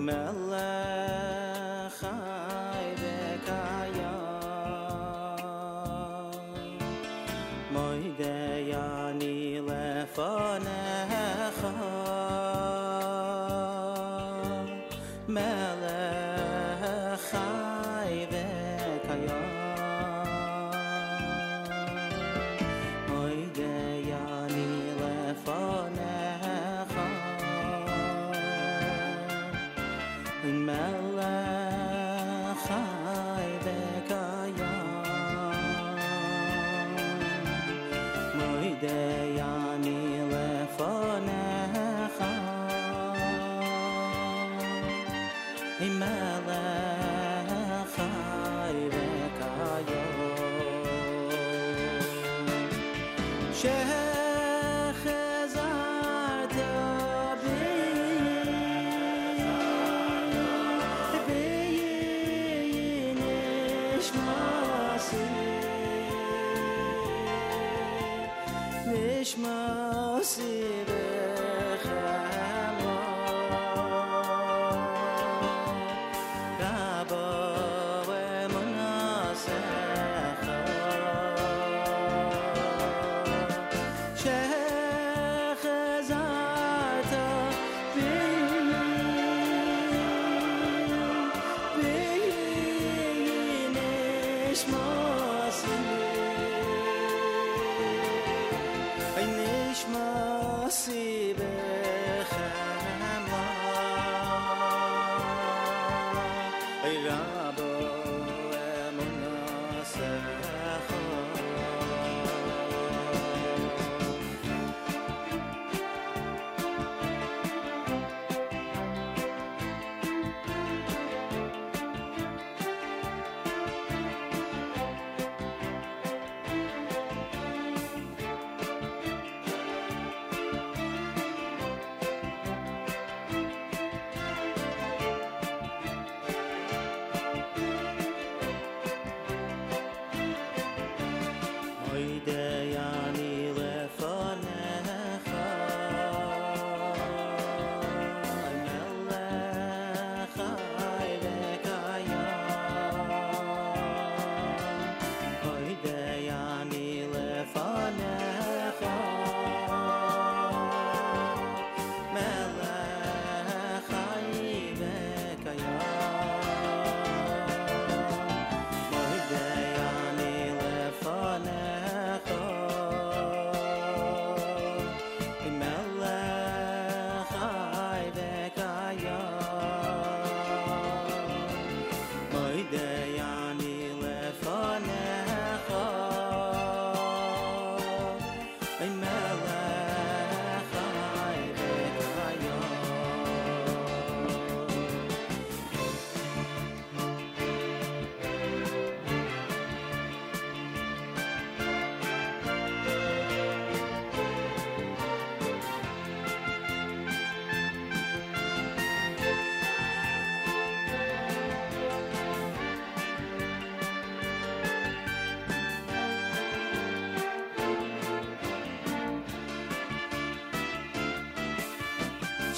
[0.00, 0.69] Mellow.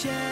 [0.03, 0.32] chance.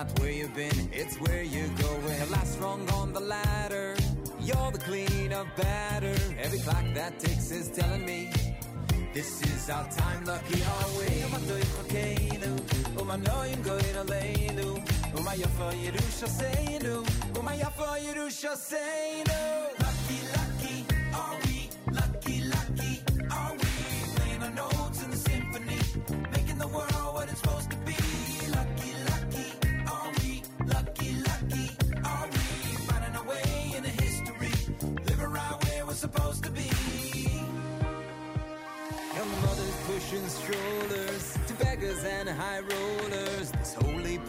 [0.00, 2.18] Not where you've been, it's where you're going.
[2.20, 3.94] The last rung on the ladder.
[4.40, 6.16] You're the clean up batter.
[6.38, 8.32] Every clock that ticks is telling me
[9.12, 10.24] this is our time.
[10.24, 11.10] Lucky are we?
[13.00, 14.76] Um, I know you're going to lay no.
[15.16, 17.04] Um, I for you to say no.
[17.38, 19.09] Um, I for you to say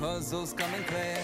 [0.01, 1.23] puzzle's coming clear.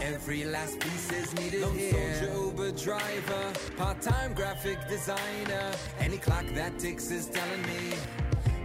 [0.00, 2.14] Every last piece is needed Lone here.
[2.18, 3.44] soldier, Uber driver,
[3.78, 5.66] part-time graphic designer.
[5.98, 7.82] Any clock that ticks is telling me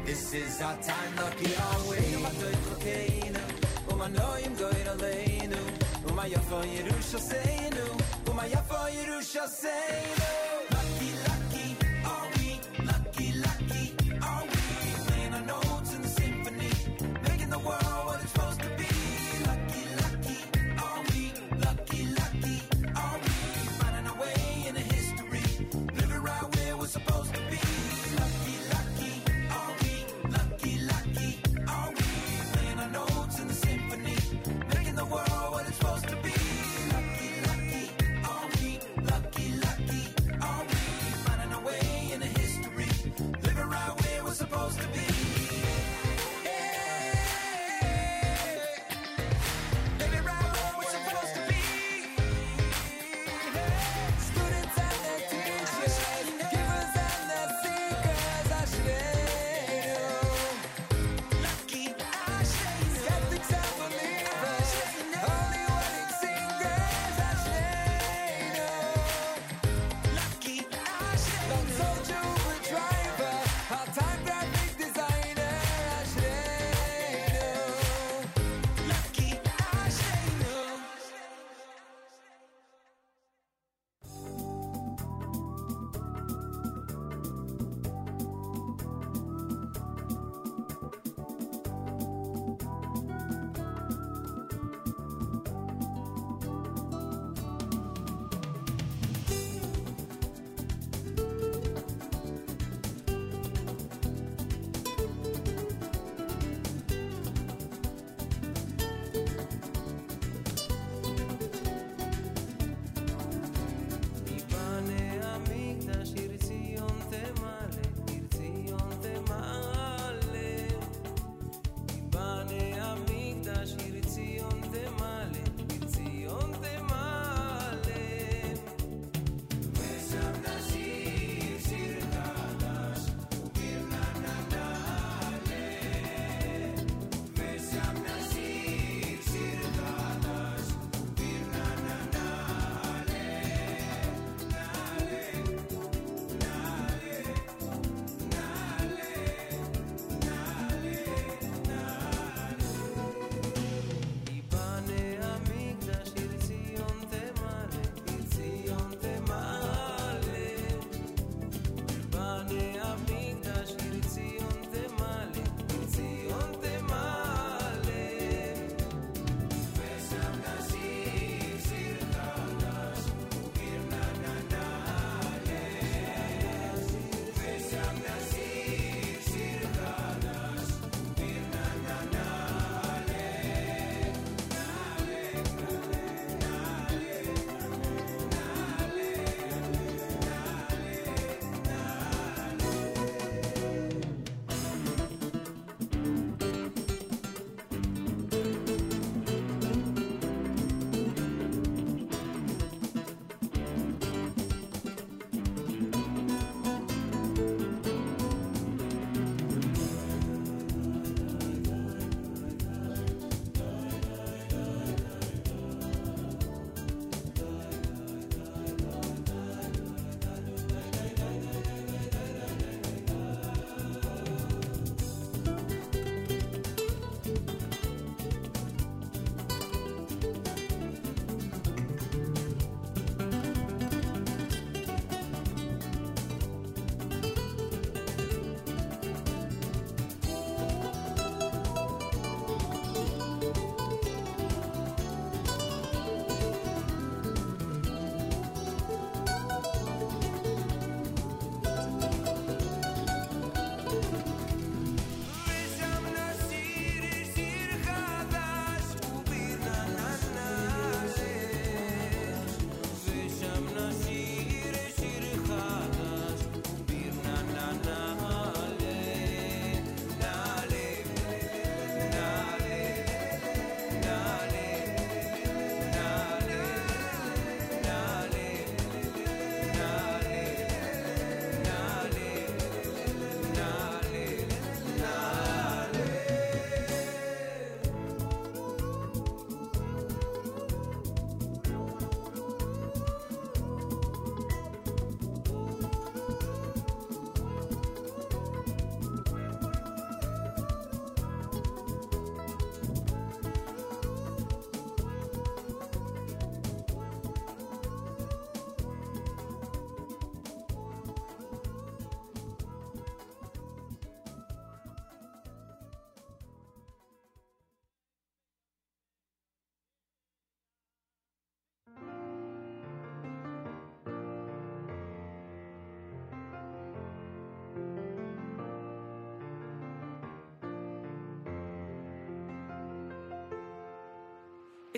[0.03, 1.11] this is our time.
[1.15, 1.99] Lucky are we?
[2.17, 3.39] Uma doy cocaine,
[3.89, 5.61] uma noim goiraleinu,
[6.09, 6.25] uma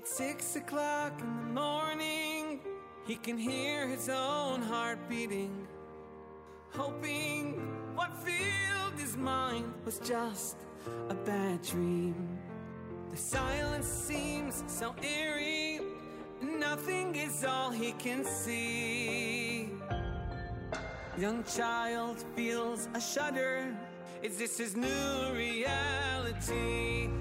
[0.01, 2.59] It's six o'clock in the morning.
[3.05, 5.67] He can hear his own heart beating.
[6.71, 7.53] Hoping
[7.93, 10.57] what filled his mind was just
[11.07, 12.15] a bad dream.
[13.11, 15.81] The silence seems so eerie.
[16.41, 19.69] Nothing is all he can see.
[21.15, 23.71] Young child feels a shudder.
[24.23, 27.11] Is this his new reality?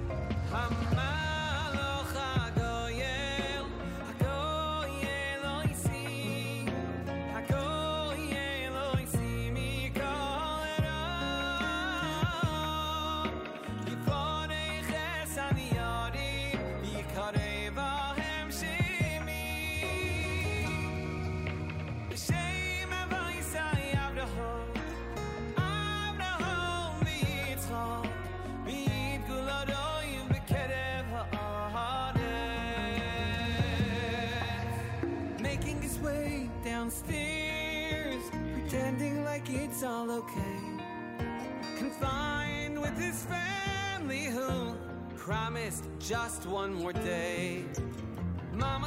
[0.49, 1.20] Hamaloch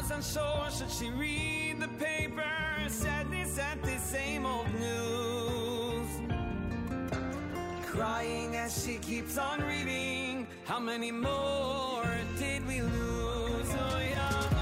[0.08, 2.44] Mama's unsure, should she read the paper?
[2.88, 6.08] Sadness at the same old news.
[7.86, 10.46] Crying as she keeps on reading.
[10.64, 12.04] How many more
[12.38, 13.70] did we lose?
[13.70, 14.53] Oh, yeah.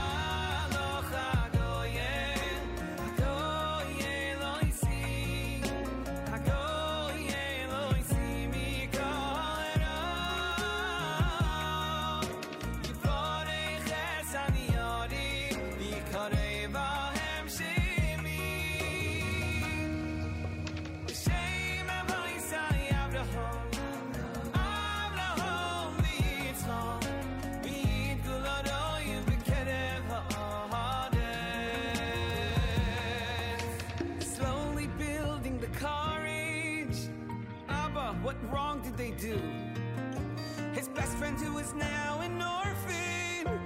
[41.33, 43.61] Friend, who is now an orphan,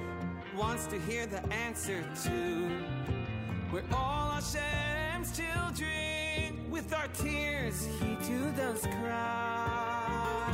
[0.57, 2.71] wants to hear the answer to.
[3.73, 6.71] We're all Hashem's children.
[6.71, 10.53] With our tears, he too does cry.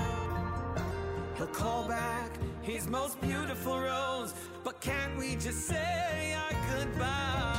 [1.37, 2.31] He'll call back
[2.63, 7.52] his most beautiful rose, but can't we just say our goodbyes?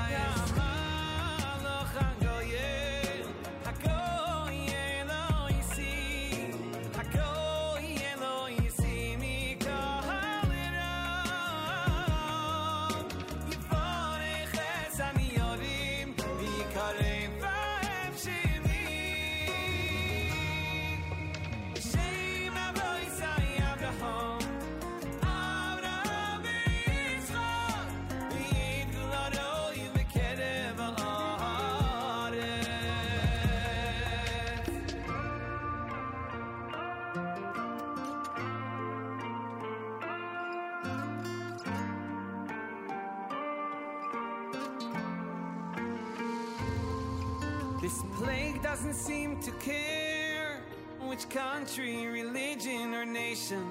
[49.43, 50.61] To care
[51.01, 53.65] which country, religion, or nation.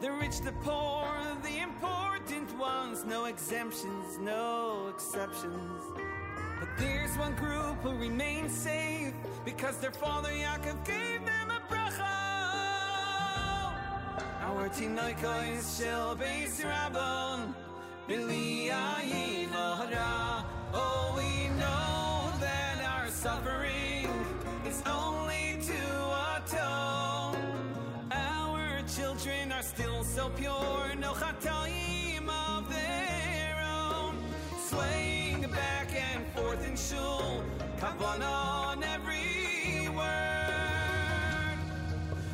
[0.00, 1.06] The rich, the poor,
[1.44, 5.82] the important ones, no exemptions, no exceptions.
[6.58, 12.02] But there's one group who remains safe because their father Yaakov gave them a bracha.
[14.40, 17.54] Our tinoikos shall be rabon,
[18.08, 20.44] b'liyayin hara.
[20.74, 23.82] Oh, we know that our suffering
[24.66, 25.82] is only to
[26.36, 27.36] atone.
[28.10, 34.16] Our children are still so pure, no chataim of their own.
[34.68, 37.42] Swaying back and forth in shul,
[37.78, 41.58] kavan on every word.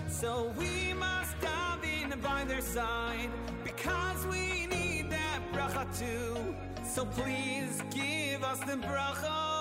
[0.08, 3.30] So we must dive in by their side
[3.64, 6.54] because we need that bracha too.
[6.84, 9.57] So please give us the bracha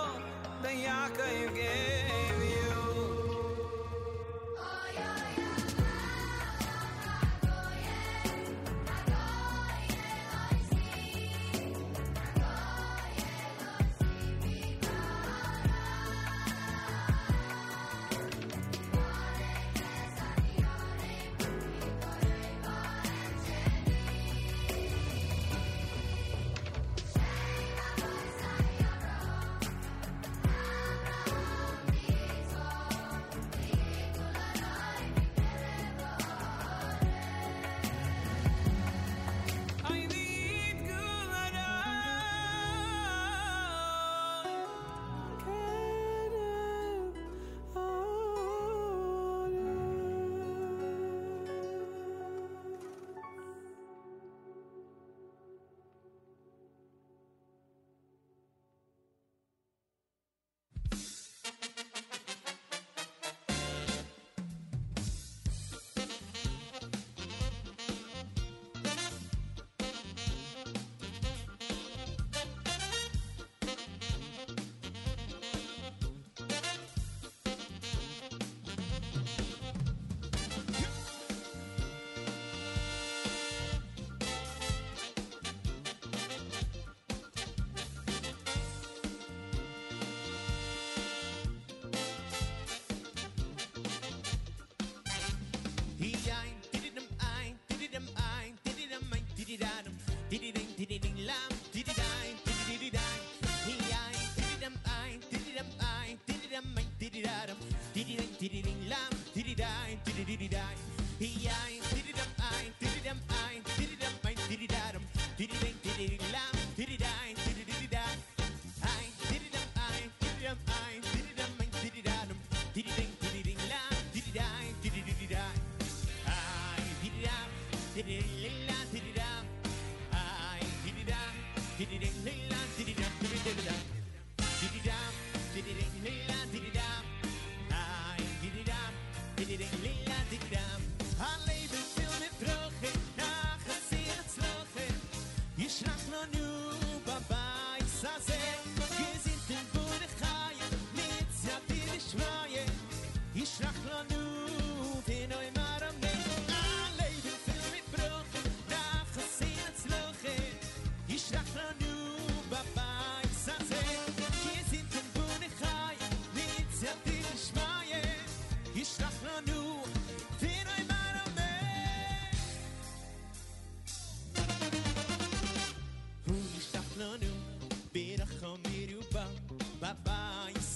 [0.64, 2.87] that Yaakov gave you.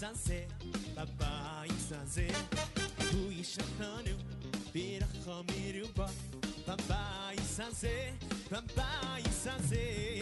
[0.01, 0.47] zaze,
[0.95, 2.27] babaik zaze
[3.13, 4.19] Bu iş hanım
[5.97, 6.09] ba.
[6.67, 8.13] Baba var Babaik Baba
[8.51, 10.19] babaik zaze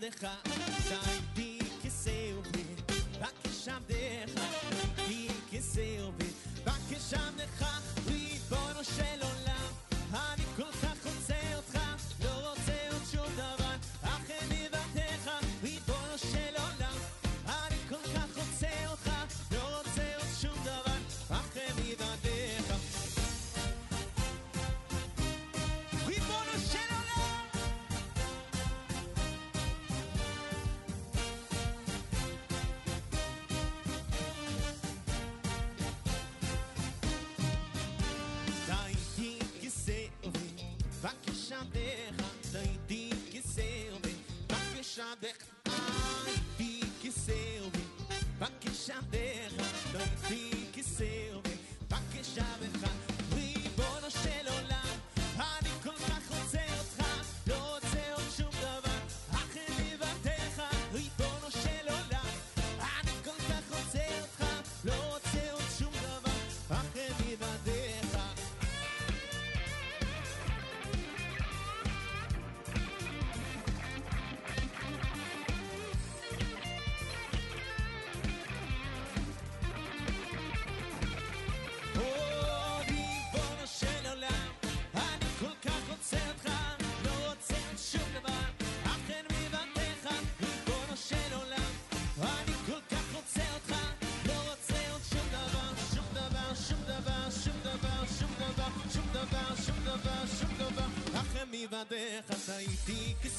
[0.00, 1.29] deja.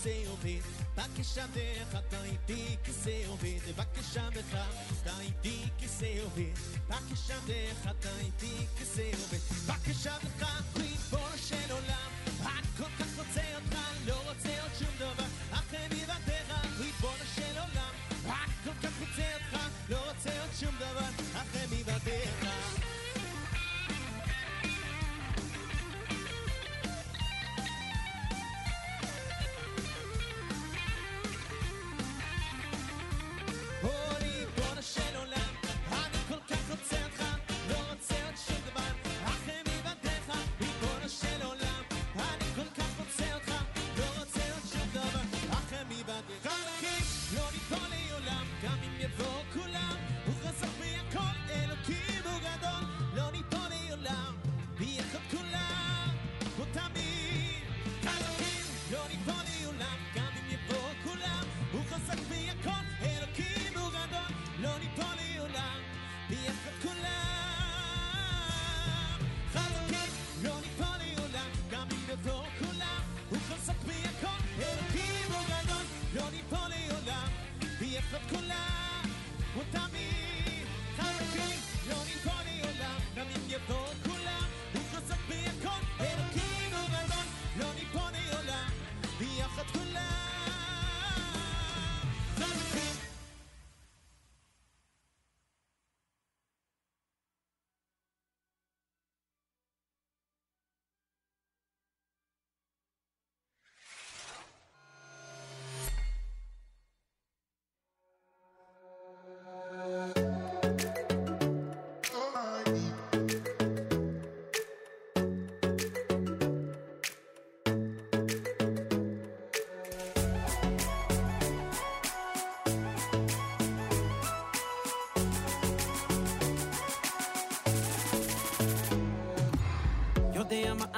[0.01, 0.59] כסיובי,
[0.97, 4.57] בבקשה בך, אתה איתי כסיובי, בבקשה בך,
[5.01, 6.51] אתה איתי כסיובי,
[6.87, 12.11] בבקשה בך, אתה איתי כסיובי, בבקשה בך, ריבו של עולם,
[12.41, 13.50] את כל כך רוצה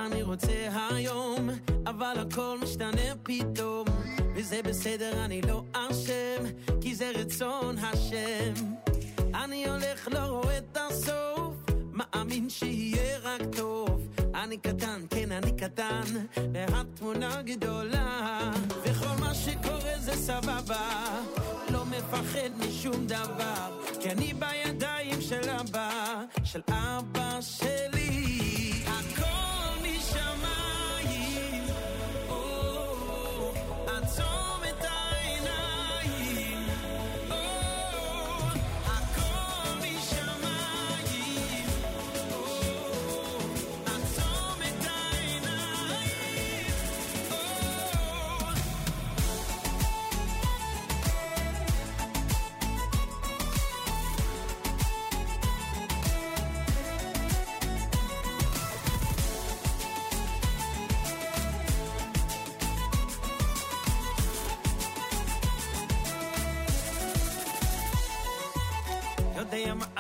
[0.06, 1.50] אני רוצה היום,
[1.86, 3.86] אבל הכל משתנה פתאום.
[4.36, 6.44] וזה בסדר, אני לא אשם,
[6.82, 8.54] כי זה רצון השם.
[9.44, 11.56] אני הולך, לא רואה את הסוף,
[11.92, 14.08] מאמין שיהיה רק טוב.
[14.36, 16.04] אני קטן, כן, אני קטן,
[16.54, 18.52] והתמונה גדולה.
[18.84, 21.22] וכל מה שקורה זה סבבה,
[21.70, 27.83] לא מפחד משום דבר, כי אני בידיים של אבא, של אבא שלי.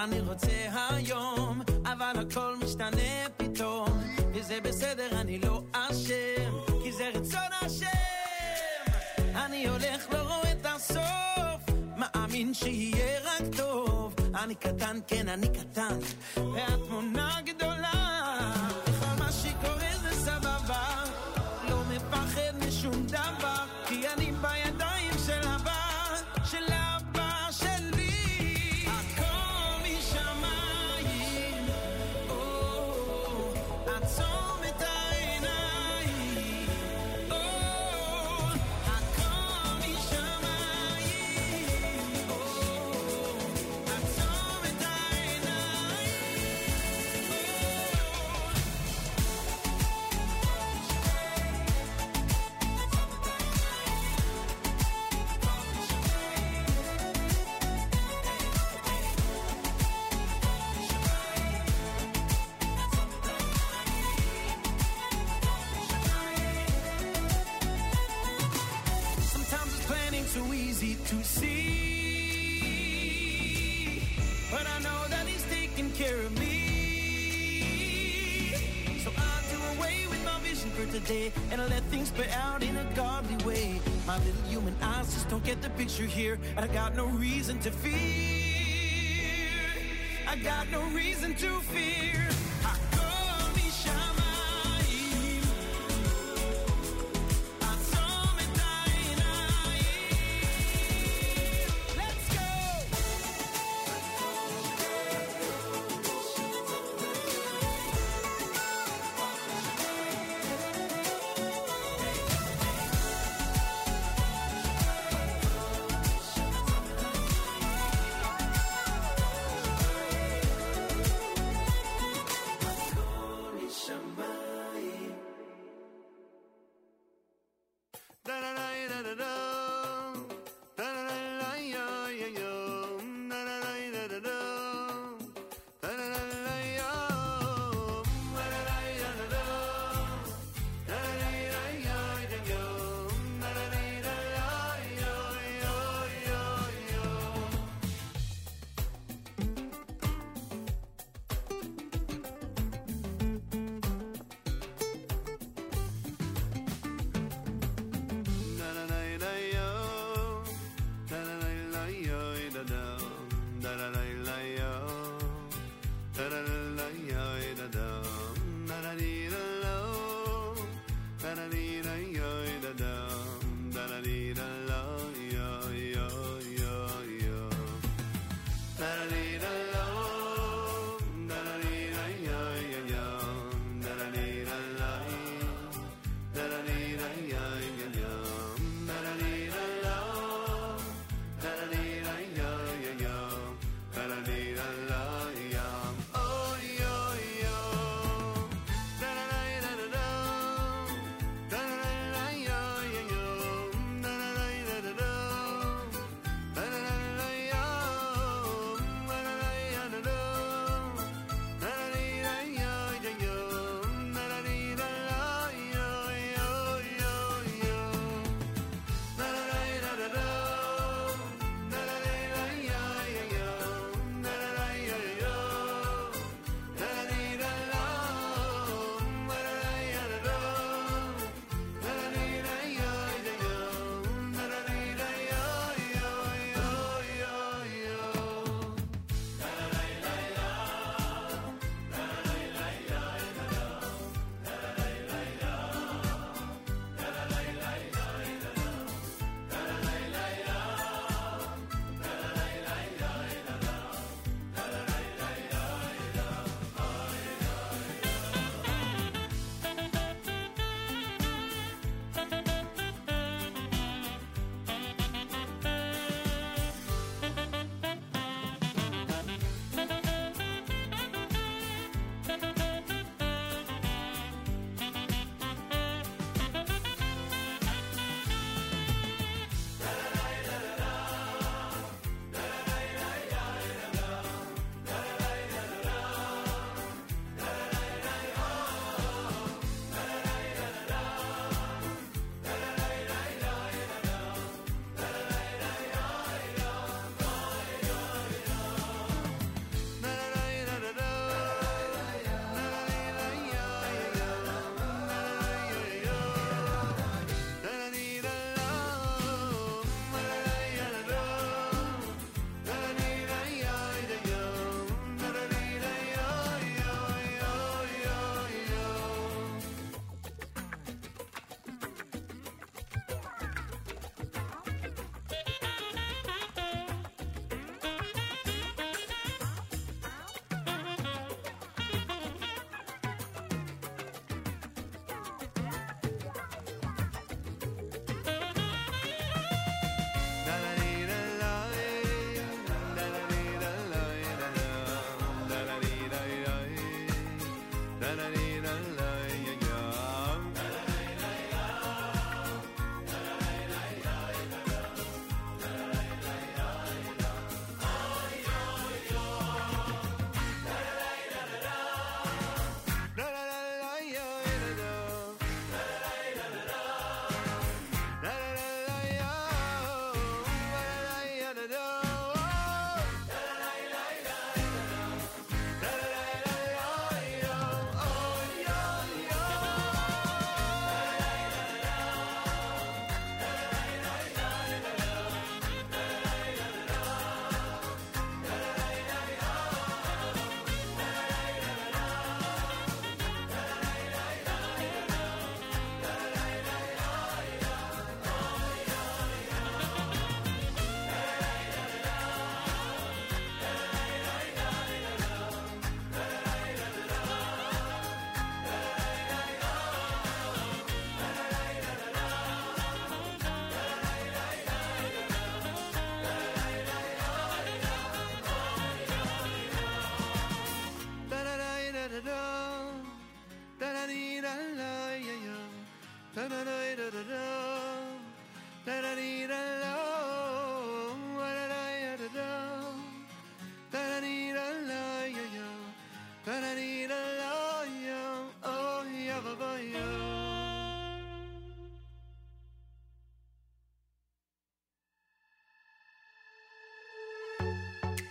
[0.04, 3.88] אני רוצה היום, אבל הכל משתנה פתאום,
[4.34, 8.92] וזה בסדר, אני לא אשם, כי זה רצון השם.
[9.36, 14.16] אני הולך, לא רואה את הסוף, מאמין שיהיה רק טוב.
[14.44, 15.98] אני קטן, כן, אני קטן,
[16.38, 17.13] והתמונה
[81.52, 83.80] and I'll let things play out in a godly way.
[84.08, 86.40] My little human eyes just don't get the picture here.
[86.56, 87.94] And I got no reason to fear.
[90.28, 92.30] I got no reason to fear.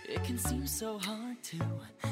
[0.09, 1.59] It can seem so hard to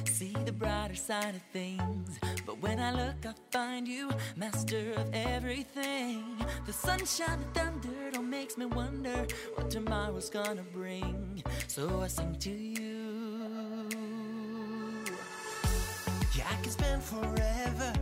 [0.06, 2.19] see the brighter side of things.
[2.46, 6.23] But when I look, I find you master of everything.
[6.67, 9.25] The sunshine, the thunder, all makes me wonder
[9.56, 11.44] what tomorrow's gonna bring.
[11.67, 12.90] So I sing to you.
[16.62, 17.94] Can spend forever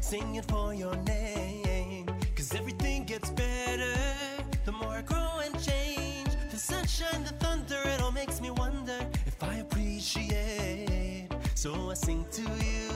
[0.00, 2.06] singing for your name.
[2.36, 3.94] Cause everything gets better
[4.64, 6.28] the more I grow and change.
[6.50, 11.28] The sunshine, the thunder, it all makes me wonder if I appreciate.
[11.54, 12.90] So I sing to you.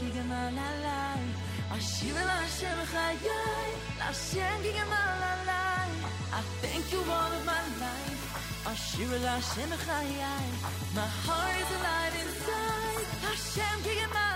[0.00, 1.22] Kigamal Alai.
[1.74, 3.70] Ashiva Lashem Chayai,
[4.00, 5.90] Lashem Kigamal Alai.
[6.32, 8.05] I thank you all of my life.
[8.66, 10.46] Ashiva Lashem Chayai,
[10.96, 13.06] my heart is alive inside.
[13.22, 14.35] Hashem Kigamal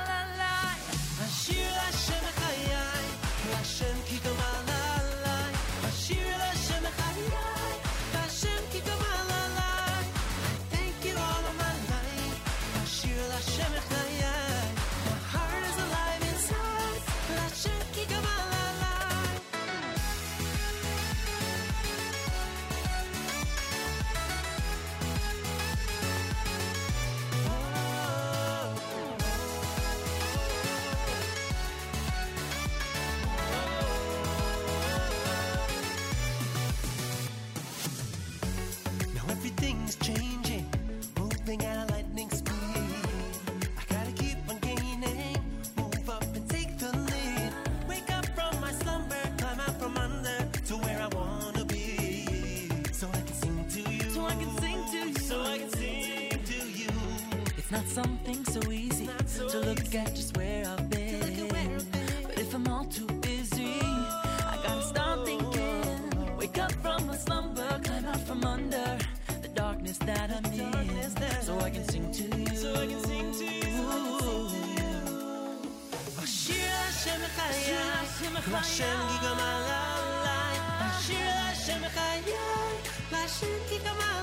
[57.81, 59.97] Not something so easy so to look easy.
[59.97, 61.49] at just where I've been.
[62.25, 63.81] But if I'm all too busy,
[64.53, 66.37] I gotta start thinking.
[66.37, 68.99] Wake up from my slumber, climb out from under
[69.41, 71.11] the darkness that I'm in,
[71.41, 72.55] so I can sing to you.
[72.55, 73.89] So I can sing to you.
[76.23, 78.05] Ashir Hashem Echayai,
[78.53, 80.55] Vashem Gigam Alai,
[80.85, 82.75] Ashir Hashem Echayai,
[83.11, 84.20] Vashem Gigam Alai.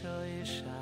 [0.00, 0.77] 这一生。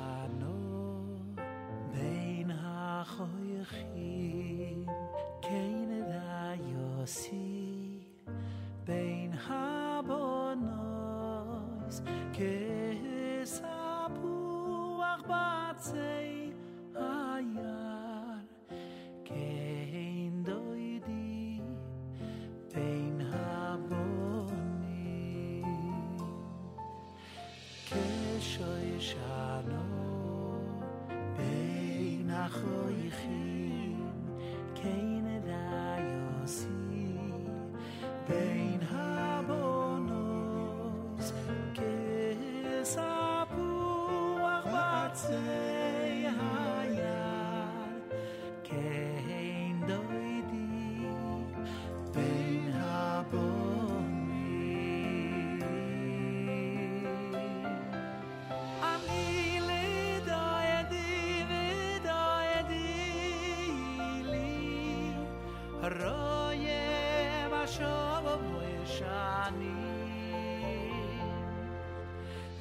[65.86, 68.24] הרויה בשוב
[68.54, 69.82] וישני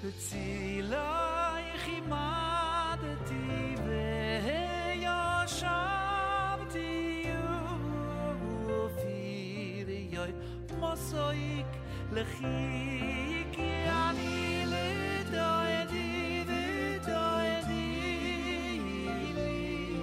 [0.05, 3.75] בצילייך עמדתי
[5.45, 7.23] וישבתי
[8.65, 10.31] ופיריי
[10.79, 11.65] מוסויק
[12.11, 17.99] לכי כי אני לדוידי ודוידי
[19.35, 19.97] לי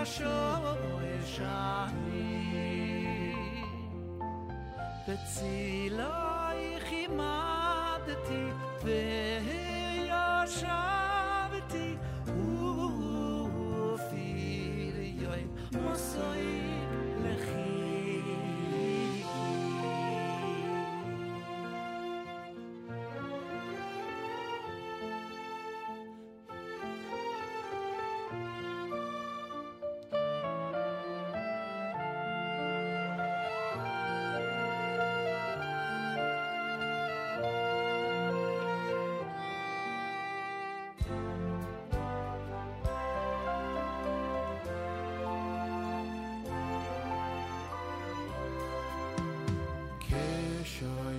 [0.00, 2.56] הרויה משוב ישני
[5.08, 8.44] בצילייך עמדתי
[8.84, 9.86] וישבתי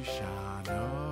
[0.03, 1.11] shine on.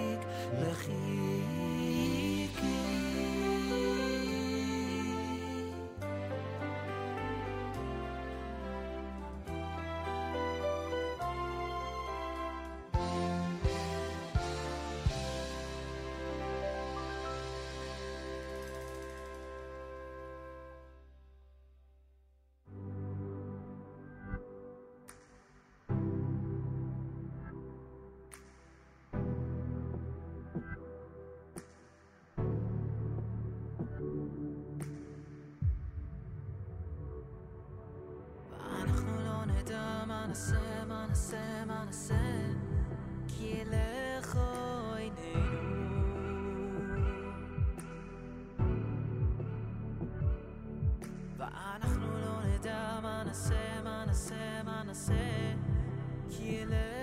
[41.10, 42.14] נעשה, מה נעשה, מה נעשה,
[43.28, 44.38] כי ילך
[44.96, 45.86] עינינו.
[51.36, 55.54] ואנחנו לא נדע מה נעשה, מה נעשה, מה נעשה,
[56.30, 56.99] כי ילך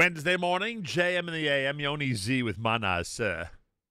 [0.00, 3.20] Wednesday morning, JM in the AM, Yoni Z with Manas.
[3.20, 3.48] Uh,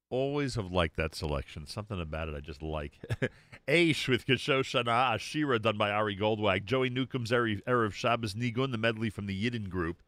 [0.09, 1.67] always have liked that selection.
[1.67, 2.93] Something about it I just like.
[3.67, 9.11] Aish with Kishoshana, Ashira done by Ari Goldwag, Joey Newcomb's Erev Shabbos Nigun, the medley
[9.11, 10.01] from the Yidden group,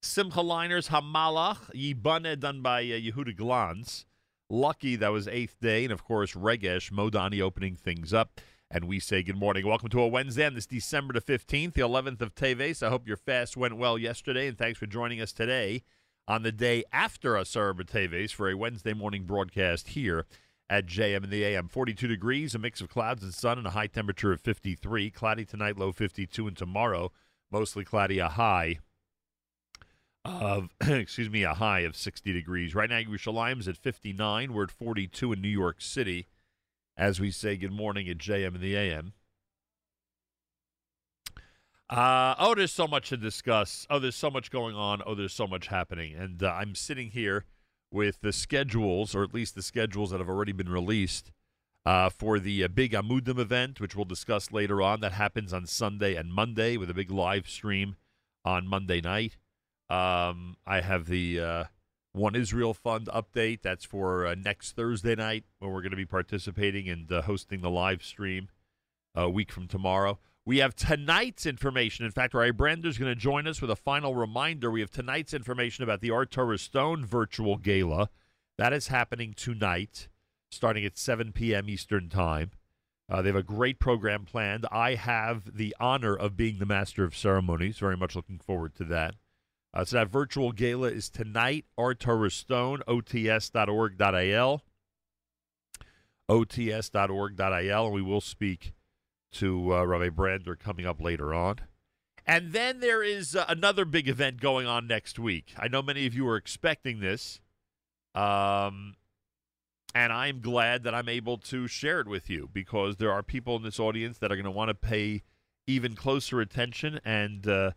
[0.00, 4.04] Simcha Leiner's, Hamalach, Yibane done by uh, Yehuda Glantz,
[4.48, 8.40] Lucky, that was eighth day, and of course Regesh, Modani opening things up.
[8.70, 9.66] And we say good morning.
[9.66, 12.82] Welcome to a Wednesday on this December the 15th, the 11th of Teves.
[12.82, 15.84] I hope your fast went well yesterday, and thanks for joining us today
[16.26, 20.26] on the day after Asar Teves for a Wednesday morning broadcast here
[20.68, 21.68] at JM in the AM.
[21.68, 25.10] 42 degrees, a mix of clouds and sun, and a high temperature of 53.
[25.12, 27.10] Cloudy tonight, low 52, and tomorrow,
[27.50, 28.80] mostly cloudy, a high
[30.26, 32.74] of, excuse me, a high of 60 degrees.
[32.74, 34.52] Right now, Yerushalayim is at 59.
[34.52, 36.26] We're at 42 in New York City
[36.98, 39.12] as we say good morning at JM in the AM.
[41.88, 43.86] Uh, oh, there's so much to discuss.
[43.88, 45.00] Oh, there's so much going on.
[45.06, 46.14] Oh, there's so much happening.
[46.14, 47.46] And uh, I'm sitting here
[47.90, 51.30] with the schedules, or at least the schedules that have already been released
[51.86, 55.00] uh, for the uh, big Amudim event, which we'll discuss later on.
[55.00, 57.96] That happens on Sunday and Monday with a big live stream
[58.44, 59.38] on Monday night.
[59.88, 61.64] Um, I have the uh,
[62.12, 63.62] One Israel Fund update.
[63.62, 67.60] That's for uh, next Thursday night when we're going to be participating and uh, hosting
[67.60, 68.48] the live stream
[69.14, 70.18] a week from tomorrow.
[70.44, 72.06] We have tonight's information.
[72.06, 74.70] In fact, Rav Brander is going to join us with a final reminder.
[74.70, 78.08] We have tonight's information about the Ohr Torah Stone virtual gala.
[78.56, 80.08] That is happening tonight,
[80.50, 81.68] starting at 7 p.m.
[81.68, 82.52] Eastern Time.
[83.10, 84.66] Uh, they have a great program planned.
[84.72, 87.78] I have the honor of being the master of ceremonies.
[87.78, 89.14] Very much looking forward to that.
[89.78, 91.64] Uh, so that virtual gala is tonight.
[92.00, 94.62] Torah Stone, ots.org.il.
[96.28, 97.84] ots.org.il.
[97.86, 98.72] And we will speak
[99.30, 101.60] to uh, Rabbi Brander coming up later on.
[102.26, 105.54] And then there is uh, another big event going on next week.
[105.56, 107.40] I know many of you are expecting this.
[108.16, 108.96] Um,
[109.94, 113.54] and I'm glad that I'm able to share it with you because there are people
[113.54, 115.22] in this audience that are going to want to pay
[115.68, 117.70] even closer attention and uh,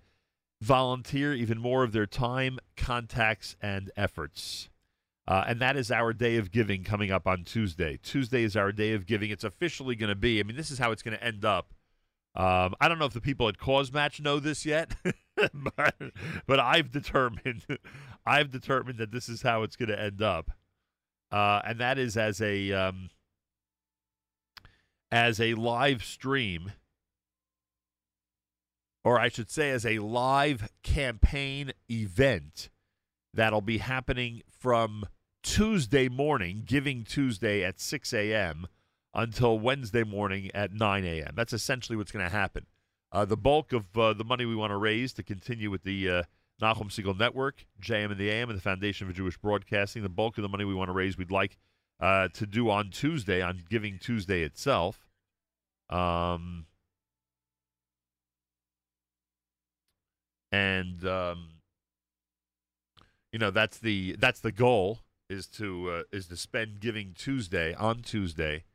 [0.61, 4.69] volunteer even more of their time, contacts, and efforts.
[5.27, 7.99] Uh, and that is our day of giving coming up on Tuesday.
[8.01, 9.31] Tuesday is our day of giving.
[9.31, 10.39] It's officially going to be.
[10.39, 11.73] I mean, this is how it's going to end up.
[12.33, 14.95] Um, I don't know if the people at CauseMatch know this yet,
[15.53, 15.95] but,
[16.47, 17.65] but I've determined,
[18.25, 20.51] I've determined that this is how it's going to end up,
[21.31, 23.09] uh, and that is as a um,
[25.11, 26.71] as a live stream,
[29.03, 32.69] or I should say, as a live campaign event
[33.33, 35.05] that'll be happening from
[35.43, 38.67] Tuesday morning, Giving Tuesday at 6 a.m.
[39.13, 41.33] until Wednesday morning at 9 a.m.
[41.35, 42.67] That's essentially what's going to happen.
[43.11, 46.09] Uh, the bulk of uh, the money we want to raise to continue with the
[46.09, 46.23] uh,
[46.61, 50.37] Nachum Segal Network, JM in the AM, and the Foundation for Jewish Broadcasting, the bulk
[50.37, 51.57] of the money we want to raise, we'd like
[51.99, 55.07] uh, to do on Tuesday, on Giving Tuesday itself.
[55.89, 56.67] Um,
[60.51, 61.49] and um,
[63.31, 64.99] you know that's the that's the goal
[65.29, 68.65] is to uh, is to spend Giving Tuesday on Tuesday,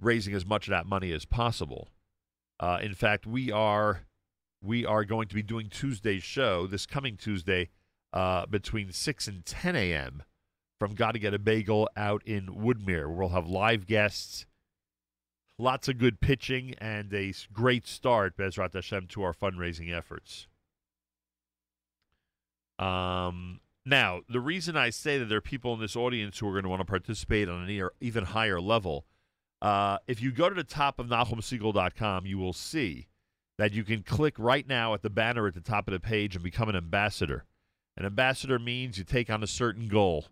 [0.00, 1.88] raising as much of that money as possible.
[2.58, 4.06] Uh, in fact, we are
[4.62, 7.68] we are going to be doing Tuesday's show this coming Tuesday
[8.12, 10.22] uh, between six and ten a.m.
[10.78, 13.14] from Gotta Get a Bagel out in Woodmere.
[13.14, 14.46] We'll have live guests,
[15.58, 20.46] lots of good pitching, and a great start, Bezrat Hashem, to our fundraising efforts.
[22.78, 26.52] Um, now, the reason I say that there are people in this audience who are
[26.52, 29.06] going to want to participate on an even higher level,
[29.60, 33.08] uh, if you go to the top of NachumSegal.com, you will see
[33.58, 36.34] that you can click right now at the banner at the top of the page
[36.34, 37.44] and become an ambassador.
[37.96, 40.26] An ambassador means you take on a certain goal,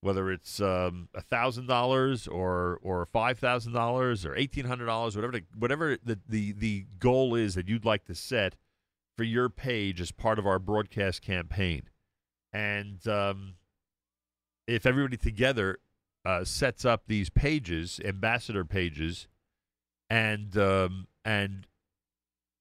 [0.00, 5.32] whether it's um, thousand dollars or or five thousand dollars or eighteen hundred dollars, whatever
[5.32, 8.56] the, whatever the, the the goal is that you'd like to set
[9.16, 11.82] for your page as part of our broadcast campaign.
[12.52, 13.54] And um,
[14.66, 15.78] if everybody together
[16.24, 19.28] uh, sets up these pages, ambassador pages,
[20.08, 21.66] and um, and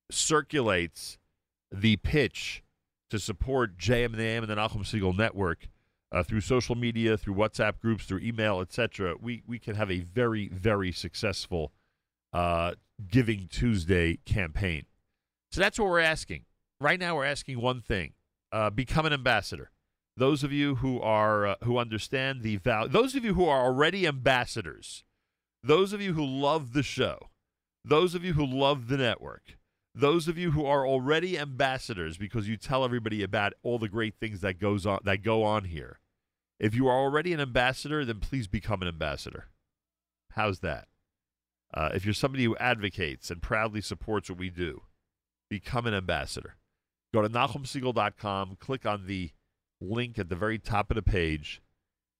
[0.09, 1.17] circulates
[1.71, 2.63] the pitch
[3.09, 5.67] to support JM in the AM and the Nachum Segal Network
[6.11, 9.99] uh, through social media, through WhatsApp groups, through email, etc., we we can have a
[9.99, 11.71] very very successful
[12.33, 12.73] uh,
[13.09, 14.85] Giving Tuesday campaign.
[15.51, 16.45] So that's what we're asking.
[16.79, 18.13] Right now, we're asking one thing:
[18.51, 19.71] uh, become an ambassador.
[20.17, 23.65] Those of you who are uh, who understand the value, those of you who are
[23.65, 25.03] already ambassadors,
[25.63, 27.29] those of you who love the show,
[27.83, 29.57] those of you who love the network,
[29.93, 34.15] those of you who are already ambassadors because you tell everybody about all the great
[34.19, 35.99] things that goes on that go on here.
[36.59, 39.47] If you are already an ambassador, then please become an ambassador.
[40.31, 40.87] How's that?
[41.73, 44.83] Uh, if you're somebody who advocates and proudly supports what we do,
[45.51, 46.55] become an ambassador.
[47.13, 49.31] Go to NachumSegal.com, click on the
[49.81, 51.61] link at the very top of the page,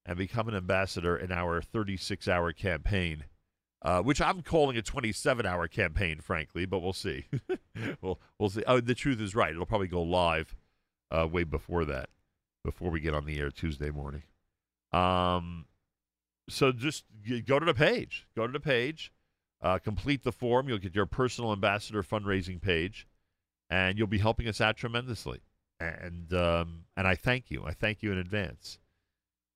[0.05, 3.23] and become an ambassador in our 36 hour campaign,
[3.83, 7.27] uh, which I'm calling a 27 hour campaign, frankly, but we'll see.
[8.01, 8.63] we'll, we'll see.
[8.67, 9.51] Oh, the truth is right.
[9.51, 10.53] It'll probably go live
[11.09, 12.09] uh, way before that,
[12.65, 14.23] before we get on the air Tuesday morning.
[14.91, 15.67] Um,
[16.49, 17.05] so just
[17.45, 18.27] go to the page.
[18.35, 19.13] Go to the page.
[19.61, 20.67] Uh, complete the form.
[20.67, 23.07] You'll get your personal ambassador fundraising page,
[23.71, 25.41] and you'll be helping us out tremendously.
[25.79, 27.63] And um, and I thank you.
[27.65, 28.77] I thank you in advance.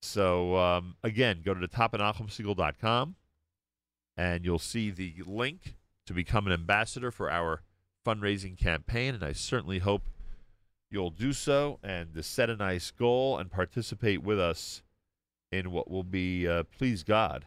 [0.02, 3.16] So um, again, go to the top NachumSegal.com,
[4.18, 5.76] and you'll see the link
[6.08, 7.62] to become an ambassador for our
[8.06, 9.14] fundraising campaign.
[9.14, 10.04] And I certainly hope
[10.90, 14.82] you'll do so and to set a nice goal and participate with us
[15.52, 17.46] in what will be, uh, please God,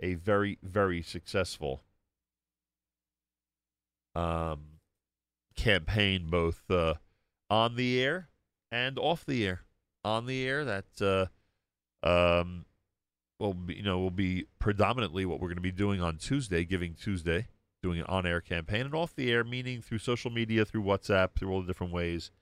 [0.00, 1.82] a very, very successful
[4.14, 4.71] um,
[5.54, 6.94] campaign, both uh,
[7.50, 8.28] on the air
[8.70, 9.62] and off the air.
[10.04, 11.30] On the air, that
[12.04, 12.64] uh, um,
[13.38, 16.64] will be, you know will be predominantly what we're going to be doing on Tuesday,
[16.64, 17.46] Giving Tuesday,
[17.82, 21.52] doing an on-air campaign, and off the air, meaning through social media, through WhatsApp, through
[21.52, 22.32] all the different ways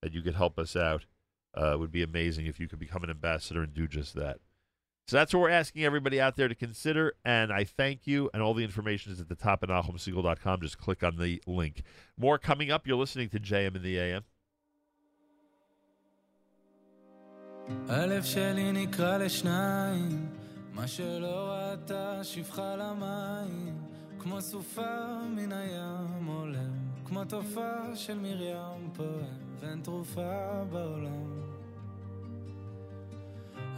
[0.00, 1.04] that you could help us out.
[1.52, 4.38] Uh, would be amazing if you could become an ambassador and do just that.
[5.10, 7.14] So that's what we're asking everybody out there to consider.
[7.24, 8.30] And I thank you.
[8.32, 10.60] And all the information is at the top at nachumsegal.com.
[10.60, 11.82] Just click on the link.
[12.16, 12.86] More coming up.
[12.86, 14.22] You're listening to JM in the AM.
[17.88, 20.28] הלב שלי נקרע לשניים,
[20.72, 23.78] מה שלא ראתה שפחה למים,
[24.18, 26.72] כמו סופה מן הים עולם,
[27.04, 31.49] כמו תופעה של מרים פועם, ואין תרופה בעולם.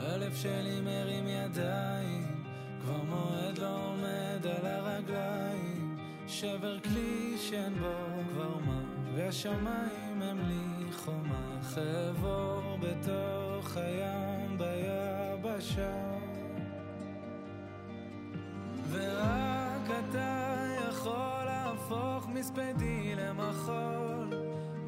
[0.04, 2.44] הלב שלי מרים ידיים,
[2.80, 5.96] כבר מועד לא עומד על הרגליים,
[6.26, 8.80] שבר כלי שאין בו כבר מה,
[9.14, 16.12] והשמיים הם לי חומה, חבור בתוך הים ביבשה.
[18.90, 24.30] ורק אתה יכול להפוך מספדי למחול,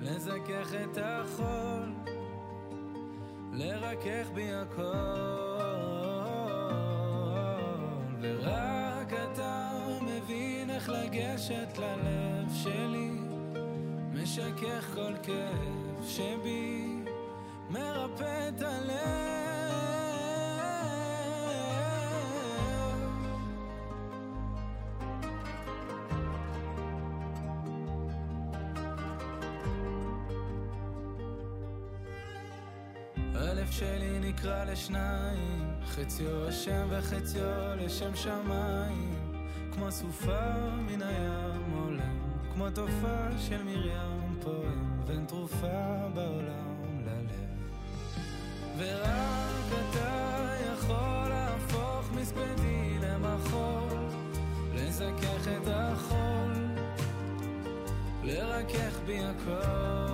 [0.01, 2.04] לזכך את החול,
[3.55, 4.85] לרכך בי הכל.
[8.21, 13.11] ורק אתה מבין איך לגשת ללב שלי,
[14.13, 17.03] משכך כל כאב שבי,
[17.71, 19.44] מרפא את הלב.
[33.65, 39.15] הלב שלי נקרע לשניים, חציו השם וחציו לשם שמיים,
[39.73, 40.51] כמו סופה
[40.87, 42.19] מן הים עולם,
[42.55, 47.49] כמו תופעה של מרים פועם, ואין תרופה בעולם ללב.
[48.79, 53.99] ורק אתה יכול להפוך מספדי למחול,
[54.75, 56.53] לזכך את החול,
[58.25, 60.14] לרכך בי הכל.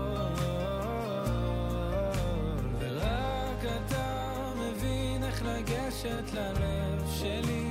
[6.04, 7.64] לגשת ללב שלי,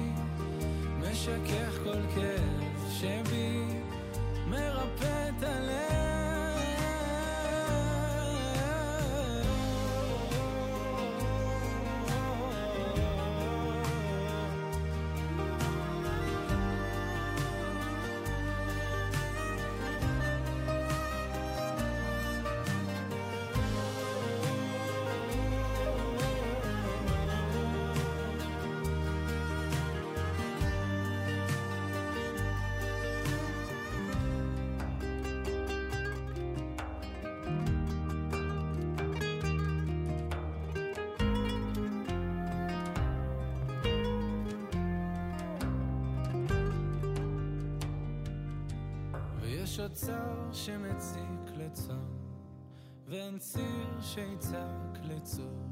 [0.99, 3.28] משכך כל כאב שבי,
[49.89, 52.05] אוצר שמציק לצום,
[53.07, 55.65] ואין ציר שיצעק לצור.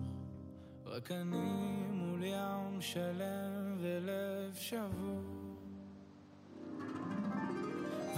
[0.85, 5.21] רק אני מול ים שלם ולב שבור.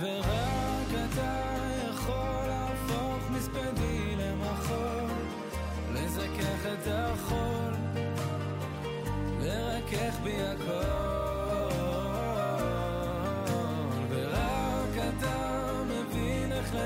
[0.01, 1.45] ורק אתה
[1.89, 5.11] יכול להפוך מספדי למחול,
[5.93, 7.73] לזכך את החול,
[9.41, 11.08] לרכך בי הכל.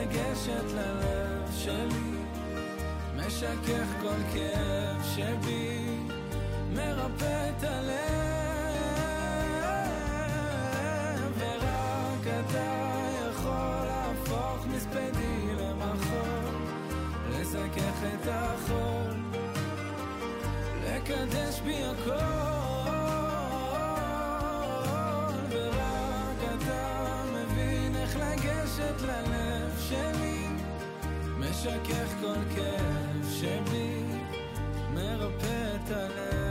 [0.03, 2.17] לגשת ללב שלי,
[3.15, 5.85] משכך כל כאב שבי,
[6.73, 7.93] מרפא את הלב.
[11.37, 12.91] ורק אתה
[13.29, 16.55] יכול להפוך מספדי למחול,
[17.29, 19.13] לזכך את החול,
[20.85, 22.32] לקדש בי הכל.
[31.63, 34.03] משכך כל כאב שבי
[34.93, 36.43] מרפא את הלב.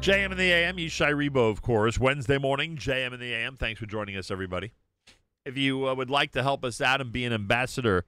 [0.00, 1.98] JM in the AM, Ishay Ribo, of course.
[1.98, 3.56] Wednesday morning, JM in the AM.
[3.56, 4.72] Thanks for joining us, everybody.
[5.44, 8.06] If you uh, would like to help us out and be an ambassador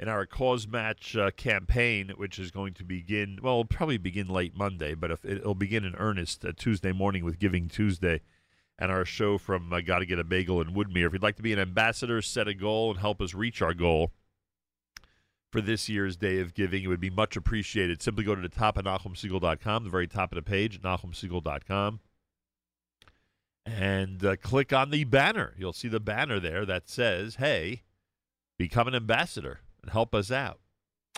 [0.00, 4.56] in our CauseMatch uh, campaign, which is going to begin, well, it'll probably begin late
[4.56, 8.22] Monday, but if, it'll begin in earnest uh, Tuesday morning with Giving Tuesday
[8.82, 11.06] and our show from uh, Gotta Get a Bagel in Woodmere.
[11.06, 13.74] If you'd like to be an ambassador, set a goal, and help us reach our
[13.74, 14.10] goal
[15.52, 18.02] for this year's Day of Giving, it would be much appreciated.
[18.02, 22.00] Simply go to the top of NachumSegal.com, the very top of the page, NachumSegal.com,
[23.64, 25.54] and uh, click on the banner.
[25.56, 27.82] You'll see the banner there that says, hey,
[28.58, 30.58] become an ambassador and help us out.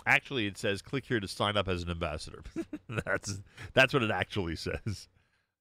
[0.05, 2.43] Actually, it says click here to sign up as an ambassador.
[3.05, 3.39] that's
[3.73, 5.07] that's what it actually says.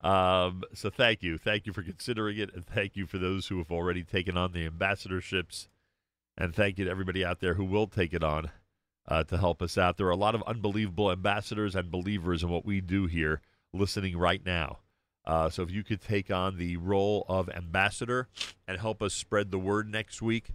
[0.04, 3.56] Um, so thank you, thank you for considering it, and thank you for those who
[3.56, 5.68] have already taken on the ambassadorships,
[6.36, 8.50] and thank you to everybody out there who will take it on
[9.08, 9.96] uh, to help us out.
[9.96, 13.40] There are a lot of unbelievable ambassadors and believers in what we do here
[13.72, 14.80] listening right now.
[15.24, 18.28] Uh, so if you could take on the role of ambassador
[18.68, 20.50] and help us spread the word next week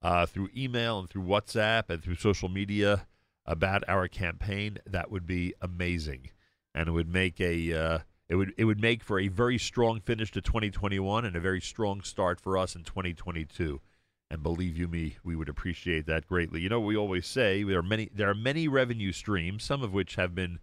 [0.00, 3.08] uh, through email and through WhatsApp and through social media
[3.46, 6.30] about our campaign, that would be amazing,
[6.72, 7.98] and it would make a uh,
[8.32, 11.60] it would it would make for a very strong finish to 2021 and a very
[11.60, 13.78] strong start for us in 2022.
[14.30, 16.62] And believe you me, we would appreciate that greatly.
[16.62, 19.92] You know, we always say there are many there are many revenue streams, some of
[19.92, 20.60] which have been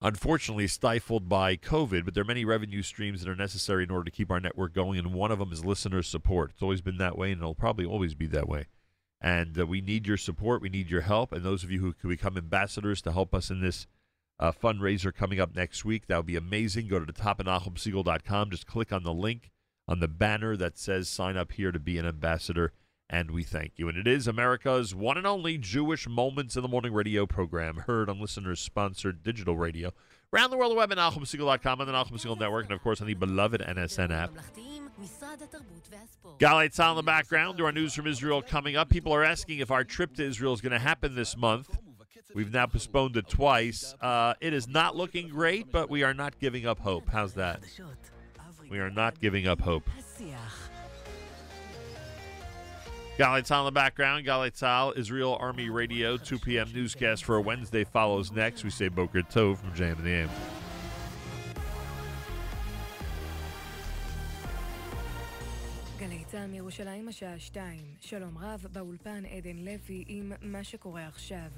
[0.00, 4.04] unfortunately stifled by COVID, but there are many revenue streams that are necessary in order
[4.04, 6.52] to keep our network going, and one of them is listener support.
[6.52, 8.66] It's always been that way, and it'll probably always be that way.
[9.20, 11.94] And uh, we need your support, we need your help, and those of you who
[11.94, 13.88] can become ambassadors to help us in this
[14.38, 16.88] uh, fundraiser coming up next week, that would be amazing.
[16.88, 17.12] Go to the
[18.50, 19.50] just click on the link
[19.88, 22.72] on the banner that says sign up here to be an ambassador
[23.08, 23.88] and we thank you.
[23.88, 28.10] And it is America's one and only Jewish Moments in the Morning radio program, heard
[28.10, 29.92] on listeners sponsored digital radio.
[30.32, 33.06] Around the world, the web at NachumSegal.com and the Segal Network, and of course on
[33.06, 34.32] the beloved NSN app.
[36.38, 38.88] Galei Tzahal in the background to our news from Israel coming up.
[38.88, 41.78] People are asking if our trip to Israel is going to happen this month.
[42.36, 43.94] We've now postponed it twice.
[43.98, 47.08] Uh, it is not looking great, but we are not giving up hope.
[47.08, 47.62] How's that?
[48.68, 49.88] We are not giving up hope.
[53.18, 54.26] Galei Tzahal in the background.
[54.26, 56.68] Galei Tzahal, Israel Army Radio, 2 p.m.
[56.74, 58.64] newscast for a Wednesday follows next.
[58.64, 60.28] We say Boker Tov from Jam and the
[66.26, 67.62] צה"ל מירושלים השעה 2,
[68.00, 71.50] שלום רב, באולפן עדן לוי עם מה שקורה עכשיו.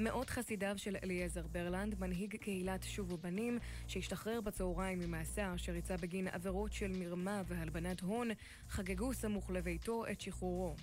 [0.00, 6.72] מאות חסידיו של אליעזר ברלנד, מנהיג קהילת שובו בנים, שהשתחרר בצהריים ממאסר שריצה בגין עבירות
[6.72, 8.28] של מרמה והלבנת הון,
[8.68, 10.74] חגגו סמוך לביתו את שחרורו.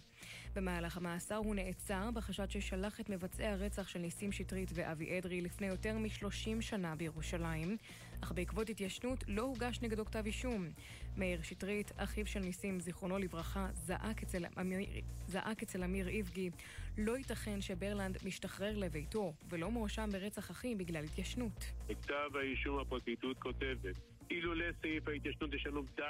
[0.55, 5.67] במהלך המאסר הוא נעצר בחשד ששלח את מבצעי הרצח של ניסים שטרית ואבי אדרי לפני
[5.67, 7.77] יותר מ-30 שנה בירושלים,
[8.21, 10.69] אך בעקבות התיישנות לא הוגש נגדו כתב אישום.
[11.17, 14.79] מאיר שטרית, אחיו של ניסים, זיכרונו לברכה, זעק אצל אמיר,
[15.27, 16.49] זעק אצל אמיר איבגי,
[16.97, 21.65] לא ייתכן שברלנד משתחרר לביתו ולא מואשם ברצח אחי בגלל התיישנות.
[21.87, 23.95] בכתב האישום הפרקליטות כותבת
[24.31, 26.03] אילולא סעיף ההתיישנות יש לנו די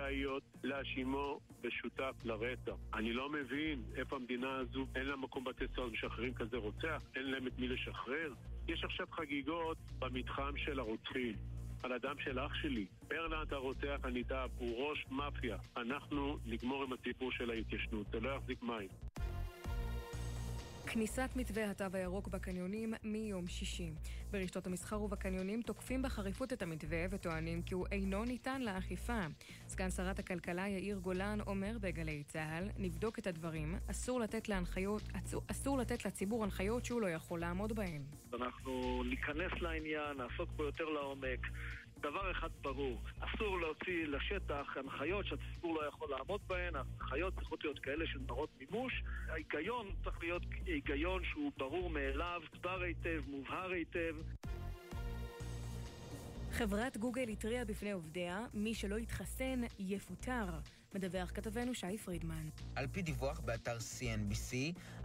[0.00, 2.72] ראיות להאשימו בשותף לרצח.
[2.94, 7.30] אני לא מבין איפה המדינה הזו, אין לה מקום בתי סוהר משחררים כזה רוצח, אין
[7.30, 8.32] להם את מי לשחרר.
[8.68, 11.36] יש עכשיו חגיגות במתחם של הרוצחים.
[11.82, 12.86] על הדם של אח שלי.
[13.08, 15.56] ברלנד הרוצח הנתעב הוא ראש מאפיה.
[15.76, 18.88] אנחנו נגמור עם הסיפור של ההתיישנות, זה לא יחזיק מים.
[20.86, 23.90] כניסת מתווה התו הירוק בקניונים מיום שישי.
[24.30, 29.20] ברשתות המסחר ובקניונים תוקפים בחריפות את המתווה וטוענים כי הוא אינו ניתן לאכיפה.
[29.68, 35.02] סגן שרת הכלכלה יאיר גולן אומר בגלי צה"ל, נבדוק את הדברים, אסור לתת, להנחיות,
[35.50, 38.02] אסור, לתת לציבור הנחיות שהוא לא יכול לעמוד בהן.
[38.34, 41.46] אנחנו ניכנס לעניין, נעסוק בו יותר לעומק.
[42.02, 47.78] דבר אחד ברור, אסור להוציא לשטח הנחיות שהציבור לא יכול לעמוד בהן, ההנחיות צריכות להיות
[47.78, 49.02] כאלה של ברות מימוש.
[49.28, 54.16] ההיגיון צריך להיות היגיון שהוא ברור מאליו, סבר היטב, מובהר היטב.
[56.50, 60.44] חברת גוגל התריעה בפני עובדיה, מי שלא יתחסן יפוטר.
[60.94, 62.48] מדווח כתבנו שי פרידמן.
[62.74, 64.54] על פי דיווח באתר CNBC,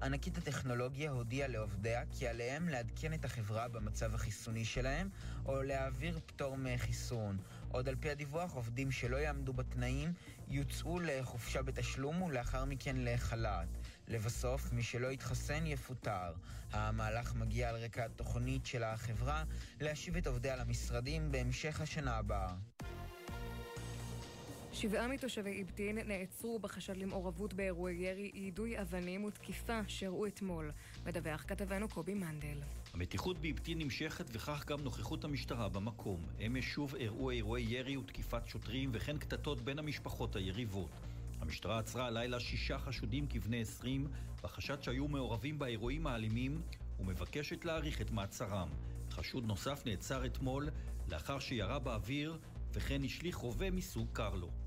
[0.02, 5.10] ענקית הטכנולוגיה הודיעה לעובדיה כי עליהם לעדכן את החברה במצב החיסוני שלהם,
[5.46, 7.38] או להעביר פטור מחיסון.
[7.72, 10.14] עוד על פי הדיווח, עובדים שלא יעמדו בתנאים
[10.48, 13.68] יוצאו לחופשה בתשלום ולאחר מכן לחל"ת.
[14.08, 16.34] לבסוף, מי שלא יתחסן יפוטר.
[16.72, 19.44] המהלך מגיע על רקע התוכנית של החברה
[19.82, 22.56] להשיב את עובדיה למשרדים בהמשך השנה הבאה.
[24.78, 30.72] שבעה מתושבי אבטין נעצרו בחשד למעורבות באירועי ירי, יידוי אבנים ותקיפה שאירעו אתמול.
[31.06, 32.58] מדווח כתבנו קובי מנדל.
[32.94, 36.26] המתיחות באבטין נמשכת וכך גם נוכחות המשטרה במקום.
[36.46, 40.92] אמש שוב אירעו אירועי ירי ותקיפת שוטרים וכן קטטות בין המשפחות היריבות.
[41.42, 44.08] המשטרה עצרה הלילה שישה חשודים כבני עשרים
[44.44, 46.62] בחשד שהיו מעורבים באירועים האלימים
[47.00, 48.70] ומבקשת להאריך את מעצרם.
[49.12, 50.70] חשוד נוסף נעצר אתמול
[51.08, 52.38] לאחר שירה באוויר
[52.74, 54.67] וכן השליך רובה מסוג קרלו.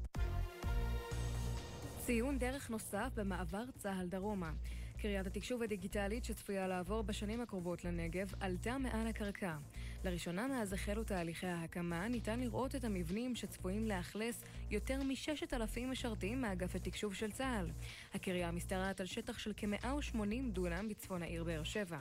[2.00, 4.52] ציון דרך נוסף במעבר צה"ל דרומה.
[4.98, 9.56] קריית התקשוב הדיגיטלית שצפויה לעבור בשנים הקרובות לנגב עלתה מעל הקרקע.
[10.04, 16.74] לראשונה מאז החלו תהליכי ההקמה ניתן לראות את המבנים שצפויים לאכלס יותר מ-6,000 משרתים מאגף
[16.74, 17.70] התקשוב של צה"ל.
[18.14, 21.98] הקריה משתרעת על שטח של כ-180 דונם בצפון העיר באר שבע.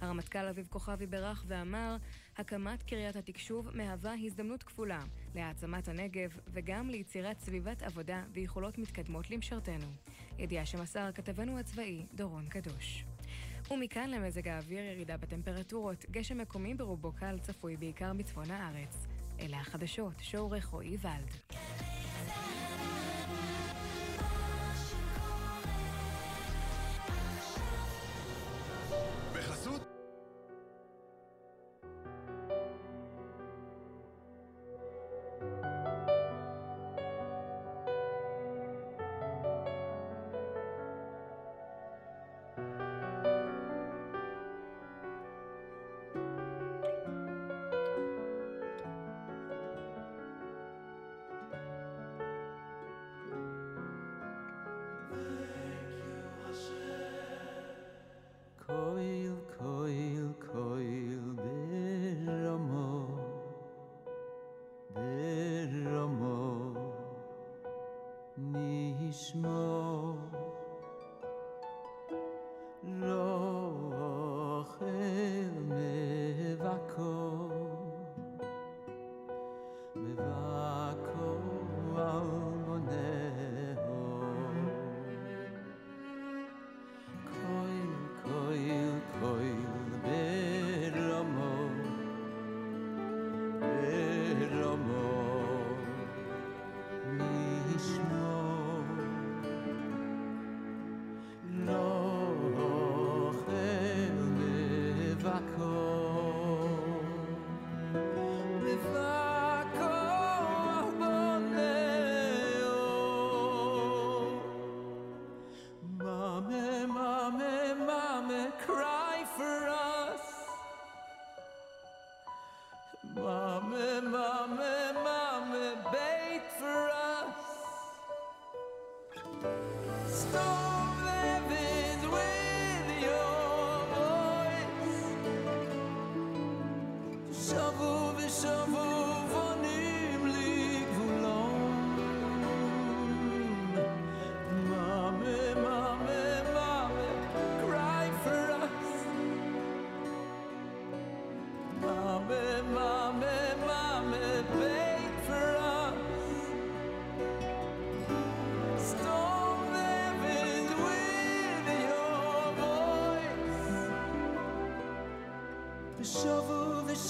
[0.00, 1.96] הרמטכ"ל אביב כוכבי בירך ואמר
[2.36, 5.04] הקמת קריית התקשוב מהווה הזדמנות כפולה
[5.34, 9.86] להעצמת הנגב וגם ליצירת סביבת עבודה ויכולות מתקדמות למשרתנו.
[10.38, 13.04] ידיעה שמסר כתבנו הצבאי דורון קדוש.
[13.70, 19.06] ומכאן למזג האוויר ירידה בטמפרטורות, גשם מקומי ברובו קל צפוי בעיקר בצפון הארץ.
[19.40, 21.58] אלה החדשות, שעורך רועי ולד.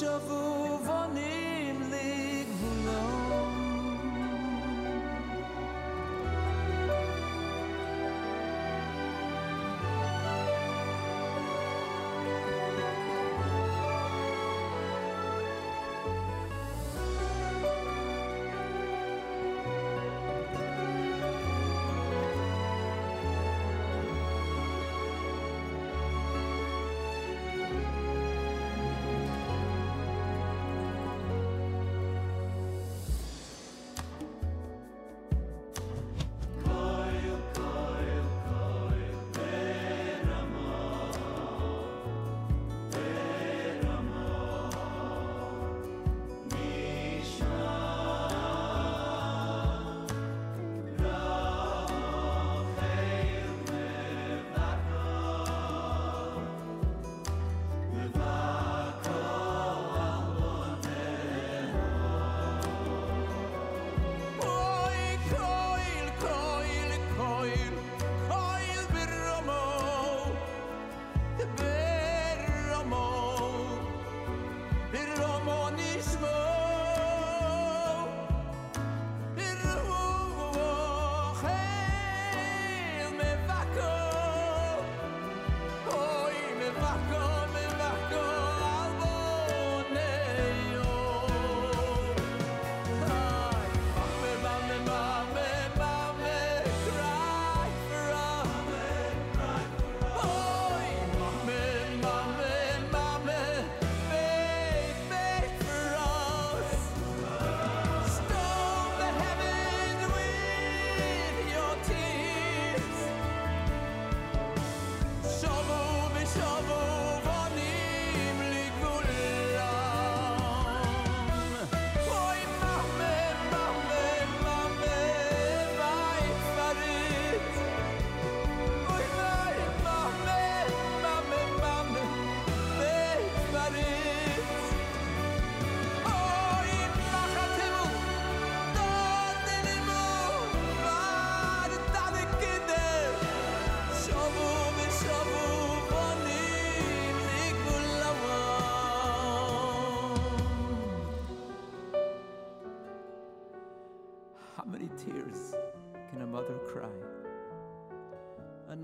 [0.03, 0.42] V'shavu,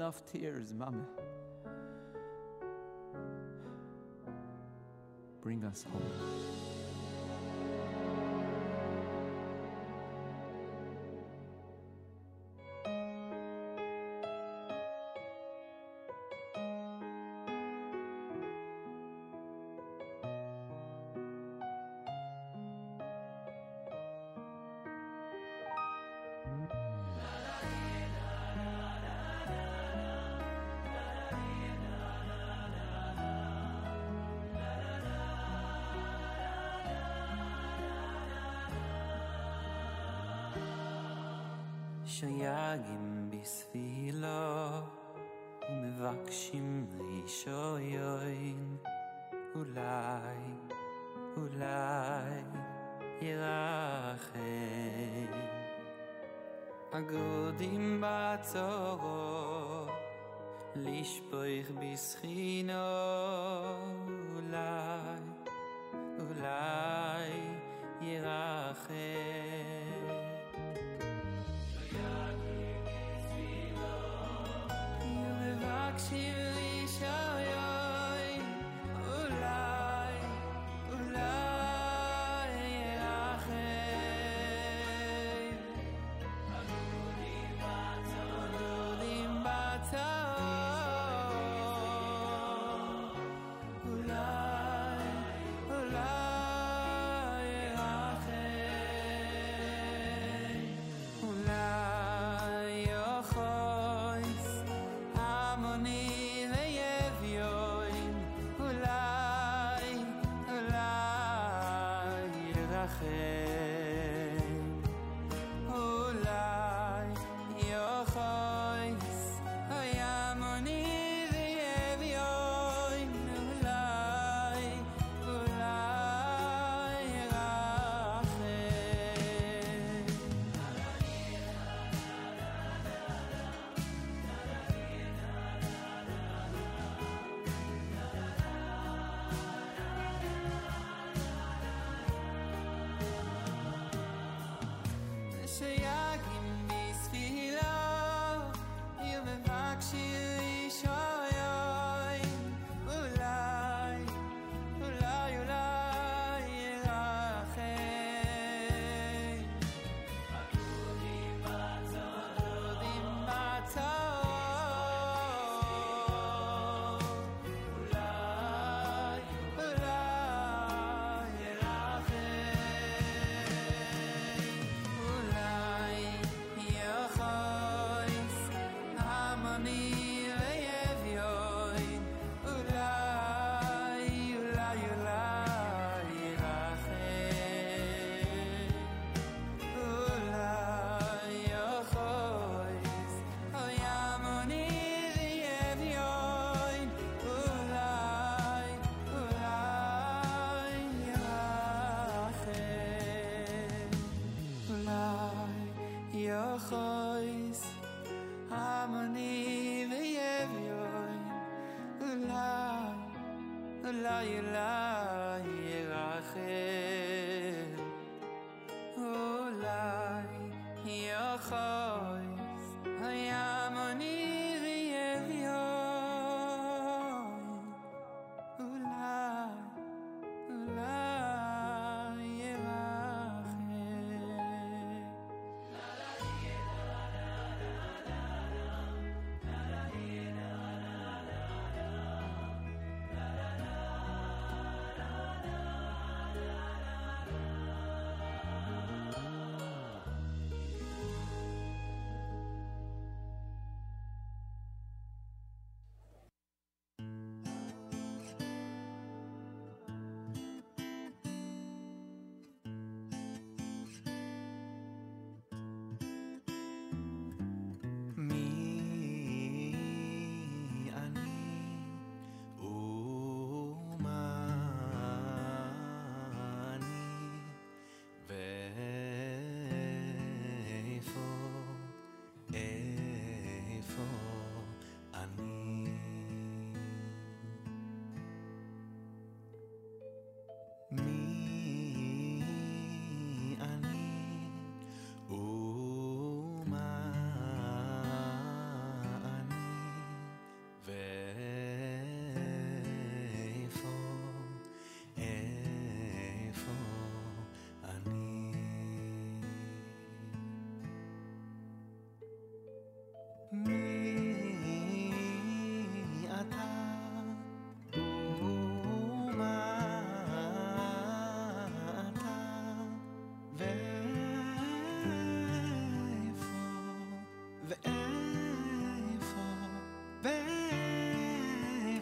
[0.08, 1.04] enough tears, Mama.
[5.42, 6.37] Bring us home.
[42.20, 44.28] שייגים בספילו
[45.70, 48.76] ומבקשים רישויון
[49.54, 50.38] אולי,
[51.36, 52.42] אולי
[53.20, 54.38] ירחם.
[56.92, 59.86] הגודים בצורו
[60.76, 62.72] לשפוך בסחינו
[64.34, 65.22] אולי,
[66.18, 66.87] אולי
[75.98, 77.47] to each other.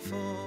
[0.08, 0.45] for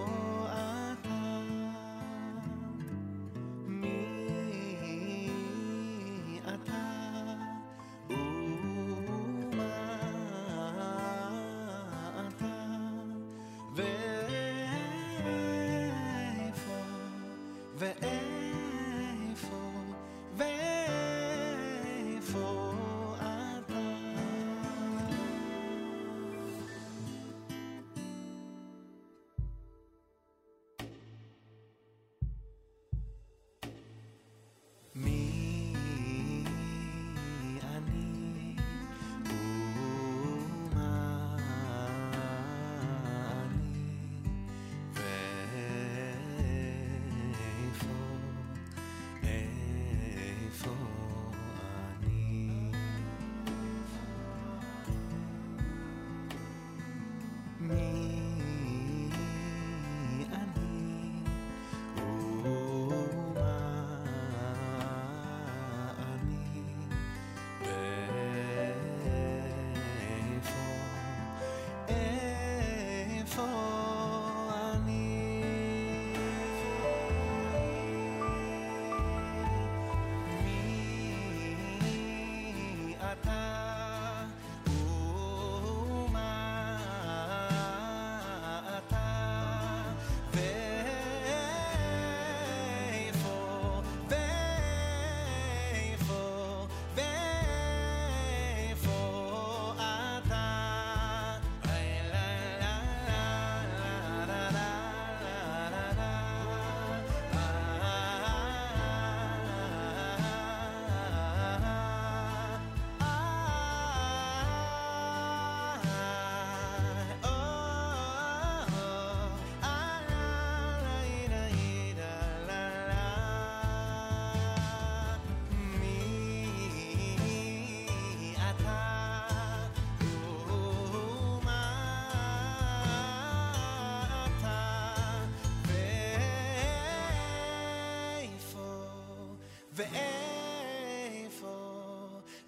[139.88, 141.46] ואיפה,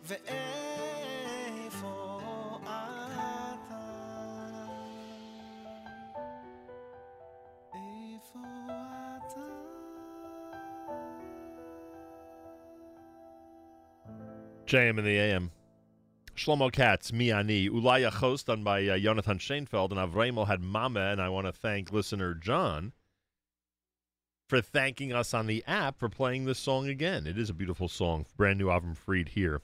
[0.05, 0.29] ואיפה
[2.63, 3.87] אתה?
[7.75, 8.39] איפה
[9.17, 9.41] אתה?
[14.67, 15.51] JM in the AM.
[16.37, 21.21] Shlomo Katz, Miani, Ulaya Chos, done by uh, Jonathan Schoenfeld, and Avremel had Mama, and
[21.21, 22.93] I want to thank listener John
[24.52, 27.26] for thanking us on the app for playing this song again.
[27.26, 28.26] It is a beautiful song.
[28.36, 29.62] Brand new album Freed here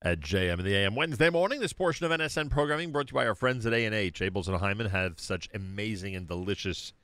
[0.00, 0.94] at JM in the AM.
[0.94, 4.20] Wednesday morning, this portion of NSN programming brought to you by our friends at A&H.
[4.20, 6.94] Abeles and Heymann have such amazing and delicious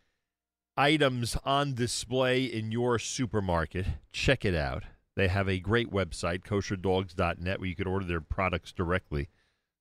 [0.74, 3.84] items on display in your supermarket.
[4.10, 4.84] Check it out.
[5.16, 9.28] They have a great website, kosherdogs.net, where you can order their products directly.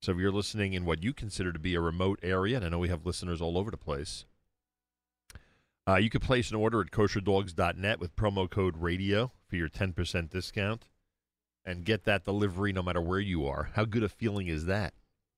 [0.02, 2.70] So if you're listening in what you consider to be a remote area, and I
[2.70, 4.26] know we have listeners all over the place,
[5.88, 10.30] uh, you can place an order at kosherdogs.net with promo code radio for your 10%
[10.30, 10.88] discount
[11.66, 13.70] and get that delivery no matter where you are.
[13.74, 14.94] How good a feeling is that?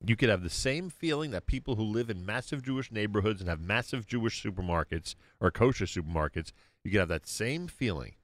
[0.05, 3.49] You could have the same feeling that people who live in massive Jewish neighborhoods and
[3.49, 6.51] have massive Jewish supermarkets or kosher supermarkets,
[6.83, 8.15] you could have that same feeling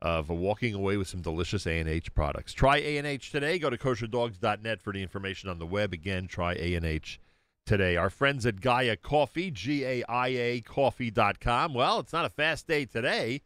[0.00, 2.52] of walking away with some delicious A&H products.
[2.52, 3.58] Try A&H today.
[3.58, 5.92] Go to kosherdogs.net for the information on the web.
[5.92, 7.18] Again, try A&H
[7.68, 7.96] today.
[7.96, 11.74] Our friends at Gaia Coffee, G-A-I-A coffee.com.
[11.74, 13.42] Well, it's not a fast day today.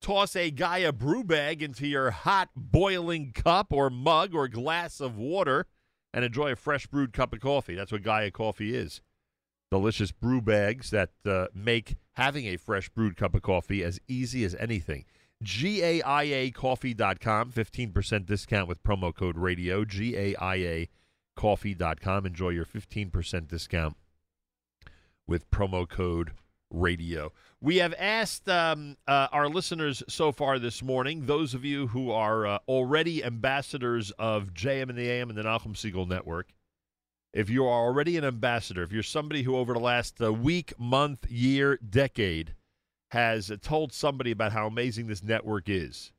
[0.00, 5.18] Toss a Gaia brew bag into your hot boiling cup or mug or glass of
[5.18, 5.66] water
[6.12, 7.74] and enjoy a fresh brewed cup of coffee.
[7.74, 9.00] That's what Gaia Coffee is.
[9.72, 14.44] Delicious brew bags that uh, make having a fresh brewed cup of coffee as easy
[14.44, 15.04] as anything.
[15.42, 20.88] G-A-I-A coffee.com, 15% discount with promo code radio, G-A-I-A
[21.36, 22.26] coffee.com.
[22.26, 23.96] Enjoy your 15% discount
[25.26, 26.32] with promo code
[26.70, 27.32] radio.
[27.60, 32.10] We have asked um, uh, our listeners so far this morning, those of you who
[32.10, 36.48] are uh, already ambassadors of JM in the AM and the Nachum Segal Network,
[37.32, 40.78] if you are already an ambassador, if you're somebody who over the last uh, week,
[40.78, 42.54] month, year, decade
[43.10, 46.12] has told somebody about how amazing this network is,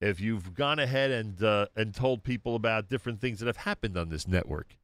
[0.00, 3.96] if you've gone ahead and uh, and told people about different things that have happened
[3.96, 4.76] on this network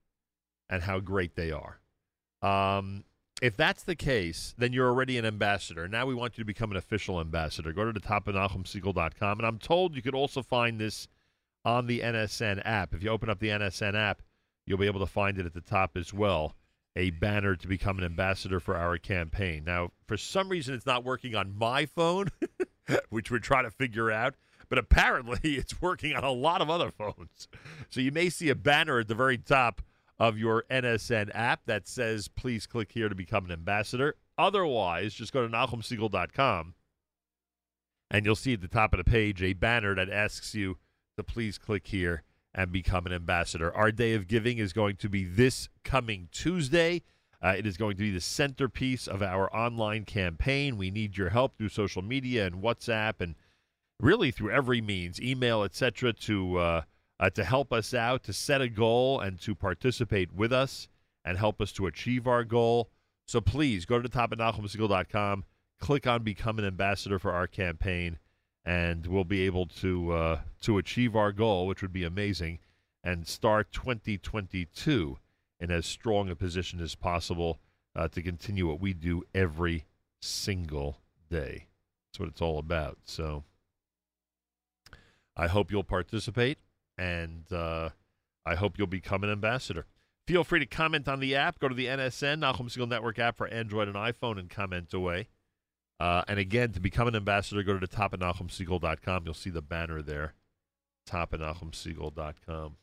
[0.69, 1.81] and how great they are,
[2.43, 3.05] um,
[3.43, 5.89] if that's the case, then you're already an ambassador.
[5.89, 7.73] Now we want you to become an official ambassador.
[7.73, 9.39] Go to the top of NachumSegal.com.
[9.39, 11.09] And I'm told you could also find this
[11.65, 12.95] on the NSN app.
[12.95, 14.23] If you open up the NSN app,
[14.65, 16.55] you'll be able to find it at the top as well.
[16.95, 19.65] A banner to become an ambassador for our campaign.
[19.65, 22.29] Now, for some reason, it's not working on my phone,
[23.09, 24.35] which we're trying to figure out.
[24.73, 27.47] But apparently, it's working on a lot of other phones.
[27.91, 29.83] So you may see a banner at the very top
[30.19, 34.15] of your NSN app that says, please click here to become an ambassador.
[34.39, 36.73] Otherwise, just go to NachumSegal.com
[38.11, 40.79] and you'll see at the top of the page a banner that asks you
[41.19, 42.23] to please click here
[42.55, 43.77] and become an ambassador.
[43.77, 47.03] Our day of giving is going to be this coming Tuesday.
[47.43, 50.79] Uh, it is going to be the centerpiece of our online campaign.
[50.79, 53.35] We need your help through social media and WhatsApp and
[54.03, 56.83] really through every means, email, etc., to uh,
[57.21, 60.89] uh, to help us out, to set a goal, and to participate with us
[61.25, 62.91] and help us to achieve our goal.
[63.27, 65.45] So please go to the top of NachumSegal.com,
[65.79, 68.19] click on Become an Ambassador for our campaign,
[68.65, 72.59] and we'll be able to uh, to achieve our goal, which would be amazing,
[73.05, 75.17] and start 2022
[75.61, 77.61] in as strong a position as possible
[77.95, 79.85] uh, to continue what we do every
[80.21, 80.99] single
[81.31, 81.69] day.
[82.09, 82.99] That's what it's all about.
[83.05, 83.45] So
[85.37, 86.59] I hope you'll participate
[86.99, 87.91] and uh,
[88.45, 89.87] I hope you'll become an ambassador.
[90.27, 91.59] Feel free to comment on the app.
[91.59, 95.29] Go to the NSN, Nachum Segal Network app for Android and iPhone and comment away.
[95.99, 99.23] Uh, and again, to become an ambassador, go to the top of NachumSegal.com.
[99.25, 100.35] You'll see the banner there,
[101.07, 102.77] top of NachumSegal.com.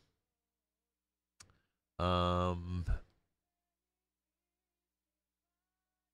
[1.99, 2.85] Um,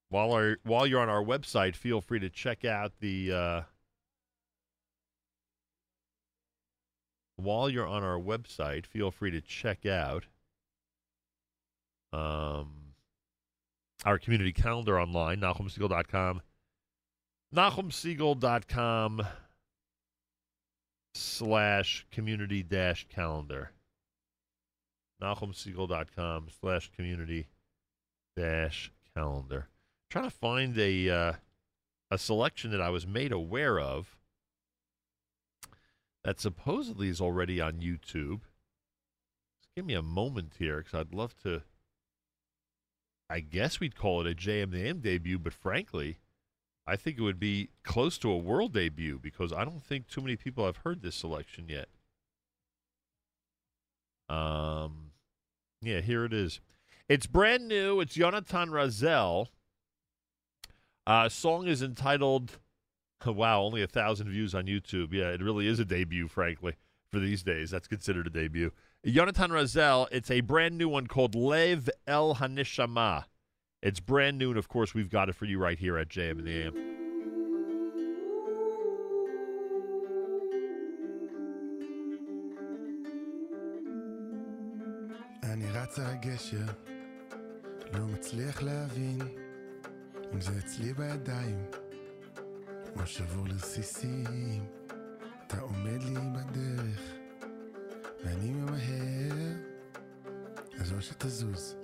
[0.10, 3.32] while, our, while you're on our website, feel free to check out the...
[3.32, 3.62] Uh,
[7.36, 10.26] while you're on our website, feel free to check out
[12.14, 12.94] um,
[14.06, 16.42] our community calendar online, NachumSegal.com.
[17.54, 19.22] NachumSegal.com
[21.14, 23.72] slash community dash calendar.
[25.22, 27.48] NachumSegal.com slash community
[28.36, 29.68] dash calendar.
[30.10, 31.34] trying to find a uh,
[32.12, 34.18] a selection that I was made aware of
[36.26, 38.42] that supposedly is already on YouTube.
[39.60, 41.62] Just give me a moment here because I'd love to.
[43.30, 46.18] I guess we'd call it a JMAM debut, but frankly,
[46.88, 50.22] I think it would be close to a world debut because I don't think too
[50.22, 51.90] many people have heard this selection yet.
[54.28, 55.12] Um,
[55.82, 56.60] yeah, here it is.
[57.08, 58.00] It's brand new.
[58.00, 59.50] It's Jonathan Razel.
[61.06, 62.58] Uh, song is entitled
[63.27, 65.13] Wow, only a thousand views on YouTube.
[65.13, 66.77] Yeah, it really is a debut, frankly,
[67.13, 67.71] for these days.
[67.71, 68.73] That's considered a debut.
[69.07, 70.09] Jonathan Razel.
[70.11, 73.25] It's a brand new one called Lev El Hanishama.
[73.83, 76.39] It's brand new, and of course, we've got it for you right here at JM
[76.39, 76.75] and the AM.
[85.43, 86.73] אני רץ על הגשר,
[87.93, 89.19] לא מצליח להבין
[90.35, 91.65] אם זה אצלי בידיים
[93.00, 94.66] או שבור לרסיסים.
[95.48, 97.02] אתה עומד לי בדרך
[98.24, 99.54] ואני ממהר,
[100.80, 101.76] אז או שתזוז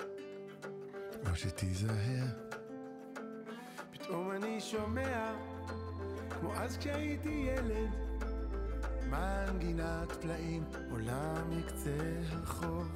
[1.29, 2.25] או שתיזהר.
[3.91, 5.33] פתאום אני שומע,
[6.29, 7.89] כמו אז כשהייתי ילד,
[9.09, 11.97] מנגינת פלאים עולה מקצה
[12.31, 12.87] הרחוב.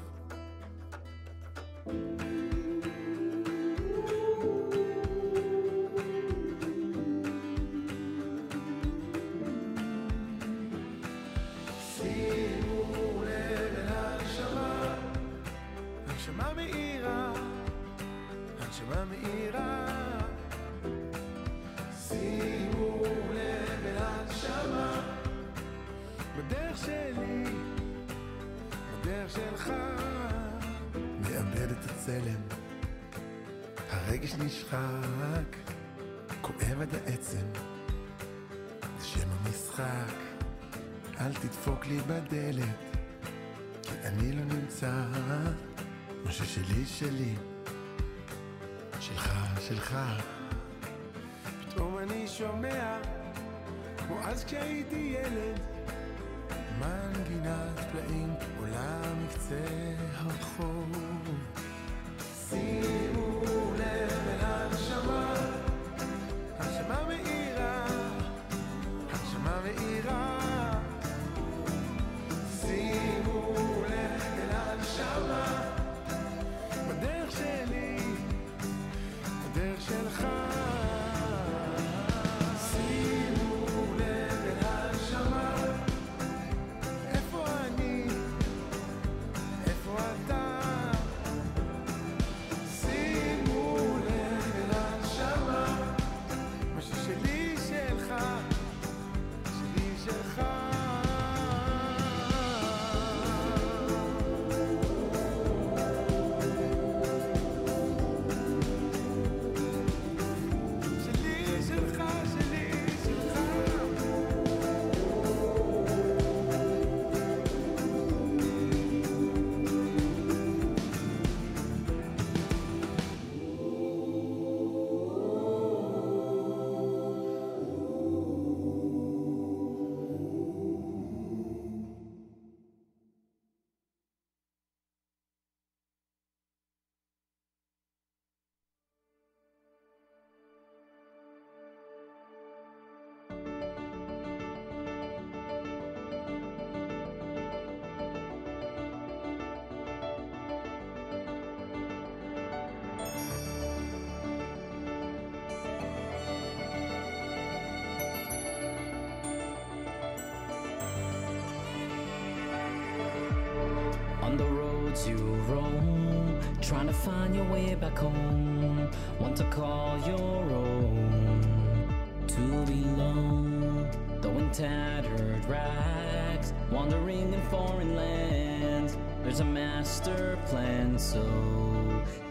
[167.06, 168.90] Find your way back home.
[169.20, 171.94] Want to call your own,
[172.28, 173.88] to belong.
[174.22, 181.24] Though in tattered rags, wandering in foreign lands, there's a master plan, so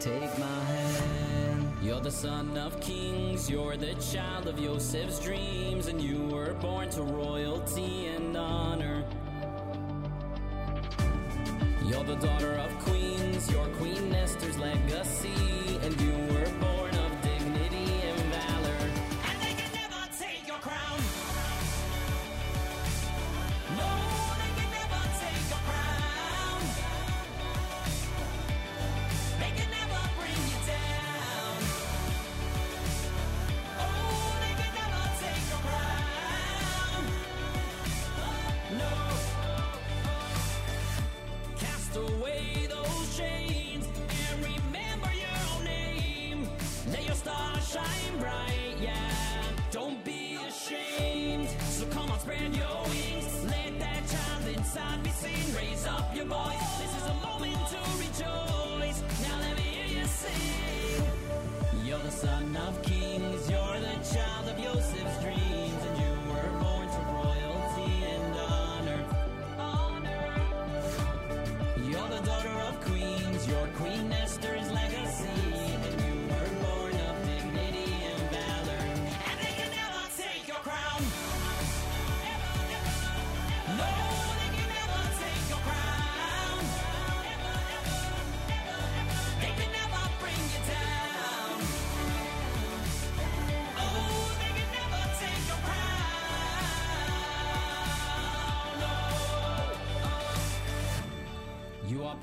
[0.01, 1.73] take my hand.
[1.81, 6.91] You're the son of kings, you're the child of Yosef's dreams, and you were born
[6.91, 9.05] to royalty and honor.
[11.85, 13.04] You're the daughter of queens,
[13.51, 16.47] you're Queen Esther's legacy, and you were
[56.25, 59.03] This is a moment to rejoice.
[59.23, 61.05] Now let me hear you sing.
[61.85, 63.51] You're the son of kings.
[63.51, 65.44] You're the child of Joseph's dreams.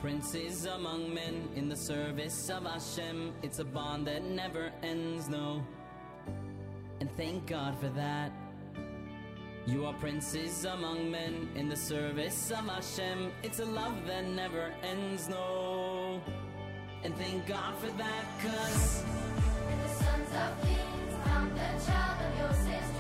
[0.01, 3.33] Princes among men in the service of Hashem.
[3.43, 5.63] It's a bond that never ends, no.
[6.99, 8.31] And thank God for that.
[9.67, 13.31] You are princes among men in the service of Hashem.
[13.43, 16.19] It's a love that never ends, no.
[17.03, 22.90] And thank God for that, cause The sons of kings found the child of Joseph's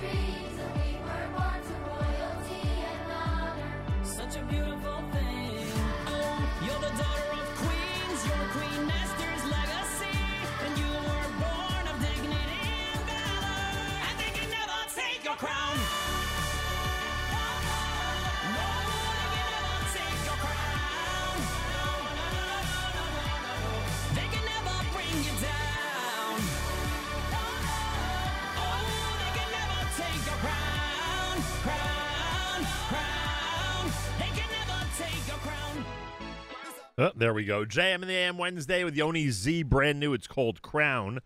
[37.01, 37.65] Oh, there we go.
[37.65, 40.13] JM in the AM Wednesday with Yoni Z, brand new.
[40.13, 41.21] It's called Crown.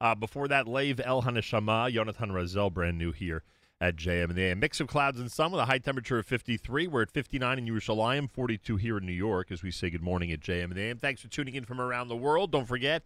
[0.00, 3.44] Uh, before that, Lave El Haneshama, Jonathan Razel, brand new here
[3.80, 4.58] at JM in the AM.
[4.58, 6.88] Mix of clouds and sun with a high temperature of 53.
[6.88, 10.32] We're at 59 in Yerushalayim, 42 here in New York as we say good morning
[10.32, 10.98] at JM in the AM.
[10.98, 12.50] Thanks for tuning in from around the world.
[12.50, 13.04] Don't forget,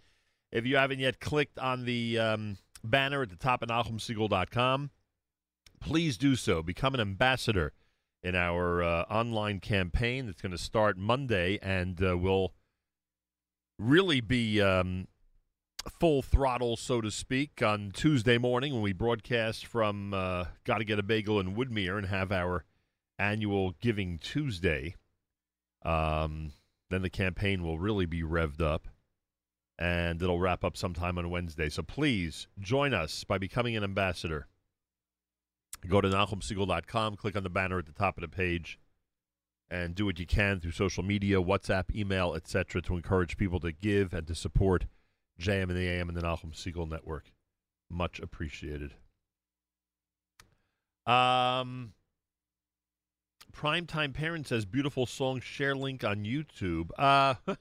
[0.50, 4.90] if you haven't yet clicked on the um, banner at the top of NachumSegal.com,
[5.78, 6.62] please do so.
[6.62, 7.74] Become an ambassador
[8.24, 12.54] in our uh, online campaign that's going to start Monday and uh, will
[13.78, 15.06] really be um,
[16.00, 20.98] full throttle, so to speak, on Tuesday morning when we broadcast from uh, Gotta Get
[20.98, 22.64] a Bagel in Woodmere and have our
[23.18, 24.94] annual Giving Tuesday.
[25.84, 26.52] Um,
[26.88, 28.88] then the campaign will really be revved up
[29.78, 31.68] and it'll wrap up sometime on Wednesday.
[31.68, 34.46] So please join us by becoming an ambassador.
[35.88, 38.78] Go to NachumSegal.com, click on the banner at the top of the page,
[39.70, 43.72] and do what you can through social media, WhatsApp, email, etc., to encourage people to
[43.72, 44.86] give and to support
[45.38, 47.32] JM in the AM and the Nachum Segal Network.
[47.90, 48.94] Much appreciated.
[51.06, 51.92] Um,
[53.54, 56.90] Primetime Parent says, beautiful song, share link on YouTube.
[56.98, 57.34] Uh,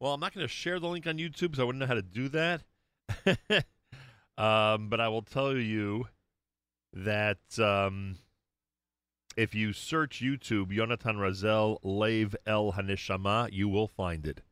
[0.00, 1.94] well, I'm not going to share the link on YouTube because I wouldn't know how
[1.94, 2.62] to do that.
[4.38, 6.08] um, but I will tell you
[6.94, 8.16] that um,
[9.36, 14.42] if you search YouTube, Yonatan Razel, Lave El Hanishama, you will find it.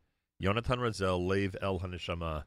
[0.41, 2.43] Yonatan Razel, Lave El Hanishama,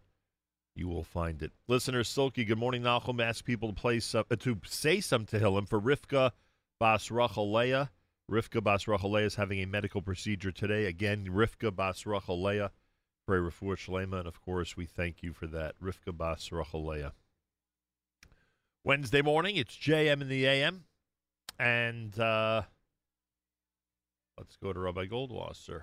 [0.74, 1.52] you will find it.
[1.66, 2.82] Listener Silky, good morning.
[2.82, 6.32] Nahum ask people to play some, uh, to say some Tehillim for Rivka
[6.78, 7.88] Bas Rachaleah.
[8.30, 10.84] Rivka Bas Rachaleah is having a medical procedure today.
[10.84, 12.70] Again, Rivka Bas Rachaleah
[13.24, 15.74] for a refuah shlema, and of course, we thank you for that.
[15.82, 17.12] Rivka Bas Rachaleah.
[18.86, 20.84] Wednesday morning, it's JM in the AM.
[21.58, 22.62] And uh,
[24.38, 25.82] let's go to Rabbi Goldwasser.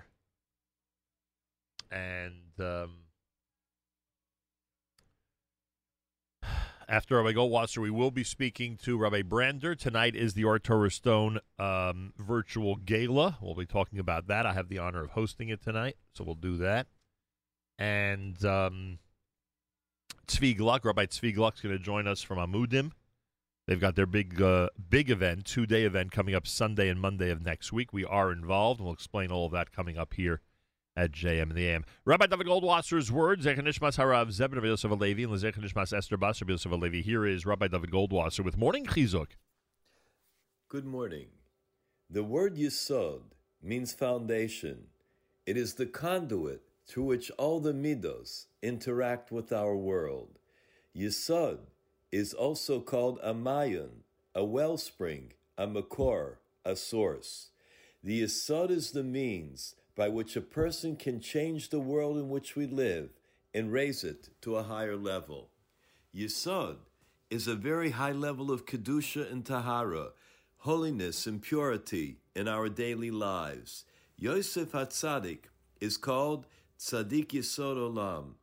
[1.92, 2.92] And um,
[6.88, 9.74] after Rabbi Goldwasser, we will be speaking to Rabbi Brander.
[9.74, 13.36] Tonight is the Ohr Torah Stone um, virtual gala.
[13.42, 14.46] We'll be talking about that.
[14.46, 16.86] I have the honor of hosting it tonight, so we'll do that.
[17.78, 18.98] And um,
[20.26, 22.92] Zvi Gluck, Rabbi Zvi Gluck, is going to join us from Amudim.
[23.66, 27.44] They've got their big, uh, big event, two-day event coming up Sunday and Monday of
[27.44, 27.92] next week.
[27.92, 30.42] We are involved, and we'll explain all of that coming up here
[30.96, 31.84] at JM in the AM.
[32.04, 36.70] Rabbi David Goldwasser's words, Zechanishmas Harav Zebin of Yosef Alevi, and Zechanishmas Esther Bas Yosef
[36.70, 37.02] Alevi.
[37.02, 39.28] Here is Rabbi David Goldwasser with Morning Chizuk.
[40.68, 41.28] Good morning.
[42.10, 43.22] The word Yisod
[43.62, 44.88] means foundation.
[45.46, 50.38] It is the conduit through which all the midos interact with our world.
[50.96, 51.58] Yisod
[52.12, 54.04] is also called a mayan,
[54.34, 57.50] a wellspring, a makor, a source.
[58.02, 62.56] The Yisod is the means by which a person can change the world in which
[62.56, 63.10] we live
[63.54, 65.48] and raise it to a higher level.
[66.14, 66.76] Yisod
[67.30, 70.10] is a very high level of Kedusha and Tahara,
[70.58, 73.84] holiness and purity in our daily lives.
[74.16, 75.44] Yosef HaTzadik
[75.80, 76.46] is called
[76.78, 78.34] Tzadik Yisod Olam.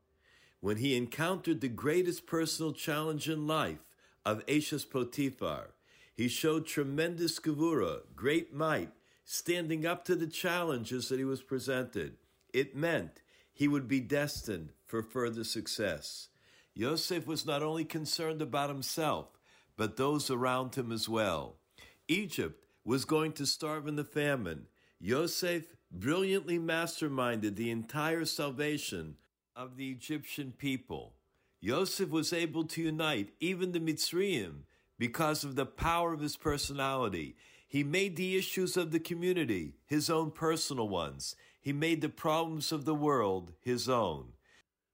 [0.59, 3.83] When he encountered the greatest personal challenge in life
[4.25, 5.73] of Eshes Potiphar,
[6.13, 8.91] he showed tremendous gevura, great might,
[9.25, 12.17] standing up to the challenges that he was presented.
[12.53, 13.21] It meant
[13.53, 16.27] he would be destined for further success.
[16.73, 19.27] Yosef was not only concerned about himself,
[19.77, 21.57] but those around him as well.
[22.07, 24.67] Egypt was going to starve in the famine.
[24.99, 29.15] Yosef brilliantly masterminded the entire salvation
[29.55, 31.13] of the Egyptian people.
[31.59, 34.61] Yosef was able to unite even the Mitzrayim
[34.97, 37.35] because of the power of his personality.
[37.67, 41.35] He made the issues of the community his own personal ones.
[41.61, 44.33] He made the problems of the world his own.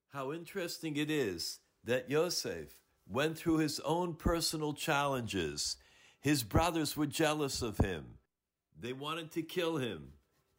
[0.09, 5.77] How interesting it is that Yosef went through his own personal challenges.
[6.19, 8.17] His brothers were jealous of him.
[8.77, 10.13] They wanted to kill him.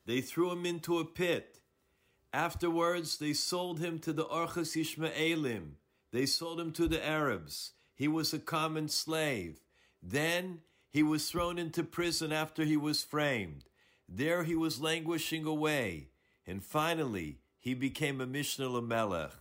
[0.08, 1.60] They threw him into a pit.
[2.32, 5.72] Afterwards, they sold him to the Orchas Ishmaelim.
[6.12, 7.72] They sold him to the Arabs.
[7.94, 9.60] He was a common slave.
[10.02, 13.66] Then he was thrown into prison after he was framed.
[14.08, 16.08] There he was languishing away.
[16.46, 19.34] And finally, he became a Mishneh Lamelech.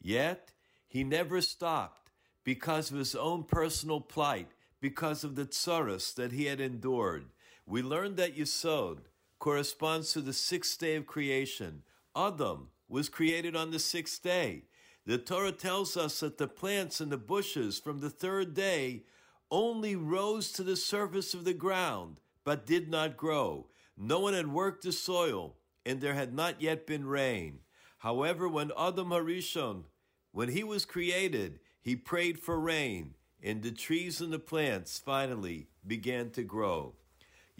[0.00, 0.52] Yet,
[0.86, 2.12] he never stopped
[2.44, 7.24] because of his own personal plight, because of the tsaras that he had endured.
[7.66, 8.98] We learned that Yisod
[9.42, 11.82] corresponds to the sixth day of creation.
[12.14, 14.62] Adam was created on the sixth day.
[15.04, 19.02] The Torah tells us that the plants and the bushes from the third day
[19.50, 23.66] only rose to the surface of the ground, but did not grow.
[23.96, 27.58] No one had worked the soil, and there had not yet been rain.
[27.98, 29.86] However, when Adam Harishon,
[30.30, 35.66] when he was created, he prayed for rain, and the trees and the plants finally
[35.84, 36.94] began to grow.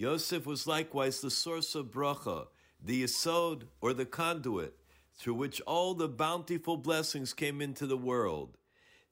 [0.03, 2.49] Yosef was likewise the source of bracha,
[2.85, 4.75] the yesod or the conduit
[5.15, 8.59] through which all the bountiful blessings came into the world.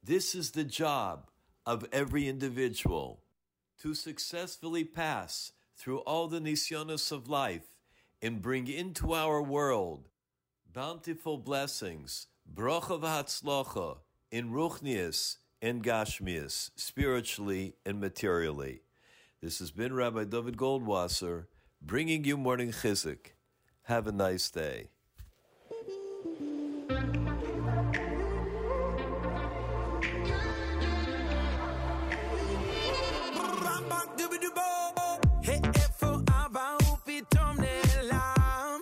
[0.03, 1.31] This is the job
[1.65, 3.23] of every individual
[3.79, 7.69] to successfully pass through all the nisyonos of life
[8.21, 10.09] and bring into our world
[10.73, 13.99] bountiful blessings, bracha v'hatzlacha,
[14.33, 18.83] in ruchnias and gashmias, spiritually and materially.
[19.42, 21.46] This has been Rabbi David Goldwasser
[21.82, 23.34] bringing you morning chizuk.
[23.84, 24.90] Have a nice day.
[35.76, 36.16] איפה
[36.46, 38.80] אבא הוא פתאום נעלם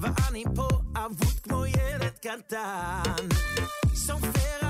[0.00, 3.28] ואני פה אבוד כמו ילד קטן
[3.94, 4.63] סופר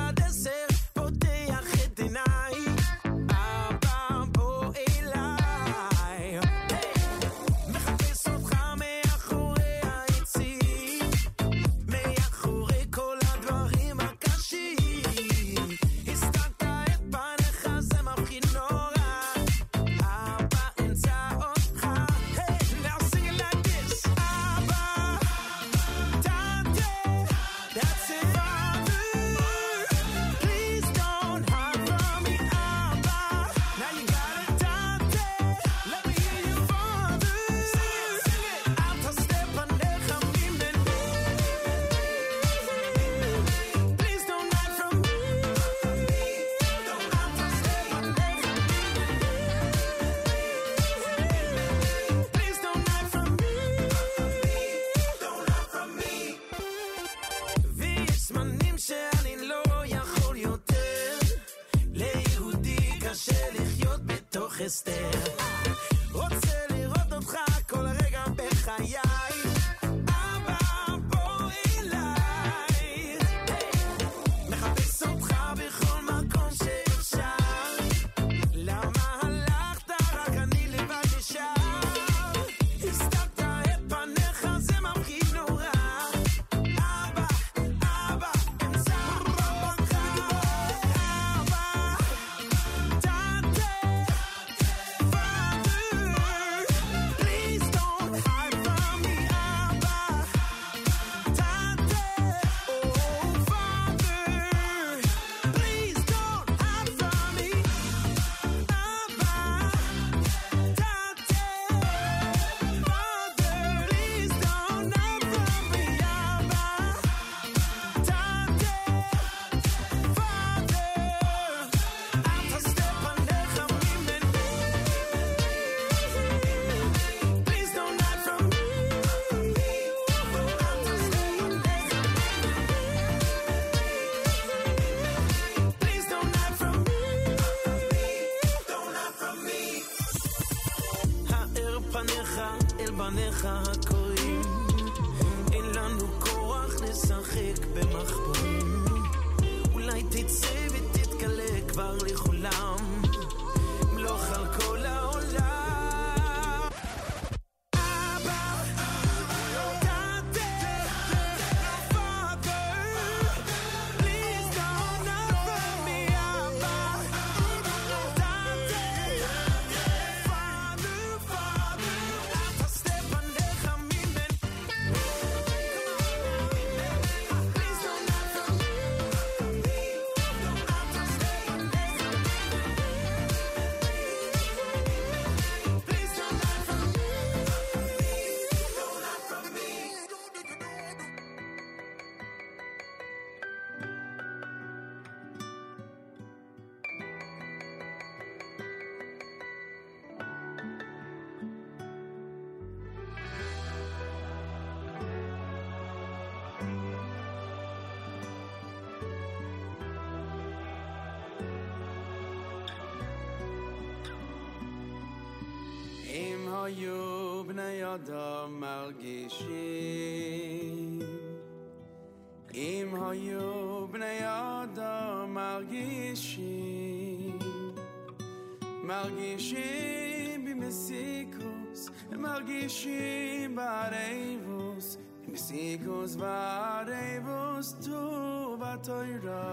[233.54, 234.98] barevos
[235.28, 237.76] mis hijos bareivos.
[237.84, 239.46] tu batoira.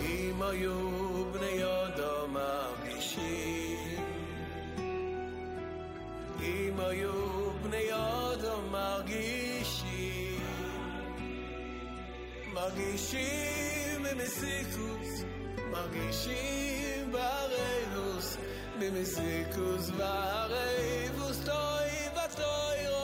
[0.00, 2.50] Ima yubne yadama
[2.82, 4.00] mishim
[6.40, 10.40] ima yubne yadama gishim
[12.54, 15.24] magishim mesikus
[15.72, 18.38] magishim barevos.
[18.82, 23.01] mi mi sikus vare vu stoi vu stoi ro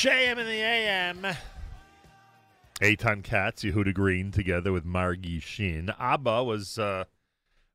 [0.00, 1.26] JM in the AM.
[2.80, 5.90] Eitan Katz, Yehuda Green, together with Margie Shin.
[5.98, 7.04] Abba was uh,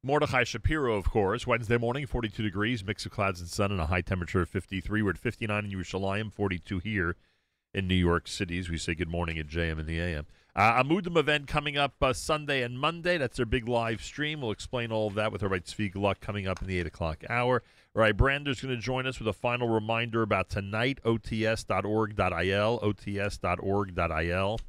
[0.02, 1.46] Mordechai Shapiro, of course.
[1.46, 5.04] Wednesday morning, 42 degrees, mix of clouds and sun, and a high temperature of 53.
[5.04, 7.16] We're at 59 in Yerushalayim, 42 here
[7.76, 8.58] in New York City.
[8.58, 10.26] As we say good morning at JM in the AM.
[10.56, 13.18] Uh, Amudim event coming up uh, Sunday and Monday.
[13.18, 14.40] That's their big live stream.
[14.40, 17.24] We'll explain all of that with Rabbi Zvi Gluck coming up in the 8 o'clock
[17.30, 17.62] hour.
[17.94, 24.60] All right, Brander's going to join us with a final reminder about tonight, ots.org.il, ots.org.il.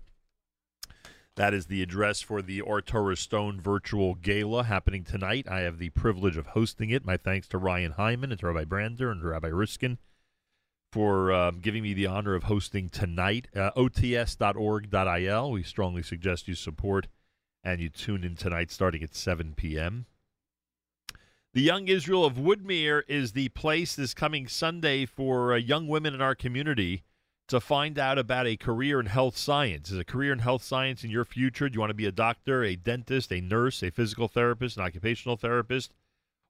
[1.36, 5.46] That is the address for the Ohr Torah Stone virtual gala happening tonight.
[5.48, 7.04] I have the privilege of hosting it.
[7.04, 9.98] My thanks to Ryan Hyman and to Rabbi Brander and to Rabbi Riskin
[10.92, 13.48] for um, giving me the honor of hosting tonight.
[13.54, 15.50] Uh, OTS.org.il.
[15.50, 17.08] We strongly suggest you support
[17.64, 20.06] and you tune in tonight starting at 7 p.m.
[21.52, 26.14] The Young Israel of Woodmere is the place this coming Sunday for uh, young women
[26.14, 27.02] in our community
[27.48, 29.90] to find out about a career in health science.
[29.90, 31.68] Is a career in health science in your future?
[31.68, 34.82] Do you want to be a doctor, a dentist, a nurse, a physical therapist, an
[34.82, 35.92] occupational therapist?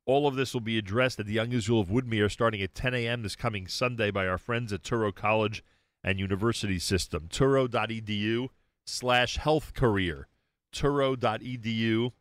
[0.06, 3.22] All of this will be addressed at the Israel of Woodmere starting at 10 a.m.
[3.22, 5.64] this coming Sunday by our friends at Touro College
[6.04, 7.26] and University System.
[7.28, 8.48] Touro.edu
[8.84, 10.28] slash health career.
[10.72, 12.12] Touro.edu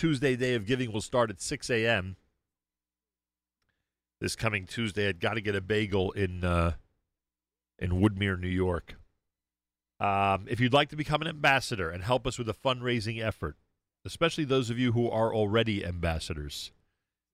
[0.00, 2.16] Tuesday Day of Giving will start at 6 a.m.
[4.18, 6.72] This coming Tuesday, I'd Gotta Get a Bagel in uh,
[7.78, 8.94] in Woodmere, New York.
[10.00, 13.58] Um, if you'd like to become an ambassador and help us with a fundraising effort,
[14.06, 16.72] especially those of you who are already ambassadors,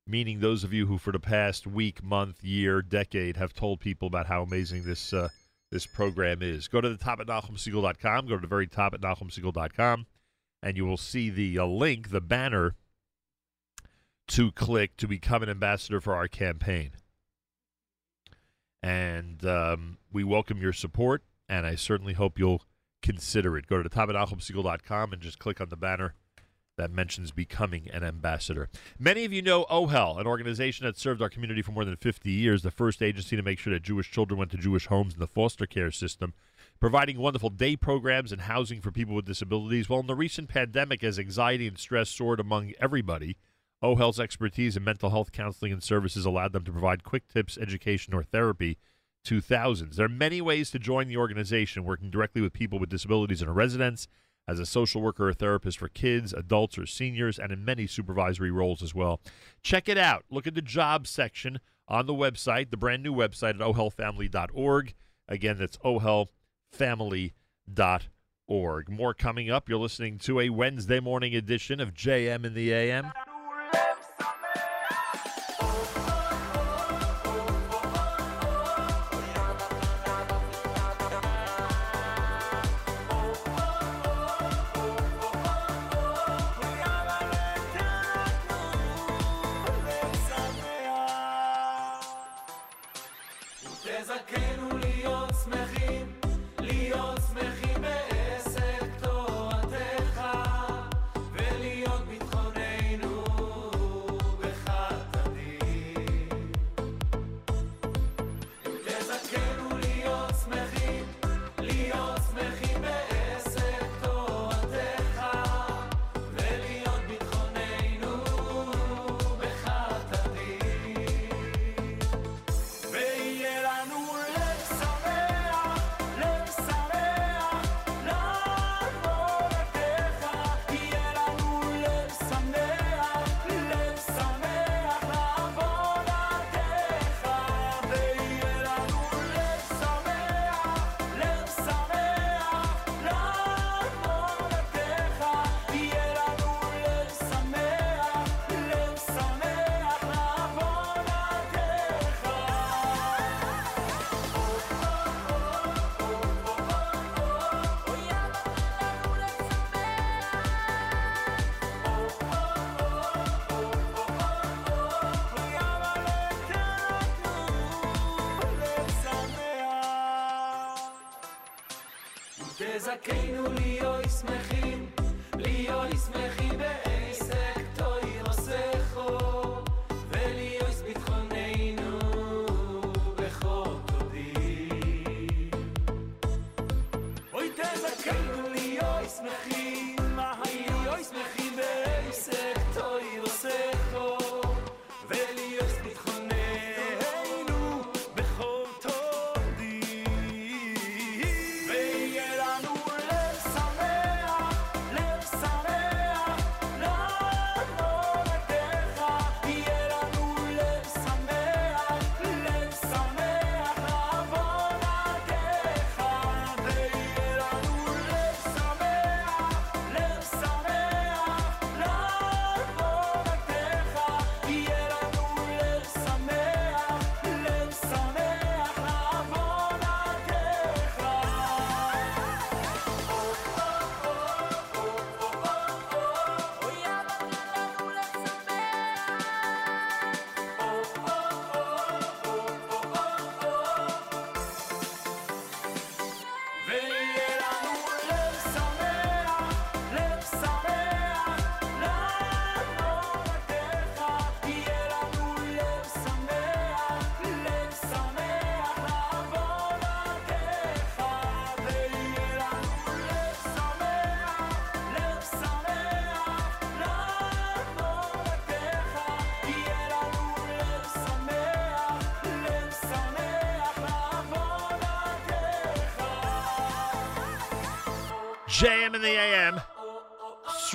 [0.04, 4.08] meaning those of you who for the past week, month, year, decade have told people
[4.08, 5.28] about how amazing this uh,
[5.70, 6.66] this program is.
[6.66, 8.26] Go to the top at NachumSegal.com.
[8.26, 10.06] Go to the very top at NachumSegal.com,
[10.66, 12.74] and you will see the uh, link, the banner,
[14.26, 16.90] to click to become an ambassador for our campaign.
[18.82, 22.62] And um, we welcome your support, and I certainly hope you'll
[23.00, 23.68] consider it.
[23.68, 23.88] Go to the
[25.12, 26.14] and just click on the banner
[26.76, 28.68] that mentions becoming an ambassador.
[28.98, 32.28] Many of you know OHEL, an organization that served our community for more than 50
[32.28, 35.20] years, the first agency to make sure that Jewish children went to Jewish homes in
[35.20, 36.34] the foster care system,
[36.80, 39.88] providing wonderful day programs and housing for people with disabilities.
[39.88, 43.36] Well, in the recent pandemic, as anxiety and stress soared among everybody,
[43.82, 48.14] OHEL's expertise in mental health counseling and services allowed them to provide quick tips, education,
[48.14, 48.78] or therapy
[49.24, 49.96] to thousands.
[49.96, 53.48] There are many ways to join the organization, working directly with people with disabilities in
[53.48, 54.06] a residence,
[54.48, 58.50] as a social worker or therapist for kids, adults, or seniors, and in many supervisory
[58.50, 59.20] roles as well.
[59.62, 60.24] Check it out.
[60.30, 61.58] Look at the jobs section
[61.88, 64.94] on the website, the brand new website at ohelfamily.org.
[65.28, 65.76] Again, that's
[66.72, 68.88] ohelfamily.org.
[68.88, 69.68] More coming up.
[69.68, 73.12] You're listening to a Wednesday morning edition of JM in the AM.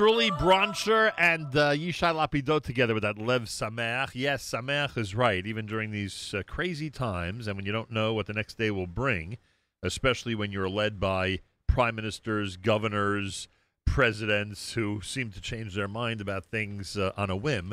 [0.01, 4.09] Sruli Broncher and uh, Yishai Lapidot together with that Lev Sameach.
[4.15, 8.11] Yes, Sameach is right, even during these uh, crazy times and when you don't know
[8.11, 9.37] what the next day will bring,
[9.83, 11.37] especially when you're led by
[11.67, 13.47] prime ministers, governors,
[13.85, 17.71] presidents who seem to change their mind about things uh, on a whim.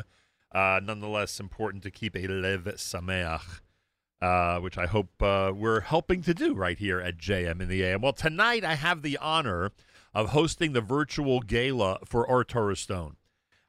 [0.51, 3.61] Uh, nonetheless, important to keep a Lev Sameach
[4.21, 7.83] uh, which I hope uh, we're helping to do right here at JM in the
[7.83, 8.01] AM.
[8.01, 9.71] Well, tonight I have the honor
[10.13, 13.15] of hosting the virtual gala for Ohr Torah Stone.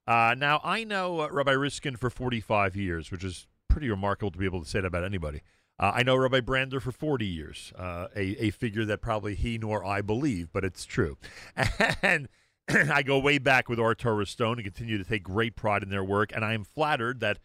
[0.07, 4.39] Uh, now, I know uh, Rabbi Riskin for 45 years, which is pretty remarkable to
[4.39, 5.43] be able to say that about anybody.
[5.79, 9.57] Uh, I know Rabbi Brander for 40 years, uh, a, a figure that probably he
[9.57, 11.17] nor I believe, but it's true.
[12.03, 12.29] And
[12.69, 15.91] I go way back with Ohr Torah Stone and continue to take great pride in
[15.91, 16.33] their work.
[16.35, 17.39] And I am flattered that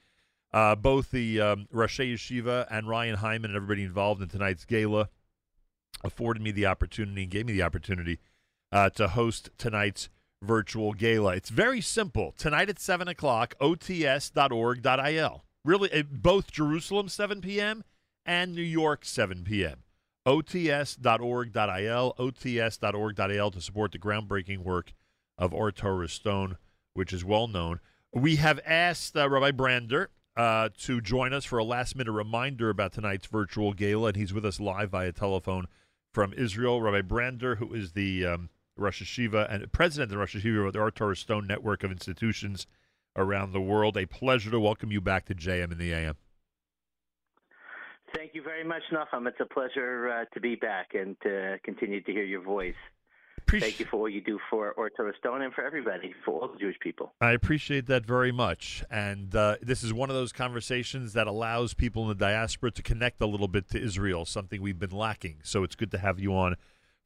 [0.54, 5.10] uh, both the um, Rosh Yeshiva and Ryan Hyman and everybody involved in tonight's gala
[6.04, 8.20] afforded me the opportunity and gave me the opportunity
[8.76, 10.10] uh, to host tonight's
[10.44, 11.34] virtual gala.
[11.38, 12.36] It's very simple.
[12.38, 15.46] Tonight at 7 o'clock, ots.org.il.
[15.64, 17.86] Really, uh, both Jerusalem 7 p.m.
[18.26, 19.84] and New York 7 p.m.
[20.28, 24.92] ots.org.il, ots.org.il to support the groundbreaking work
[25.38, 26.58] of Ohr Torah Stone,
[26.94, 27.80] which is well known.
[28.12, 32.70] We have asked uh, Rabbi Brander uh, to join us for a last minute reminder
[32.70, 35.68] about tonight's virtual gala, and he's with us live via telephone
[36.14, 36.82] from Israel.
[36.82, 40.74] Rabbi Brander, who is the um, Rosh HaYeshiva and president of the Rosh Hashiva of
[40.74, 42.68] the Torah Stone network of institutions
[43.16, 43.98] around the world.
[43.98, 46.16] A pleasure to welcome you back to JM in the AM.
[48.14, 49.28] Thank you very much, Nachum.
[49.28, 52.76] It's a pleasure uh, to be back and to continue to hear your voice.
[53.48, 56.48] Thank you for all you do for Ohr Torah Stone and for everybody, for all
[56.48, 57.14] the Jewish people.
[57.22, 58.84] I appreciate that very much.
[58.90, 62.82] And uh, this is one of those conversations that allows people in the diaspora to
[62.82, 65.42] connect a little bit to Israel, something we've been lacking.
[65.44, 66.56] So it's good to have you on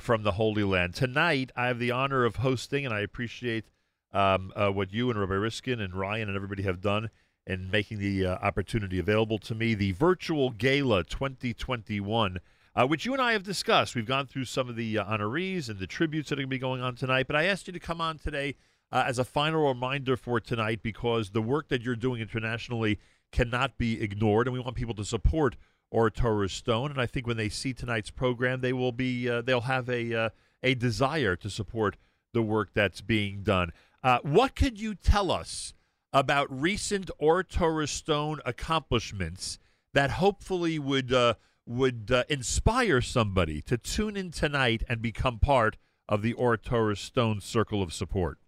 [0.01, 0.95] from the Holy Land.
[0.95, 3.65] Tonight, I have the honor of hosting, and I appreciate
[4.11, 7.09] um, uh, what you and Rabbi Riskin and Ryan and everybody have done
[7.45, 9.73] in making the uh, opportunity available to me.
[9.73, 12.39] The Virtual Gala 2021
[12.75, 13.95] uh, which you and I have discussed.
[13.95, 16.55] We've gone through some of the uh, honorees and the tributes that are going to
[16.55, 17.27] be going on tonight.
[17.27, 18.55] But I asked you to come on today
[18.91, 22.99] uh, as a final reminder for tonight because the work that you're doing internationally
[23.31, 25.55] cannot be ignored, and we want people to support
[25.91, 26.91] Ohr Torah Stone.
[26.91, 30.13] And I think when they see tonight's program, they will be uh, they'll have a
[30.13, 30.29] uh,
[30.61, 31.97] a desire to support
[32.33, 33.71] the work that's being done.
[34.03, 35.73] Uh, what could you tell us
[36.13, 39.59] about recent Ohr Torah Stone accomplishments
[39.93, 41.35] that hopefully would uh,
[41.65, 46.95] would uh, inspire somebody to tune in tonight and become part of the Ohr Torah
[46.95, 48.39] Stone circle of support?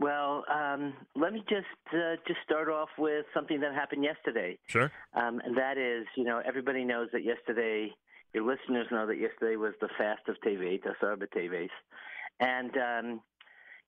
[0.00, 4.58] Well, um, let me just uh, just start off with something that happened yesterday.
[4.66, 4.90] Sure.
[5.14, 7.92] Um, and that is, you know, everybody knows that yesterday,
[8.32, 11.68] your listeners know that yesterday was the fast of Tevet, Asar Teves,
[12.40, 13.20] and um,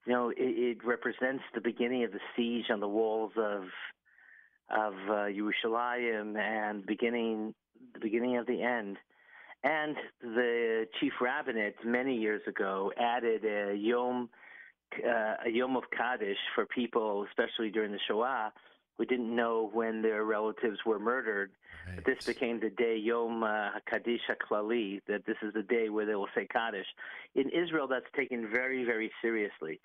[0.04, 3.62] you know, it, it represents the beginning of the siege on the walls of
[4.68, 7.54] of uh, Yerushalayim and beginning
[7.94, 8.98] the beginning of the end.
[9.64, 14.28] And the chief rabbinate many years ago added a yom
[15.06, 18.52] uh, a yom of Kaddish for people, especially during the Shoah,
[18.98, 21.50] who didn't know when their relatives were murdered.
[21.94, 26.06] But this became the day Yom uh, Kaddish HaKlali, that this is the day where
[26.06, 26.86] they will say Kaddish.
[27.34, 29.80] In Israel, that's taken very, very seriously.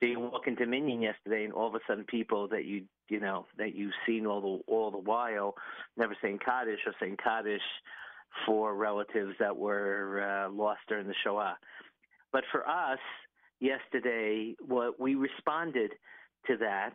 [0.00, 3.20] So you walk into Minyan yesterday, and all of a sudden, people that you you
[3.20, 5.54] know that you've seen all the all the while,
[5.96, 7.62] never saying Kaddish or saying Kaddish
[8.46, 11.56] for relatives that were uh, lost during the Shoah.
[12.32, 12.98] But for us,
[13.62, 15.92] yesterday, what we responded
[16.48, 16.94] to that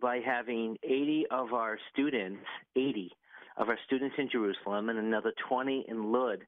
[0.00, 2.42] by having 80 of our students,
[2.74, 3.12] 80
[3.58, 6.38] of our students in Jerusalem, and another 20 in Lud,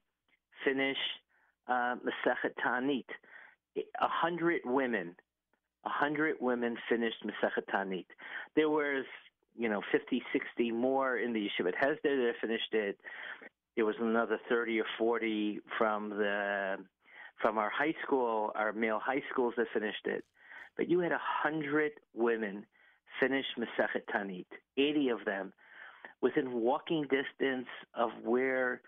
[0.65, 0.97] finish
[1.67, 3.05] uh, Masechet Taanit.
[3.77, 5.15] A hundred women,
[5.85, 8.05] a hundred women finished Masechet Taanit.
[8.55, 9.05] There was,
[9.55, 12.97] you know, 50, 60 more in the Yeshivat Hesder that finished it.
[13.75, 16.77] There was another 30 or 40 from the
[17.41, 20.23] from our high school, our male high schools that finished it.
[20.77, 22.65] But you had a hundred women
[23.19, 24.45] finish Masechet Taanit,
[24.77, 25.53] 80 of them,
[26.21, 28.81] within walking distance of where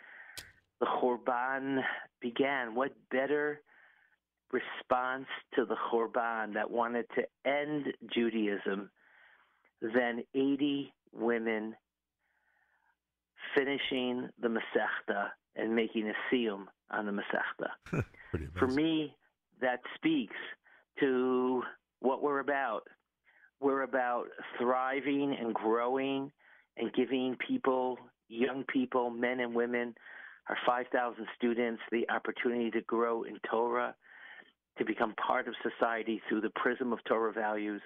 [0.79, 1.81] the Chorban
[2.21, 2.75] began.
[2.75, 3.61] What better
[4.51, 8.89] response to the Chorban that wanted to end Judaism
[9.81, 11.75] than 80 women
[13.55, 18.03] finishing the Masechta and making a siyum on the Masechta.
[18.57, 19.15] For me,
[19.61, 20.35] that speaks
[20.99, 21.63] to
[21.99, 22.81] what we're about.
[23.59, 24.25] We're about
[24.57, 26.31] thriving and growing
[26.77, 27.97] and giving people,
[28.27, 29.93] young people, men and women,
[30.49, 33.95] our 5,000 students, the opportunity to grow in Torah,
[34.77, 37.81] to become part of society through the prism of Torah values.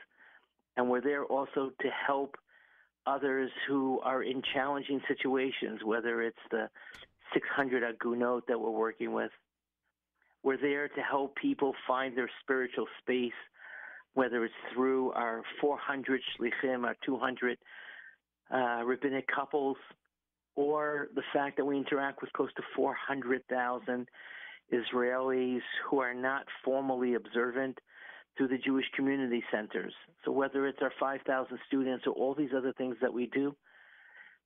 [0.78, 2.36] And we're there also to help
[3.06, 6.70] others who are in challenging situations, whether it's the
[7.34, 9.32] 600 agunot that we're working with.
[10.46, 13.34] We're there to help people find their spiritual space,
[14.14, 17.58] whether it's through our 400 shlichim, our 200
[18.54, 19.76] uh, rabbinic couples,
[20.56, 24.08] or the fact that we interact with close to 400,000
[24.72, 27.80] Israelis who are not formally observant
[28.38, 29.96] through the Jewish community centers.
[30.26, 33.56] So whether it's our 5,000 students or all these other things that we do,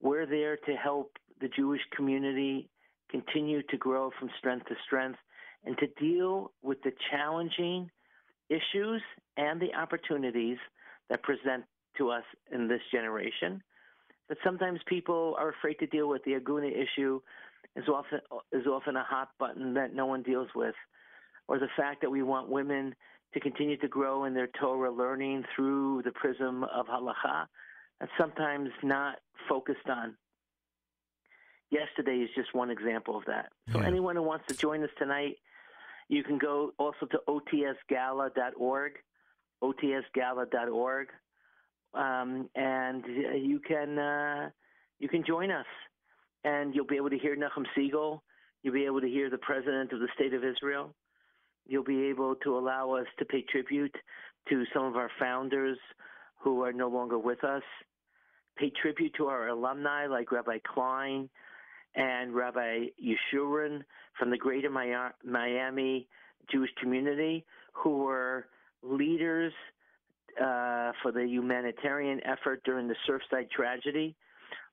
[0.02, 2.70] we're there to help the Jewish community
[3.12, 5.20] continue to grow from strength to strength
[5.66, 7.90] and to deal with the challenging
[8.50, 9.02] issues
[9.38, 10.58] and the opportunities
[11.10, 11.64] that present
[11.98, 13.62] to us in this generation.
[14.28, 17.20] But sometimes people are afraid to deal with the Aguna issue
[17.76, 18.20] is often
[18.52, 20.76] is often a hot button that no one deals with,
[21.48, 22.96] or the fact that we want women
[23.34, 27.46] to continue to grow in their Torah learning through the prism of halacha.
[28.00, 29.18] That's sometimes not
[29.48, 30.16] focused on.
[31.72, 33.52] Yesterday is just one example of that.
[33.72, 35.38] So anyone who wants to join us tonight,
[36.08, 38.92] you can go also to otsgala.org,
[39.64, 41.08] otsgala.org,
[41.94, 44.50] um, and you can uh,
[44.98, 45.68] you can join us,
[46.44, 48.22] and you'll be able to hear Nachum Segal.
[48.64, 50.96] You'll be able to hear the president of the state of Israel.
[51.68, 53.96] You'll be able to allow us to pay tribute
[54.50, 55.78] to some of our founders
[56.42, 57.62] who are no longer with us.
[58.58, 61.30] Pay tribute to our alumni like Rabbi Klein
[61.96, 63.82] and Rabbi Yeshurun
[64.18, 66.08] from the Greater Miami
[66.52, 68.48] Jewish community, who were
[68.84, 69.54] leaders
[70.40, 74.16] uh, for the humanitarian effort during the Surfside tragedy.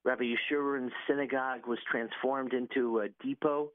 [0.05, 3.71] Rabbi Yeshurun's synagogue was transformed into a depot,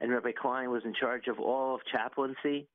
[0.00, 2.66] and Rabbi Klein was in charge of all of chaplaincy.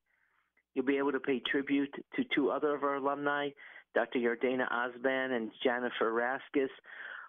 [0.73, 3.49] You'll be able to pay tribute to two other of our alumni,
[3.93, 4.19] Dr.
[4.19, 6.69] Yardena Osban and Jennifer Raskis,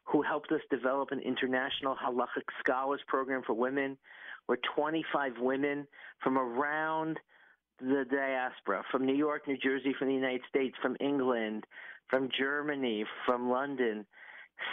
[0.04, 3.96] who helped us develop an international halachic scholars program for women,
[4.46, 5.86] where 25 women
[6.22, 7.18] from around
[7.80, 11.64] the diaspora, from New York, New Jersey, from the United States, from England,
[12.08, 14.06] from Germany, from London,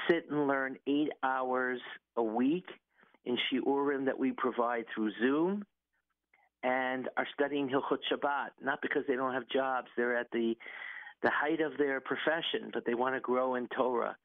[0.08, 1.80] sit and learn eight hours
[2.18, 2.66] a week
[3.26, 5.66] in shiurim that we provide through Zoom,
[6.64, 8.50] and are studying Hilchot Shabbat.
[8.62, 10.56] Not because they don't have jobs; they're at the
[11.22, 14.16] the height of their profession, but they want to grow in Torah.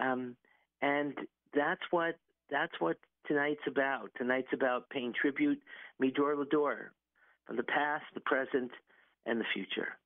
[0.00, 0.36] Um,
[0.80, 1.14] and
[1.54, 2.16] that's what
[2.50, 2.96] that's what
[3.26, 4.10] tonight's about.
[4.16, 5.60] Tonight's about paying tribute,
[6.02, 6.88] midor lador,
[7.46, 8.70] from the past, the present,
[9.26, 9.98] and the future.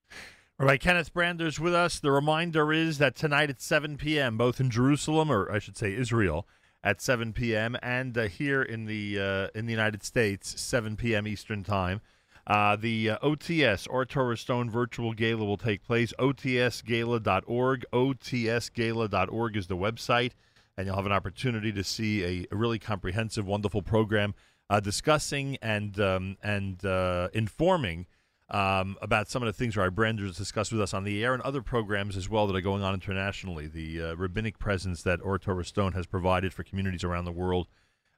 [0.59, 1.99] Rabbi Kenneth Brander's with us.
[1.99, 5.95] The reminder is that tonight at 7 p.m., both in Jerusalem, or I should say
[5.95, 6.47] Israel,
[6.85, 11.27] at 7 p.m., and uh, here in the uh, in the United States, 7 p.m.
[11.27, 12.01] Eastern Time,
[12.47, 16.13] uh, the uh, OTS Torah Stone Virtual Gala will take place.
[16.19, 17.85] OTSGala.org.
[17.93, 20.33] OTSGala.org is the website,
[20.77, 24.35] and you'll have an opportunity to see a, a really comprehensive, wonderful program
[24.71, 28.07] uh, discussing and um, and uh, informing
[28.51, 31.35] um, about some of the things Rav Brander has discussed with us on the air
[31.35, 33.69] and other programs as well that are going on internationally.
[33.69, 37.69] The uh, rabbinic presence that Ohr Torah Stone has provided for communities around the world,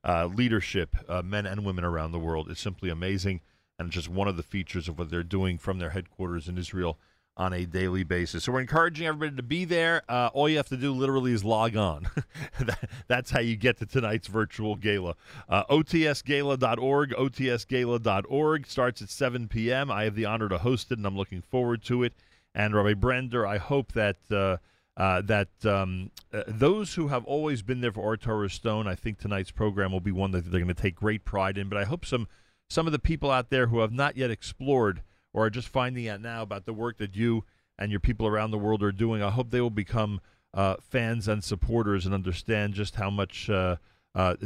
[0.02, 3.42] uh, leadership, men and women around the world, is simply amazing.
[3.78, 6.56] And it's just one of the features of what they're doing from their headquarters in
[6.58, 6.98] Israel
[7.36, 8.44] on a daily basis.
[8.44, 10.02] So we're encouraging everybody to be there.
[10.08, 12.06] Uh, all you have to do literally is log on.
[12.60, 15.16] That- That's how you get to tonight's virtual gala.
[15.48, 19.90] Uh, OTSGala.org, OTSGala.org starts at 7 p.m.
[19.90, 22.12] I have the honor to host it, and I'm looking forward to it.
[22.54, 24.58] And Rabbi Brander, I hope that uh,
[24.96, 28.94] uh, that um, uh, those who have always been there for Ohr Torah Stone, I
[28.94, 31.68] think tonight's program will be one that they're going to take great pride in.
[31.68, 32.28] But I hope some
[32.68, 36.08] some of the people out there who have not yet explored or are just finding
[36.08, 37.44] out now about the work that you
[37.78, 40.20] and your people around the world are doing, I hope they will become
[40.54, 43.76] uh, fans and supporters and understand just how much uh,
[44.14, 44.36] uh,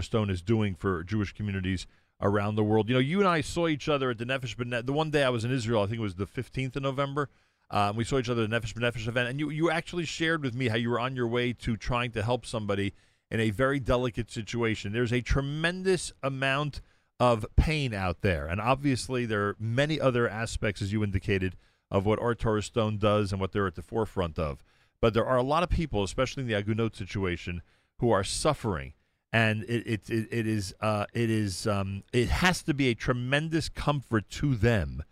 [0.00, 1.86] Stone is doing for Jewish communities
[2.22, 2.88] around the world.
[2.88, 4.86] You know, you and I saw each other at the Nefesh B'Nefesh.
[4.86, 7.28] The one day I was in Israel, I think it was the 15th of November.
[7.70, 10.42] Um, we saw each other at the Nefesh B'Nefesh event, and you, you actually shared
[10.42, 12.94] with me how you were on your way to trying to help somebody
[13.30, 14.92] in a very delicate situation.
[14.92, 16.80] There's a tremendous amount
[17.20, 21.54] of pain out there, and obviously there are many other aspects, as you indicated,
[21.90, 24.64] of what Ohr Torah Stone does and what they're at the forefront of.
[25.02, 27.60] But there are a lot of people, especially in the Agunot situation,
[27.98, 28.94] who are suffering,
[29.32, 32.94] and it it, it, it is uh, it is um, it has to be a
[32.94, 35.02] tremendous comfort to them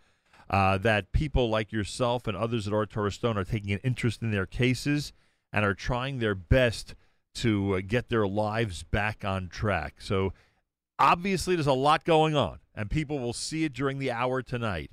[0.49, 4.23] uh, that people like yourself and others at Ohr Torah Stone are taking an interest
[4.23, 5.13] in their cases
[5.53, 6.95] and are trying their best
[7.35, 10.01] to uh, get their lives back on track.
[10.01, 10.33] So
[10.99, 14.91] obviously, there's a lot going on, and people will see it during the hour tonight.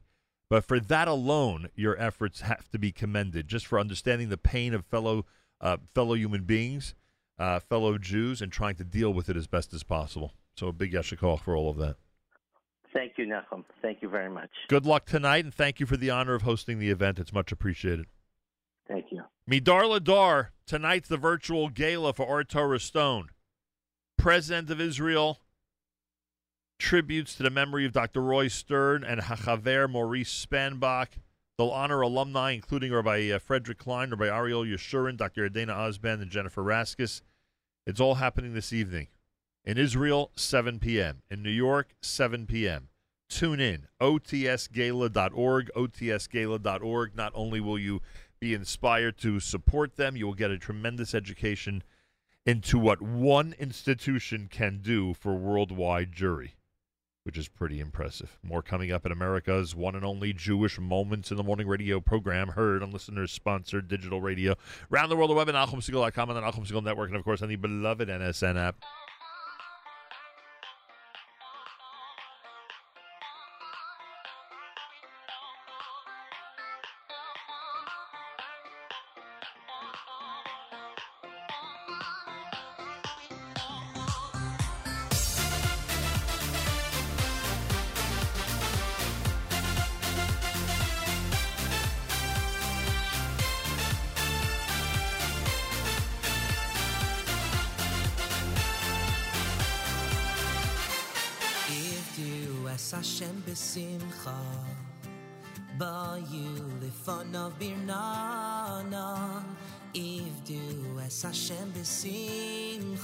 [0.48, 4.74] But for that alone, your efforts have to be commended, just for understanding the pain
[4.74, 5.26] of fellow
[5.60, 6.94] uh, fellow human beings,
[7.38, 10.34] uh, fellow Jews, and trying to deal with it as best as possible.
[10.56, 11.96] So a big yashikol for all of that.
[12.92, 13.64] Thank you, Nachum.
[13.82, 14.50] Thank you very much.
[14.68, 17.18] Good luck tonight, and thank you for the honor of hosting the event.
[17.18, 18.06] It's much appreciated.
[18.88, 19.22] Thank you.
[19.50, 23.28] Midar Ladar, tonight's the virtual gala for Ohr Torah Stone.
[24.16, 25.40] President of Israel,
[26.78, 28.20] tributes to the memory of Dr.
[28.22, 31.18] Roy Stern and Hachaver Maurice Spanbach.
[31.58, 35.48] They'll honor alumni, including Rabbi uh, Frederick Klein, Rabbi Ariel Yeshurun, Dr.
[35.48, 37.22] Adena Osband, and Jennifer Raskus.
[37.86, 39.08] It's all happening this evening.
[39.64, 41.22] In Israel, 7 p.m.
[41.30, 42.88] In New York, 7 p.m.
[43.28, 47.16] Tune in, otsgala.org, otsgala.org.
[47.16, 48.00] Not only will you
[48.38, 51.82] be inspired to support them, you will get a tremendous education
[52.44, 56.52] into what one institution can do for worldwide Jewry,
[57.26, 58.38] which is pretty impressive.
[58.44, 62.50] More coming up in America's one and only Jewish Moments in the Morning radio program,
[62.50, 64.54] heard on listeners sponsored digital radio.
[64.92, 67.56] Around the world, the web at and the Nachum Network, and of course on the
[67.56, 68.76] beloved NSN app.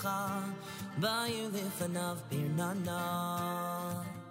[0.03, 0.43] Besimcha
[1.01, 3.01] Bayu lifanav birnana
[4.05, 4.22] Ivdu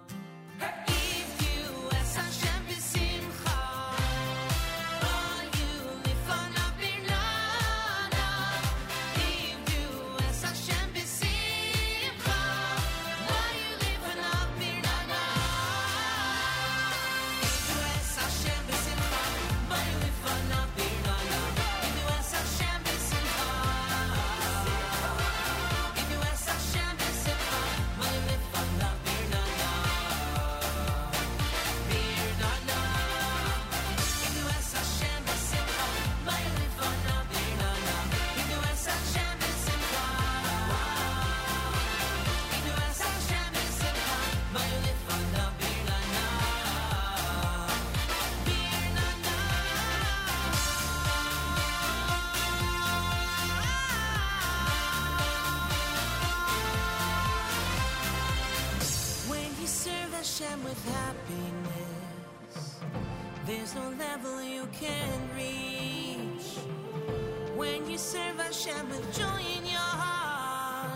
[68.02, 70.90] serve Hashem with joy in your heart,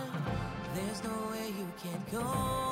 [0.74, 2.65] there's no way you can't go.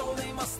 [0.00, 0.59] so they must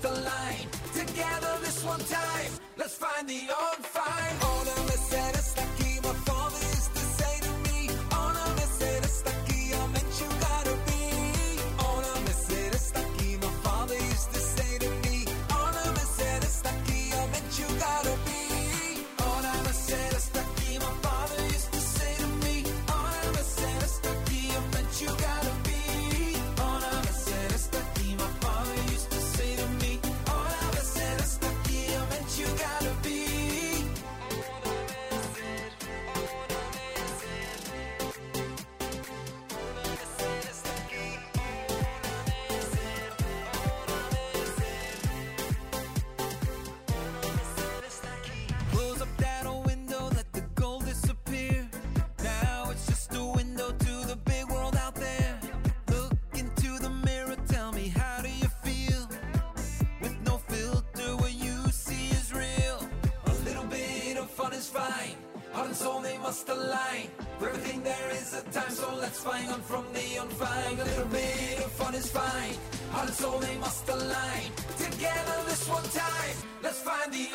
[64.91, 65.19] line.
[65.53, 67.07] Heart and soul, they must align.
[67.39, 70.07] For everything there is a time, so let's find on from the
[70.41, 70.77] flying.
[70.81, 72.55] A little bit of fun is fine.
[72.95, 74.49] Heart and soul, they must align.
[74.87, 77.27] Together this one time, let's find the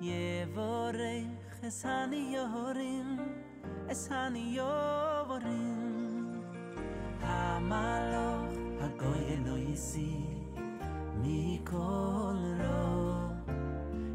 [0.00, 1.26] Yevorech
[1.66, 3.18] es hani yorim
[3.90, 6.38] Es hani yorim
[7.20, 10.22] Hamaloch hagoy eno yisi
[11.18, 13.34] Mikol ro.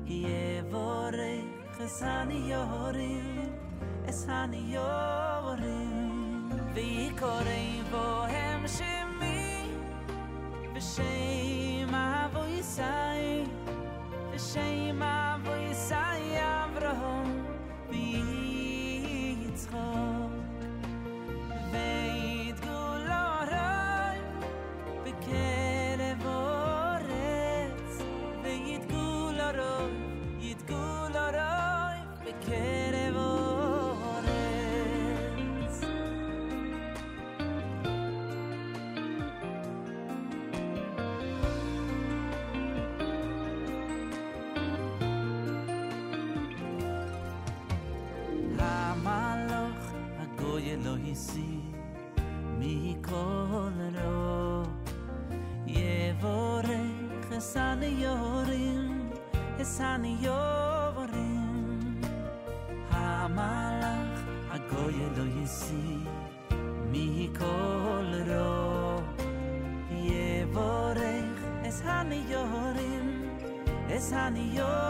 [0.07, 3.51] Yevorech es hani yorim
[4.07, 9.67] Es hani yorim Vikorei vohem shemi
[10.73, 11.91] V'shem
[14.31, 15.22] V'shem
[59.77, 61.95] sani yovorim
[62.91, 64.17] ha malach
[64.55, 65.85] a goy lo yisi
[66.91, 67.05] mi
[67.39, 68.53] kol ro
[70.09, 73.07] yevorech es han yorim
[73.97, 74.82] es han yorim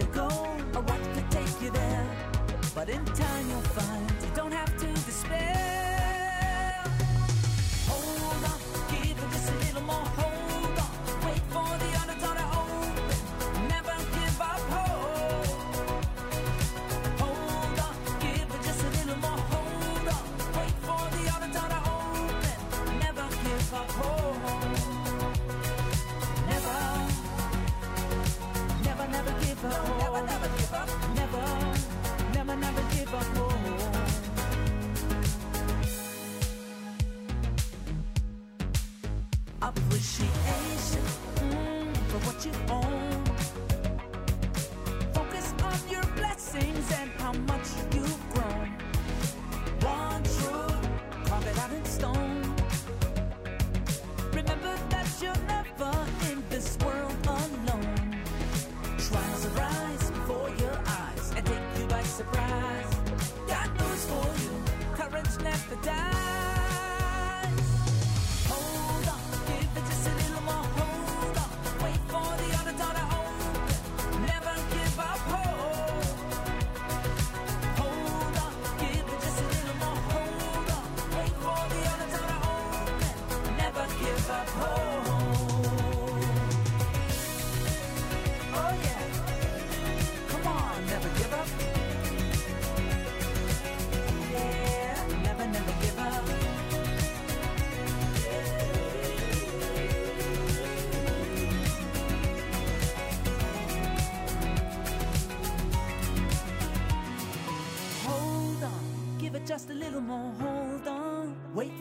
[0.00, 0.49] gotta go.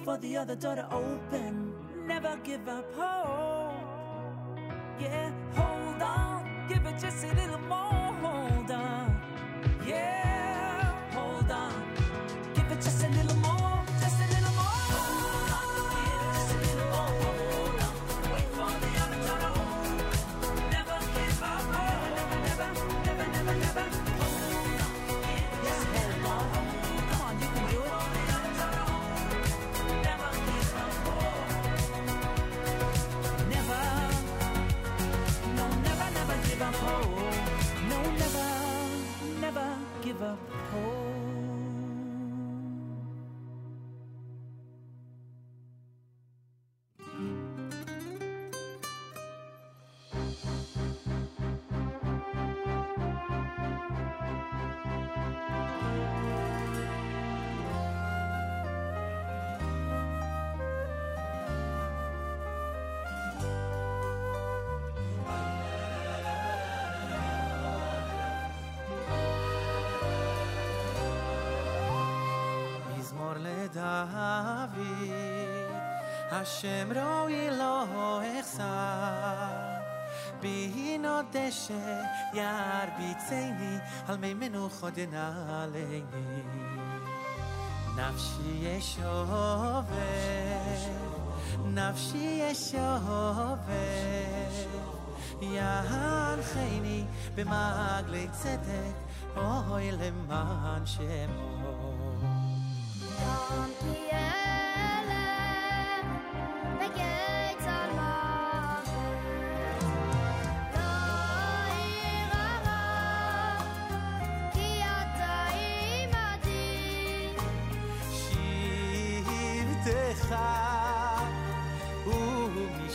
[0.09, 1.71] for the other door to open.
[2.07, 2.88] Never give up.
[73.73, 75.69] David,
[76.31, 78.73] Hashem roi lo echsa,
[80.41, 81.79] bihino deshe
[82.33, 86.43] yar bitzeini, al mei menucho dena leini.
[87.95, 90.11] Nafshi yeshove,
[91.75, 93.85] nafshi yeshove,
[95.41, 96.99] yahan cheini,
[97.35, 98.95] b'magli tzedek,
[99.37, 101.88] oi leman shemove.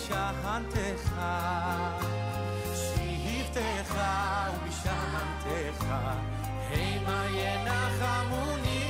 [0.05, 1.21] משענתך,
[2.75, 3.95] שבטך
[4.55, 5.85] ומשענתך,
[6.71, 8.84] המה ינחמוני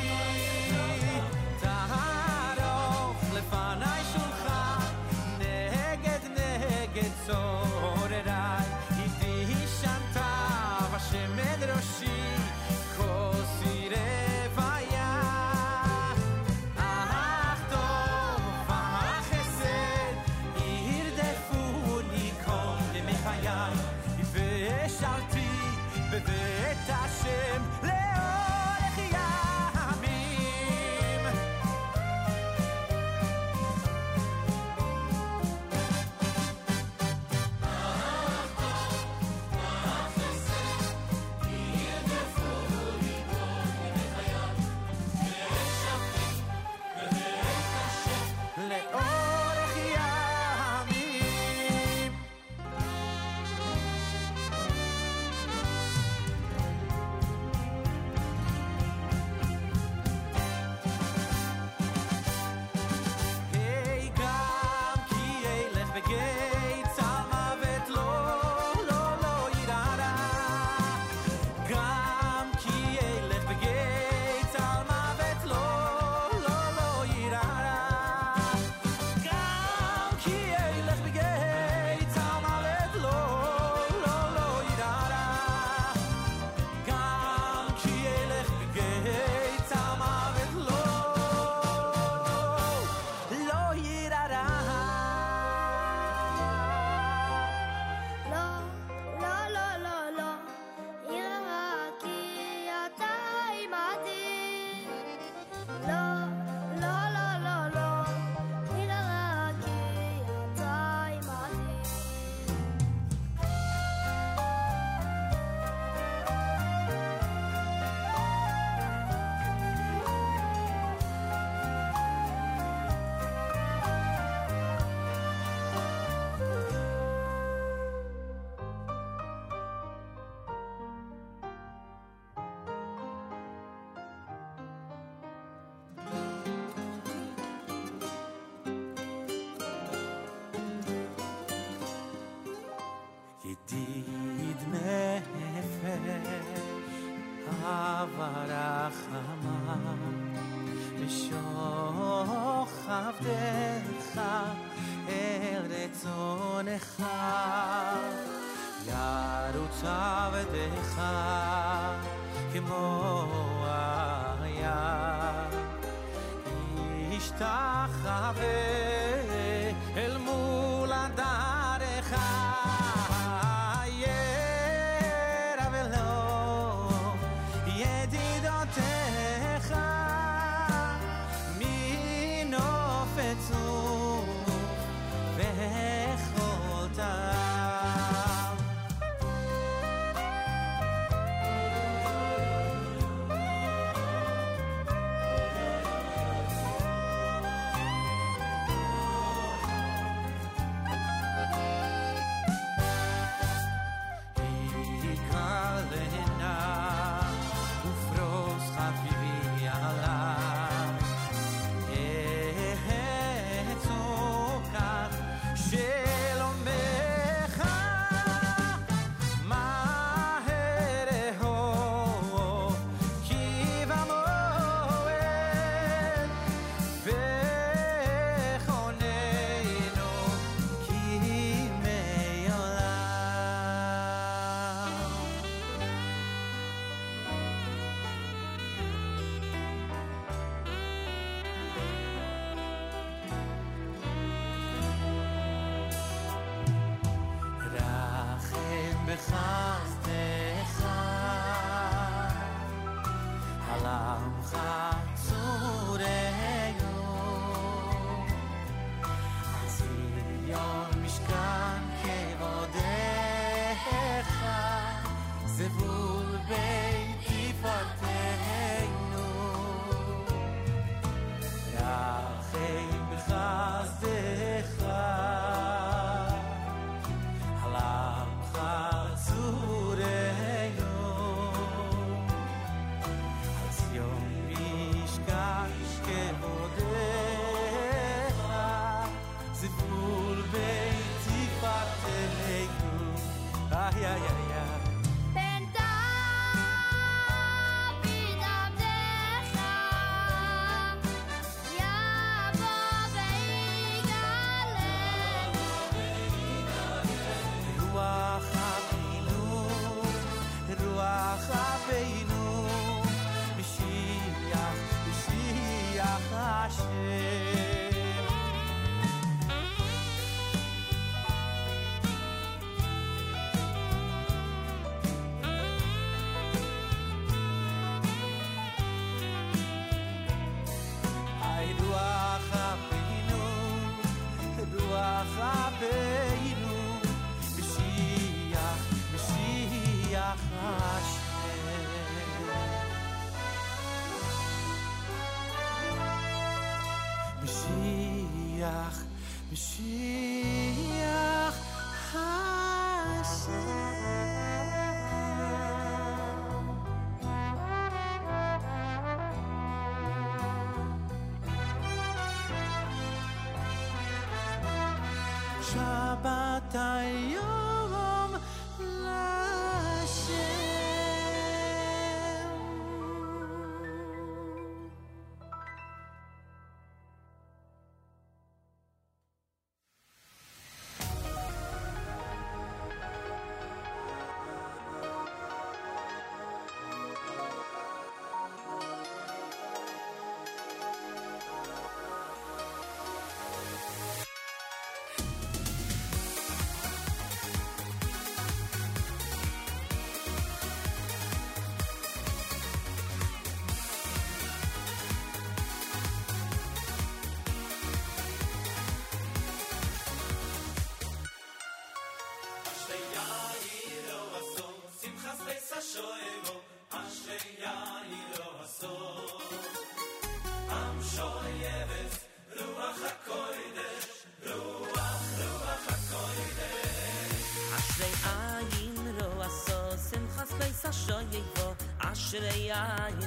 [432.75, 433.24] yeah.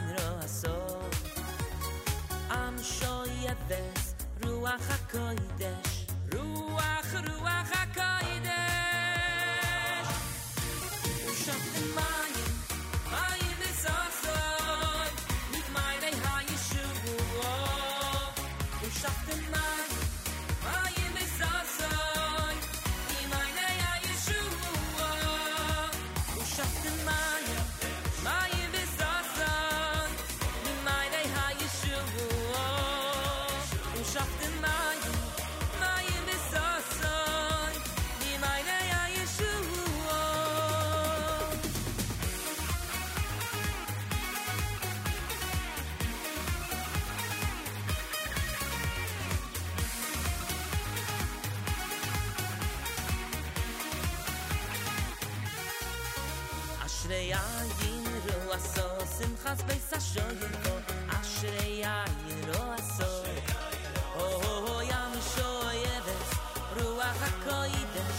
[57.17, 58.81] יין רו עשו
[59.19, 63.23] שמחס בייס השוין כה אשרי יין רו עשו
[64.13, 66.29] הו ים שויבס
[66.75, 68.17] רוח הקוידש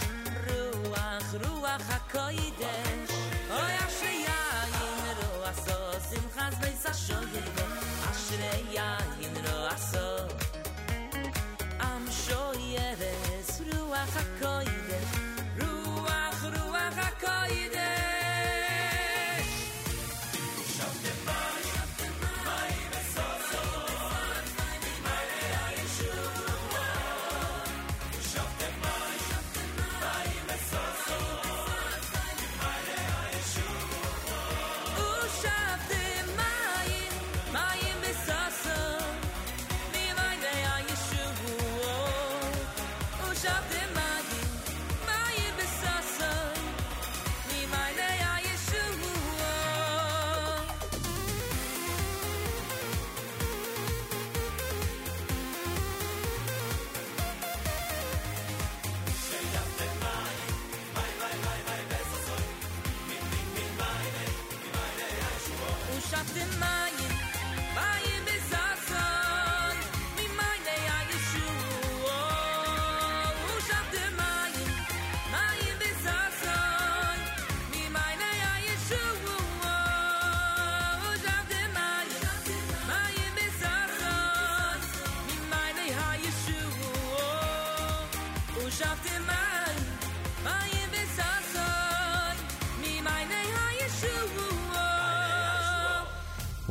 [0.49, 3.11] רוח רוח הקוידש
[3.51, 7.65] אוי אשרי יין רו עשו שמחס בייס השוין כה
[8.11, 8.98] אשרי יין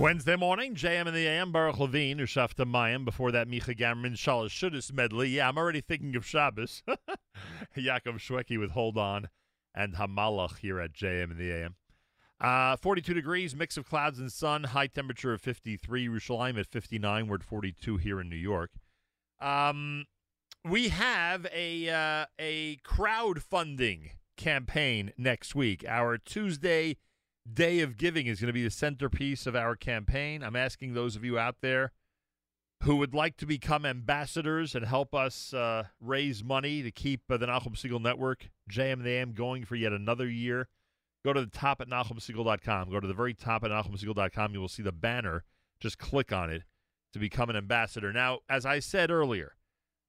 [0.08, 3.03] Wednesday morning, JM in the AM, Baruch Levine, Ushafta Mayim.
[3.03, 5.27] Before that, Micha Gamerman, Shalosh Shudis medley.
[5.27, 6.82] Yeah, I'm already thinking of Shabbos.
[7.77, 9.27] Yaakov Shweki with Hold On
[9.76, 11.76] and Hamalach here at JM in the AM.
[12.40, 16.08] Uh, 42 degrees, mix of clouds and sun, high temperature of 53.
[16.08, 17.27] Yerushalayim at 59.
[17.27, 18.72] We're at 42 here in New York.
[19.42, 20.06] Um,
[20.64, 25.84] we have a uh, a crowdfunding campaign next week.
[25.86, 26.95] Our Tuesday
[27.51, 30.43] Day of Giving is going to be the centerpiece of our campaign.
[30.43, 31.92] I'm asking those of you out there
[32.84, 37.38] who would like to become ambassadors and help us uh, raise money to keep uh,
[37.38, 40.67] the Nachum Segal Network, JM the AM, going for yet another year.
[41.26, 42.92] Go to the top at NachumSegal.com.
[42.92, 44.53] Go to the very top at NachumSegal.com.
[44.53, 45.43] You will see the banner.
[45.80, 46.64] Just click on it
[47.14, 48.14] to become an ambassador.
[48.14, 49.56] Now, as I said earlier,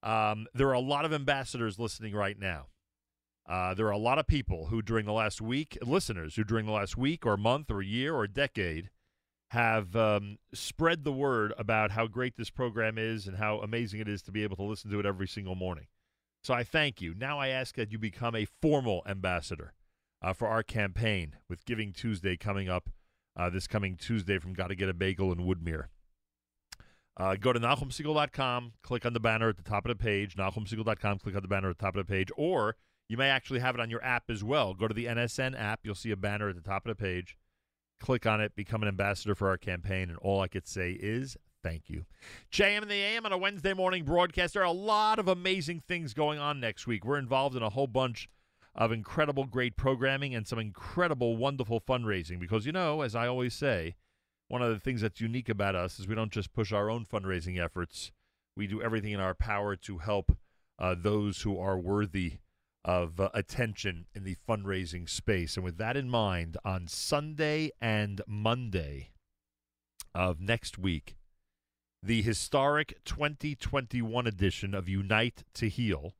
[0.03, 2.67] um, there are a lot of ambassadors listening right now.
[3.49, 6.67] Uh, there are a lot of people who, during the last week, listeners who, during
[6.67, 8.91] the last week or month or year or decade,
[9.51, 14.09] have um, spread the word about how great this program is and how amazing it
[14.09, 15.87] is to be able to listen to it every single morning.
[16.43, 17.15] So I thank you.
[17.15, 19.73] Now I ask that you become a formal ambassador
[20.21, 22.91] uh, for our campaign with Giving Tuesday coming up
[23.35, 25.85] uh, this coming Tuesday from Gotta Get a Bagel in Woodmere.
[27.17, 31.19] Uh, go to NachumSegal.com, click on the banner at the top of the page, NachumSegal.com,
[31.19, 32.77] click on the banner at the top of the page, or
[33.09, 34.75] you may actually have it on your app as well.
[34.75, 37.37] Go to the NSN app, you'll see a banner at the top of the page.
[38.01, 41.37] Click on it, become an ambassador for our campaign, and all I could say is
[41.63, 42.05] thank you.
[42.53, 44.55] JM in the AM on a Wednesday morning broadcast.
[44.55, 47.05] There are a lot of amazing things going on next week.
[47.05, 48.29] We're involved in a whole bunch
[48.75, 53.55] of incredible, great programming and some incredible, wonderful fundraising because, you know, as I always
[53.55, 53.97] say,
[54.47, 57.05] one of the things that's unique about us is we don't just push our own
[57.05, 58.13] fundraising efforts.
[58.57, 60.37] We do everything in our power to help
[60.79, 62.39] uh, those who are worthy
[62.89, 65.57] of uh, attention in the fundraising space.
[65.57, 69.11] And with that in mind, on Sunday and Monday
[70.15, 71.15] of next week,
[72.03, 76.15] the historic 2021 edition of Unite to Heal,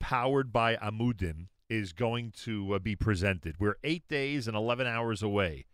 [0.00, 3.56] powered by Amudim, is going to uh, be presented.
[3.58, 5.66] We're eight days and 11 hours away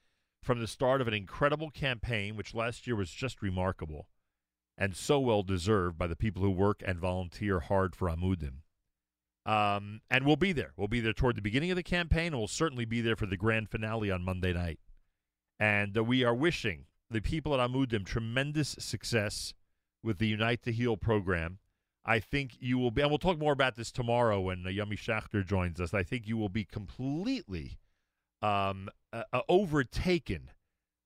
[0.43, 4.09] from the start of an incredible campaign, which last year was just remarkable
[4.77, 8.63] and so well deserved by the people who work and volunteer hard for Amudim.
[9.47, 10.73] Um, and we'll be there.
[10.77, 13.27] We'll be there toward the beginning of the campaign, and we'll certainly be there for
[13.27, 14.79] the grand finale on Monday night.
[15.59, 19.55] And uh, we are wishing the people at Amudim tremendous success
[20.03, 21.59] with the Unite to Heal program.
[22.05, 24.97] I think you will be, and we'll talk more about this tomorrow when uh, Yummy
[24.97, 25.93] Schachter joins us.
[25.93, 27.79] I think you will be completely
[28.43, 30.51] um, uh, uh, overtaken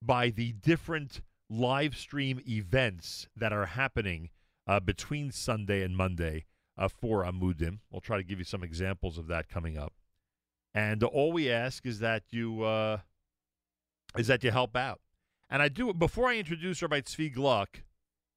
[0.01, 4.31] by the different live stream events that are happening
[4.67, 6.45] uh, between Sunday and Monday
[6.79, 7.79] uh, for Amudim.
[7.91, 9.93] We'll try to give you some examples of that coming up.
[10.75, 12.99] And all we ask is that you uh,
[14.19, 15.01] is that you help out.
[15.51, 17.83] And I do before I introduce Rabbi Tzvi Gluck,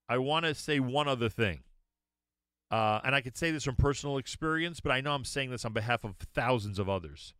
[0.09, 1.61] I want to say one other thing.
[2.69, 5.65] Uh, and I could say this from personal experience, but I know I'm saying this
[5.65, 7.33] on behalf of thousands of others.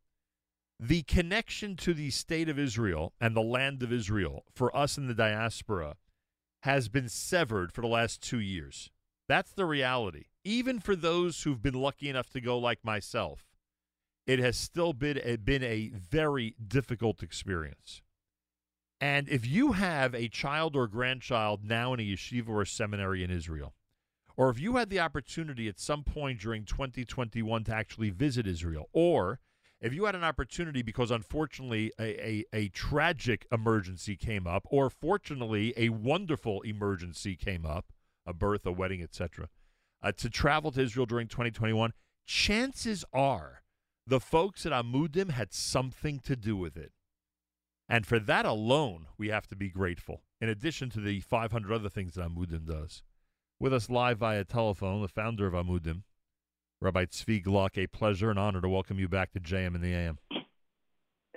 [0.80, 5.08] the connection to the state of Israel and the land of Israel for us in
[5.08, 5.95] the diaspora
[6.64, 8.92] has been severed for the last two years.
[9.27, 10.26] That's the reality.
[10.48, 13.45] Even for those who've been lucky enough to go like myself,
[14.26, 18.01] it has still been a, been a very difficult experience.
[19.01, 23.30] And if you have a child or grandchild now in a yeshiva or seminary in
[23.30, 23.74] Israel,
[24.38, 28.88] or if you had the opportunity at some point during 2021 to actually visit Israel,
[28.93, 29.42] or
[29.82, 34.90] if you had an opportunity because unfortunately a, a, a tragic emergency came up, or
[34.90, 37.92] fortunately a wonderful emergency came up,
[38.26, 39.50] a birth, a wedding, etc.,
[40.01, 41.93] uh, to travel to Israel during 2021,
[42.26, 43.64] chances are
[44.06, 46.92] the folks at Amudim had something to do with it.
[47.90, 51.90] And for that alone, we have to be grateful, in addition to the 500 other
[51.90, 53.03] things that Amudim does.
[53.59, 56.03] With us live via telephone, the founder of Amudim,
[56.80, 57.77] Rabbi Tzvi Gluck.
[57.77, 60.19] A pleasure and honor to welcome you back to JM in the AM.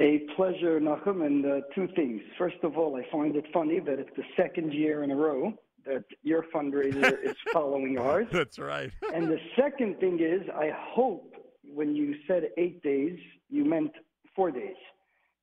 [0.00, 2.20] A pleasure, Nachum, and uh, two things.
[2.38, 5.52] First of all, I find it funny that it's the second year in a row
[5.86, 8.28] that your fundraiser is following ours.
[8.32, 8.90] That's right.
[9.14, 13.18] and the second thing is, I hope when you said eight days,
[13.48, 13.92] you meant
[14.34, 14.76] four days.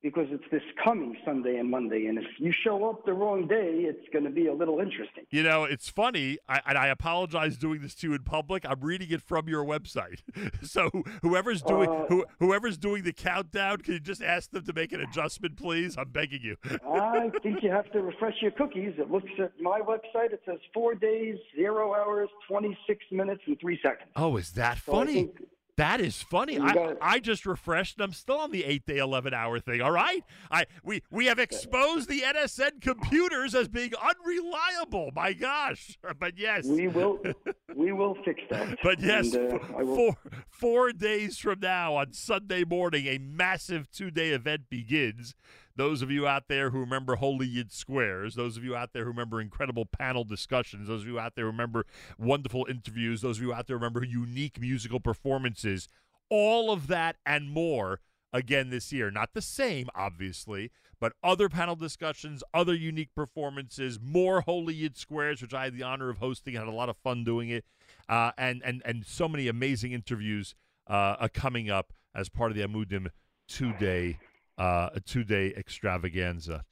[0.00, 3.80] Because it's this coming Sunday and Monday, and if you show up the wrong day,
[3.80, 5.24] it's going to be a little interesting.
[5.30, 8.64] You know, it's funny, I, and I apologize doing this to you in public.
[8.64, 10.20] I'm reading it from your website,
[10.62, 10.88] so
[11.22, 14.92] whoever's doing Uh, who, whoever's doing the countdown, can you just ask them to make
[14.92, 15.96] an adjustment, please?
[15.98, 16.56] I'm begging you.
[16.88, 18.94] I think you have to refresh your cookies.
[18.98, 20.32] It looks at my website.
[20.32, 24.10] It says four days, zero hours, 26 minutes, and three seconds.
[24.14, 25.30] Oh, is that So funny?
[25.78, 26.58] That is funny.
[26.60, 26.94] I.
[27.00, 29.80] I just refreshed and I'm still on the eight day, eleven hour thing.
[29.80, 30.22] All right.
[30.50, 35.10] I we we have exposed the NSN computers as being unreliable.
[35.14, 35.98] My gosh.
[36.20, 36.66] But yes.
[36.66, 37.18] We will
[37.74, 38.76] we will fix that.
[38.82, 40.16] But yes, And, uh, will- four
[40.48, 45.34] four days from now on Sunday morning, a massive two day event begins.
[45.78, 49.04] Those of you out there who remember Holy Yid Squares, those of you out there
[49.04, 51.86] who remember incredible panel discussions, those of you out there remember
[52.18, 55.86] wonderful interviews, those of you out there remember unique musical performances,
[56.30, 58.00] all of that and more
[58.32, 59.08] again this year.
[59.12, 65.40] Not the same, obviously, but other panel discussions, other unique performances, more Holy Yid Squares,
[65.40, 66.54] which I had the honor of hosting.
[66.54, 67.64] Had a lot of fun doing it,
[68.08, 70.56] uh, and and and so many amazing interviews
[70.88, 73.10] uh, coming up as part of the Amudim
[73.46, 74.18] two day
[74.58, 76.64] uh, two day extravaganza.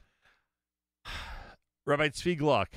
[1.86, 2.70] Rabbi Tzvi Gluck,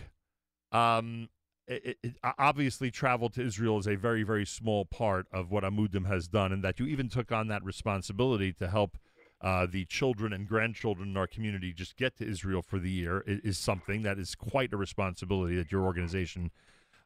[0.72, 1.30] um,
[1.68, 6.08] it, it, obviously travel to Israel is a very, very small part of what Amudim
[6.08, 8.98] has done, and that you even took on that responsibility to help
[9.42, 13.24] uh, the children and grandchildren in our community just get to Israel for the year
[13.26, 16.52] is, is something that is quite a responsibility that your organization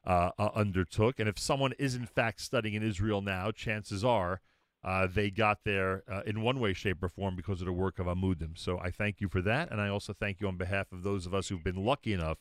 [0.06, 1.20] uh, uh, undertook.
[1.20, 4.40] And if someone is in fact studying in Israel now, chances are
[4.84, 7.98] uh, they got there uh, in one way, shape, or form because of the work
[7.98, 8.56] of Amudim.
[8.56, 11.26] So I thank you for that, and I also thank you on behalf of those
[11.26, 12.38] of us who've been lucky enough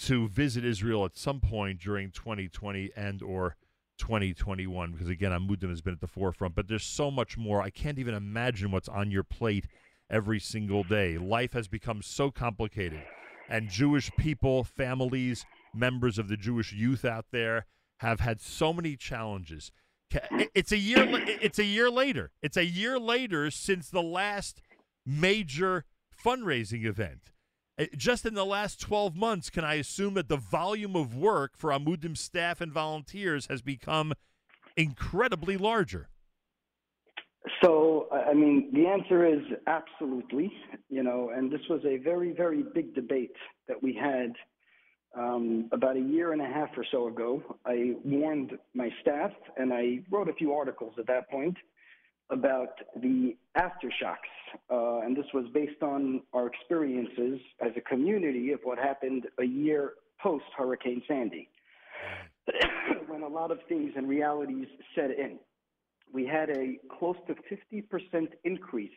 [0.00, 3.56] to visit Israel at some point during 2020 and or
[3.98, 6.54] 2021 because again Amudim has been at the forefront.
[6.54, 7.60] But there's so much more.
[7.60, 9.66] I can't even imagine what's on your plate
[10.08, 11.18] every single day.
[11.18, 13.02] Life has become so complicated
[13.48, 17.66] and Jewish people families members of the Jewish youth out there
[17.98, 19.72] have had so many challenges
[20.54, 21.06] it's a year
[21.40, 24.62] it's a year later it's a year later since the last
[25.04, 25.84] major
[26.24, 27.30] fundraising event
[27.78, 31.52] uh, just in the last 12 months, can I assume that the volume of work
[31.56, 34.12] for Amudim staff and volunteers has become
[34.76, 36.08] incredibly larger?
[37.62, 40.52] So, I I mean, the answer is absolutely,
[40.90, 43.34] you know, and this was a very, very big debate
[43.68, 44.32] that we had
[45.18, 47.42] um, about a year and a half or so ago.
[47.66, 51.56] I warned my staff and I wrote a few articles at that point
[52.30, 54.30] about the aftershocks.
[54.70, 59.44] Uh, and this was based on our experiences as a community of what happened a
[59.44, 61.48] year post Hurricane Sandy,
[63.08, 65.38] when a lot of things and realities set in.
[66.12, 67.34] We had a close to
[67.72, 68.90] 50% increase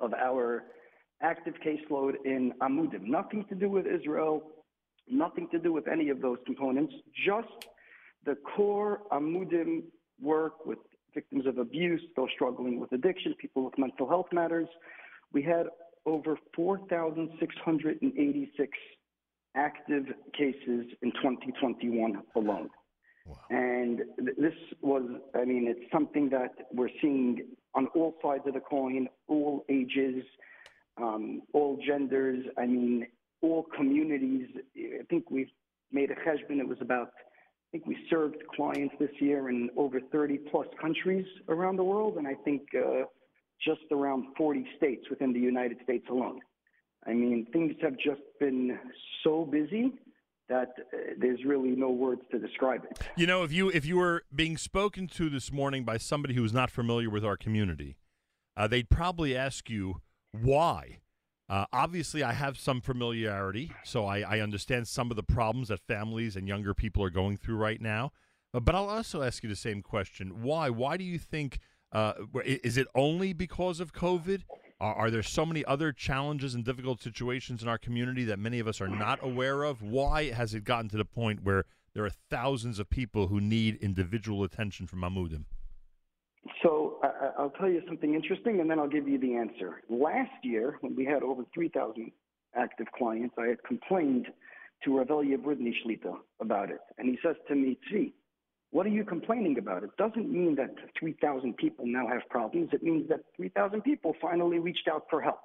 [0.00, 0.64] of our
[1.22, 3.02] active caseload in Amudim.
[3.04, 4.42] Nothing to do with Israel,
[5.10, 6.94] nothing to do with any of those components,
[7.26, 7.48] just
[8.24, 9.82] the core Amudim
[10.20, 10.78] work with
[11.14, 14.68] victims of abuse, those struggling with addiction, people with mental health matters.
[15.32, 15.66] We had
[16.06, 18.78] over 4,686
[19.54, 20.06] active
[20.36, 22.70] cases in 2021 alone.
[23.50, 25.02] And th- this was,
[25.34, 30.24] I mean, it's something that we're seeing on all sides of the coin, all ages,
[30.96, 33.06] um, all genders, I mean,
[33.42, 34.48] all communities.
[34.76, 35.50] I think we've
[35.92, 36.58] made a cheshbon.
[36.58, 41.26] It was about, I think we served clients this year in over 30 plus countries
[41.48, 42.16] around the world.
[42.16, 43.04] And I think uh,
[43.64, 46.40] just around 40 states within the United States alone.
[47.06, 48.78] I mean, things have just been
[49.24, 49.92] so busy
[50.48, 52.98] that uh, there's really no words to describe it.
[53.16, 56.44] You know, if you if you were being spoken to this morning by somebody who
[56.44, 57.96] is not familiar with our community,
[58.56, 60.00] uh, they'd probably ask you
[60.32, 60.98] why.
[61.48, 65.80] Uh, obviously, I have some familiarity, so I, I understand some of the problems that
[65.80, 68.12] families and younger people are going through right now.
[68.52, 70.68] Uh, but I'll also ask you the same question: Why?
[70.68, 71.60] Why do you think?
[71.90, 72.12] Uh,
[72.44, 74.42] is it only because of COVID?
[74.78, 78.58] Are, are there so many other challenges and difficult situations in our community that many
[78.58, 79.80] of us are not aware of?
[79.80, 83.76] Why has it gotten to the point where there are thousands of people who need
[83.76, 85.44] individual attention from Amudim?
[86.62, 86.77] So
[87.38, 89.82] I'll tell you something interesting, and then I'll give you the answer.
[89.88, 92.12] Last year, when we had over 3,000
[92.54, 94.26] active clients, I had complained
[94.84, 98.12] to Rav Elya Brudny Shlita about it, and he says to me, "Tzvi,
[98.70, 99.82] what are you complaining about?
[99.82, 102.72] It doesn't mean that 3,000 people now have problems.
[102.72, 105.44] It means that 3,000 people finally reached out for help."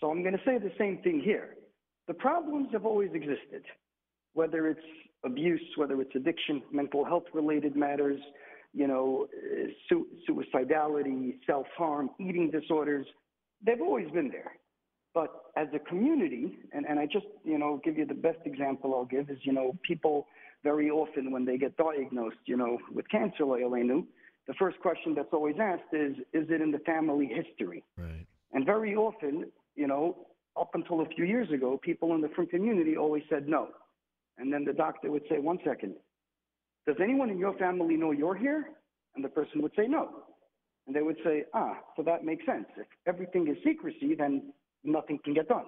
[0.00, 1.56] So I'm going to say the same thing here.
[2.06, 3.64] The problems have always existed,
[4.32, 4.86] whether it's
[5.24, 8.20] abuse, whether it's addiction, mental health related matters,
[8.72, 9.26] you know,
[9.88, 13.06] su- suicidality, self harm, eating disorders.
[13.64, 14.52] They've always been there.
[15.12, 18.94] But as a community, and, and I just, you know, give you the best example
[18.94, 20.28] I'll give is, you know, people
[20.62, 24.04] very often when they get diagnosed, you know, with cancer, Leilenu,
[24.46, 27.82] the first question that's always asked is, is it in the family history?
[27.96, 28.26] Right.
[28.52, 30.26] And very often, you know,
[30.60, 33.68] up until a few years ago, people in the frum community always said no.
[34.38, 35.94] And then the doctor would say, one second,
[36.90, 38.70] does anyone in your family know you're here?
[39.14, 40.08] And the person would say no.
[40.88, 42.66] And they would say, ah, so that makes sense.
[42.76, 44.52] If everything is secrecy, then
[44.82, 45.66] nothing can get done.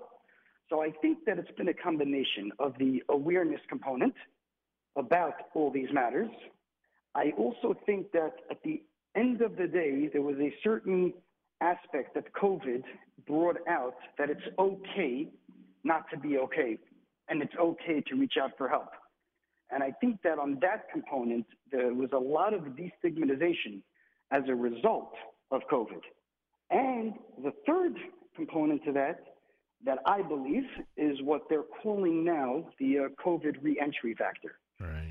[0.68, 4.14] So I think that it's been a combination of the awareness component
[4.96, 6.30] about all these matters.
[7.14, 8.82] I also think that at the
[9.14, 11.12] end of the day, there was a certain
[11.60, 12.82] aspect that COVID
[13.28, 15.28] brought out that it's okay
[15.84, 16.78] not to be okay,
[17.28, 18.88] and it's okay to reach out for help.
[19.72, 23.80] And I think that on that component, there was a lot of destigmatization
[24.30, 25.14] as a result
[25.50, 26.00] of COVID.
[26.70, 27.96] And the third
[28.36, 29.24] component to that,
[29.84, 30.64] that I believe,
[30.96, 34.58] is what they're calling now the uh, COVID reentry factor,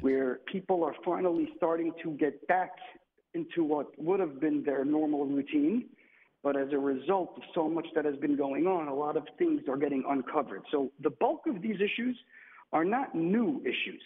[0.02, 2.72] where people are finally starting to get back
[3.34, 5.86] into what would have been their normal routine.
[6.44, 9.24] But as a result of so much that has been going on, a lot of
[9.38, 10.64] things are getting uncovered.
[10.72, 12.18] So the bulk of these issues
[12.74, 14.02] are not new issues.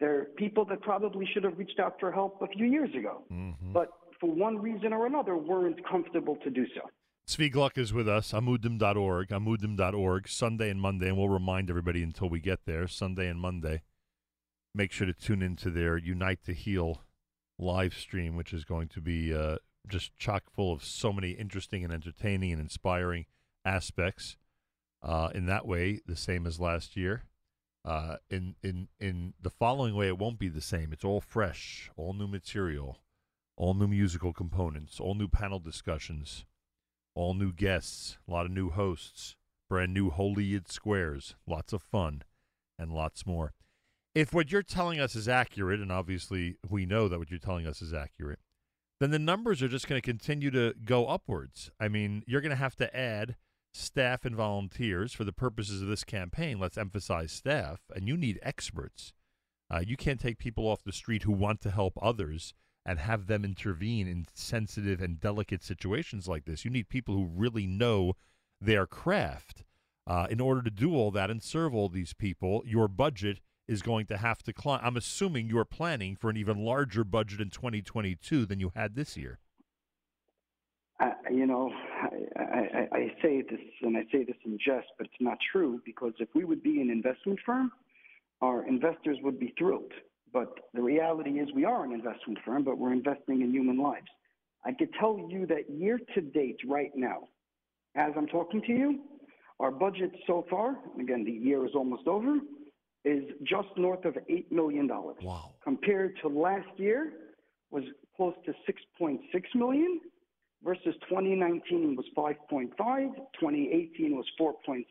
[0.00, 3.24] They're people that probably should have reached out for help a few years ago,
[3.72, 3.88] but
[4.20, 6.82] for one reason or another weren't comfortable to do so.
[7.28, 12.28] Zvi Gluck is with us, amudim.org, amudim.org, Sunday and Monday, and we'll remind everybody until
[12.28, 13.82] we get there, Sunday and Monday.
[14.74, 17.02] Make sure to tune into their Unite to Heal
[17.58, 19.56] live stream, which is going to be uh,
[19.88, 23.26] just chock full of so many interesting and entertaining and inspiring
[23.64, 24.36] aspects.
[25.02, 27.24] Uh, in that way, the same as last year.
[27.86, 30.92] Uh, in in in the following way, it won't be the same.
[30.92, 32.98] It's all fresh, all new material,
[33.56, 36.44] all new musical components, all new panel discussions,
[37.14, 39.36] all new guests, a lot of new hosts,
[39.70, 42.22] brand new Holy Yid squares, lots of fun,
[42.76, 43.54] and lots more.
[44.16, 47.68] If what you're telling us is accurate, and obviously we know that what you're telling
[47.68, 48.40] us is accurate,
[48.98, 51.70] then the numbers are just going to continue to go upwards.
[51.78, 53.36] I mean, you're going to have to add
[53.76, 56.58] staff and volunteers for the purposes of this campaign.
[56.58, 59.12] Let's emphasize staff, and you need experts.
[59.72, 63.26] Uh, you can't take people off the street who want to help others and have
[63.26, 66.64] them intervene in sensitive and delicate situations like this.
[66.64, 68.14] You need people who really know
[68.60, 69.64] their craft.
[70.06, 73.82] Uh, in order to do all that and serve all these people, your budget is
[73.82, 74.80] going to have to climb.
[74.84, 79.16] I'm assuming you're planning for an even larger budget in 2022 than you had this
[79.16, 79.40] year.
[80.98, 81.70] I, you know,
[82.36, 85.80] I, I, I say this and I say this in jest, but it's not true
[85.84, 87.70] because if we would be an investment firm,
[88.40, 89.92] our investors would be thrilled.
[90.32, 94.06] But the reality is, we are an investment firm, but we're investing in human lives.
[94.64, 97.28] I could tell you that year to date, right now,
[97.94, 99.00] as I'm talking to you,
[99.60, 102.38] our budget so far, again, the year is almost over,
[103.04, 104.88] is just north of $8 million.
[104.88, 105.52] Wow.
[105.62, 107.12] Compared to last year,
[107.70, 107.84] was
[108.16, 108.52] close to
[109.02, 109.18] 6.6
[109.54, 110.00] million
[110.66, 112.70] versus 2019 was 5.5,
[113.40, 114.84] 2018 was 4.6.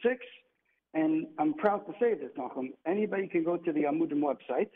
[0.93, 2.69] And I'm proud to say this, Nachum.
[2.87, 4.69] Anybody can go to the Amudim website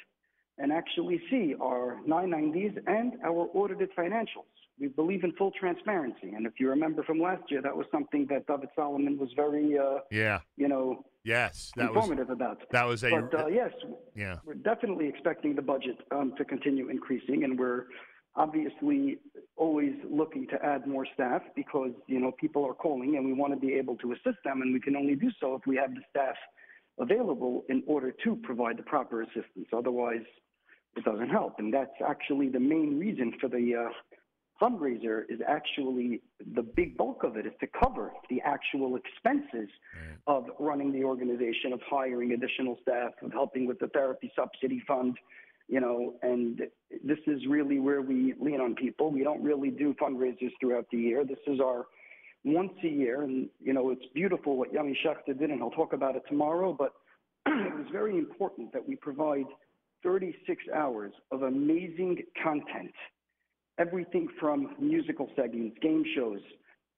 [0.57, 4.51] and actually see our 990s and our audited financials.
[4.77, 6.29] We believe in full transparency.
[6.35, 9.77] And if you remember from last year, that was something that David Solomon was very,
[9.77, 10.39] uh, Yeah.
[10.57, 12.63] you know, Yes, that was informative about.
[12.71, 13.71] that was a But uh, yes,
[14.15, 14.39] yeah.
[14.45, 17.85] we're definitely expecting the budget um, to continue increasing, and we're
[18.39, 19.19] obviously
[19.57, 23.53] always looking to add more staff because you know people are calling and we want
[23.53, 25.93] to be able to assist them and we can only do so if we have
[25.93, 26.35] the staff
[26.99, 29.67] available in order to provide the proper assistance.
[29.73, 30.25] Otherwise
[30.95, 31.55] it doesn't help.
[31.59, 33.89] And that's actually the main reason for the uh,
[34.61, 36.21] fundraiser is actually
[36.55, 39.69] the big bulk of it is to cover the actual expenses
[40.27, 45.17] of running the organization of hiring additional staff of helping with the therapy subsidy fund
[45.69, 46.61] you know, and
[47.05, 49.11] this is really where we lean on people.
[49.11, 51.23] We don't really do fundraisers throughout the year.
[51.23, 51.85] This is our
[52.43, 55.93] once a year, and you know, it's beautiful what Yami Schechter did, and I'll talk
[55.93, 56.75] about it tomorrow.
[56.77, 56.93] But
[57.45, 59.45] it was very important that we provide
[60.01, 62.93] 36 hours of amazing content,
[63.77, 66.39] everything from musical segments, game shows.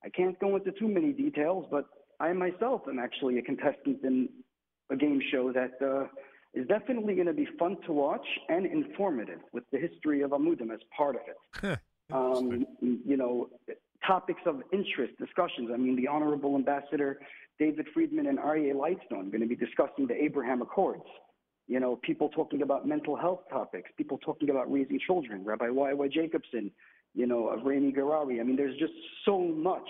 [0.03, 1.85] I can't go into too many details, but
[2.21, 4.29] I myself am actually a contestant in
[4.89, 5.73] a game show that.
[5.85, 6.07] Uh,
[6.53, 10.73] is definitely going to be fun to watch and informative with the history of Amudim
[10.73, 11.79] as part of it.
[12.13, 13.49] um, you know,
[14.05, 15.69] topics of interest, discussions.
[15.73, 17.19] I mean, the Honorable Ambassador
[17.59, 21.05] David Friedman and Aryeh Lightstone are going to be discussing the Abraham Accords.
[21.67, 26.07] You know, people talking about mental health topics, people talking about raising children, Rabbi Y.Y.
[26.11, 26.71] Jacobson,
[27.13, 28.39] you know, of Rami Garari.
[28.41, 28.93] I mean, there's just
[29.25, 29.87] so much.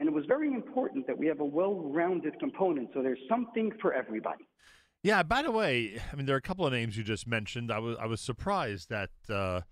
[0.00, 3.70] And it was very important that we have a well rounded component so there's something
[3.80, 4.48] for everybody.
[5.02, 5.22] Yeah.
[5.22, 7.70] By the way, I mean there are a couple of names you just mentioned.
[7.72, 9.62] I was I was surprised that uh,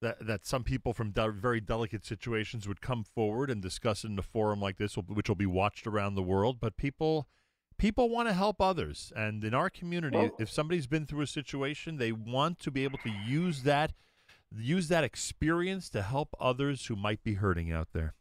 [0.00, 4.08] that that some people from de- very delicate situations would come forward and discuss it
[4.10, 6.58] in a forum like this, which will be watched around the world.
[6.60, 7.28] But people
[7.78, 11.26] people want to help others, and in our community, Well- if somebody's been through a
[11.26, 13.92] situation, they want to be able to use that
[14.56, 18.14] use that experience to help others who might be hurting out there.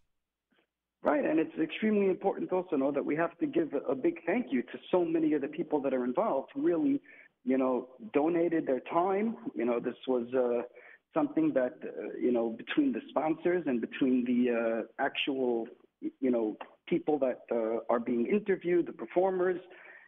[1.39, 4.61] And it's extremely important also know that we have to give a big thank you
[4.61, 7.01] to so many of the people that are involved who really,
[7.45, 9.37] you know, donated their time.
[9.55, 10.63] You know, this was uh,
[11.13, 15.67] something that, uh, you know, between the sponsors and between the uh, actual,
[16.01, 19.61] you know, people that uh, are being interviewed, the performers,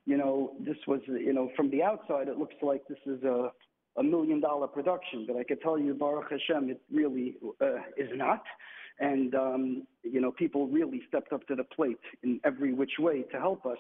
[0.06, 3.52] you know, this was, you know, from the outside, it looks like this is a,
[3.98, 8.10] a million dollar production, but I can tell you, Baruch Hashem, it really uh, is
[8.16, 8.44] not.
[9.02, 13.24] And, um, you know, people really stepped up to the plate in every which way
[13.34, 13.80] to help us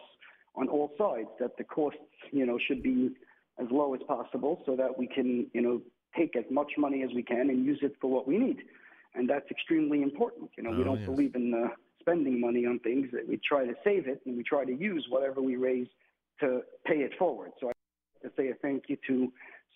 [0.55, 1.99] on all sides, that the costs,
[2.31, 3.11] you know, should be
[3.59, 5.79] as low as possible so that we can, you know,
[6.17, 8.57] take as much money as we can and use it for what we need.
[9.13, 10.49] And that's extremely important.
[10.57, 11.05] You know, we Oh, don't yes.
[11.05, 11.67] believe in uh,
[11.99, 13.09] spending money on things.
[13.13, 15.87] That we try to save it and we try to use whatever we raise
[16.39, 17.51] to pay it forward.
[17.59, 17.73] So I
[18.23, 19.31] have to say a thank you to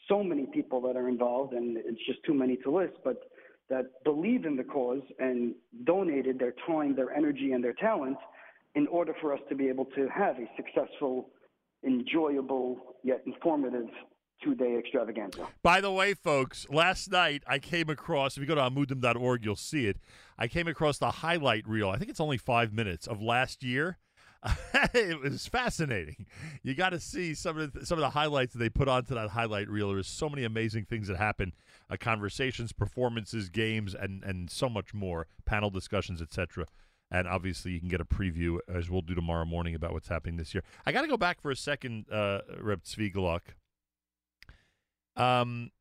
[0.08, 3.24] so many people that are involved, and it's just too many to list, but
[3.69, 8.18] that believe in the cause and donated their time, their energy, and their talent
[8.76, 11.30] in order for us to be able to have a successful,
[11.84, 13.88] enjoyable, yet informative
[14.44, 15.48] two day extravaganza.
[15.64, 19.56] By the way, folks, last night I came across, if you go to amudim.org, you'll
[19.56, 19.98] see it.
[20.38, 21.90] I came across the highlight reel.
[21.90, 23.98] I think it's only five minutes of last year.
[24.94, 26.26] it was fascinating.
[26.64, 29.16] You got to see some of the, some of the highlights that they put onto
[29.16, 29.92] that highlight reel.
[29.92, 31.54] There's so many amazing things that happen:
[31.90, 35.28] uh, conversations, performances, games, and and so much more.
[35.46, 36.66] Panel discussions, etc.
[37.12, 40.38] And obviously, you can get a preview as we'll do tomorrow morning about what's happening
[40.38, 40.64] this year.
[40.86, 43.56] I got to go back for a second, uh, Reb Zvi Gluck.
[45.16, 45.72] Um,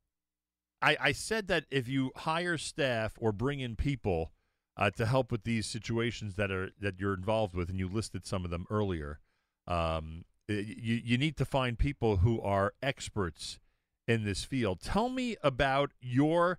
[0.81, 4.33] I, I said that if you hire staff or bring in people
[4.77, 8.27] uh, to help with these situations that are that you're involved with, and you listed
[8.27, 9.21] some of them earlier,
[9.67, 13.59] um, you you need to find people who are experts
[14.07, 14.81] in this field.
[14.81, 16.59] Tell me about your.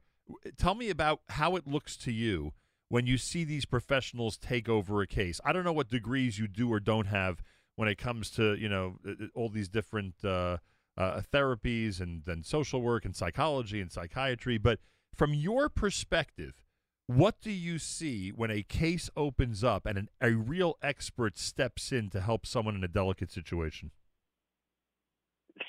[0.58, 2.54] Tell me about how it looks to you
[2.90, 5.40] when you see these professionals take over a case.
[5.46, 7.44] I don't know what degrees you do or don't have
[7.76, 10.58] when it comes to you know uh, uh, all these different uh,
[10.98, 14.80] uh, therapies and then social work and psychology and psychiatry, but
[15.14, 16.65] from your perspective,
[17.08, 21.92] what do you see when a case opens up and an, a real expert steps
[21.92, 23.92] in to help someone in a delicate situation?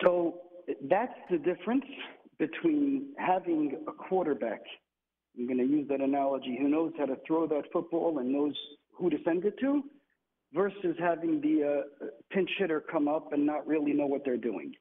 [0.02, 0.40] So
[0.88, 1.84] that's the difference
[2.38, 4.60] between having a quarterback,
[5.38, 8.54] I'm going to use that analogy, who knows how to throw that football and knows
[8.92, 9.82] who to send it to,
[10.54, 14.72] versus having the uh, pinch hitter come up and not really know what they're doing.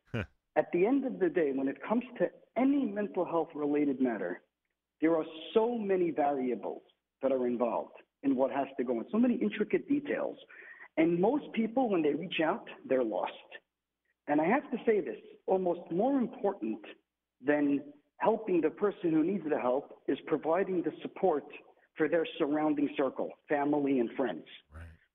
[0.58, 4.42] At the end of the day, when it comes to any mental health related matter,
[5.02, 6.82] there are so many variables
[7.22, 7.94] that are involved
[8.24, 10.38] in what has to go on, so many intricate details.
[10.98, 13.32] And most people, when they reach out, they're lost.
[14.28, 16.80] And I have to say this almost more important
[17.46, 17.82] than
[18.18, 21.44] helping the person who needs the help is providing the support
[21.98, 24.46] for their surrounding circle, family, and friends.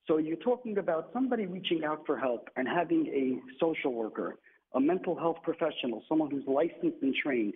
[0.07, 4.37] So you're talking about somebody reaching out for help and having a social worker,
[4.75, 7.55] a mental health professional, someone who's licensed and trained,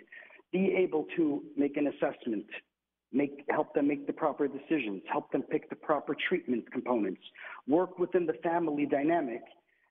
[0.55, 2.47] be able to make an assessment,
[3.12, 7.20] make help them make the proper decisions, help them pick the proper treatment components,
[7.66, 9.42] work within the family dynamic,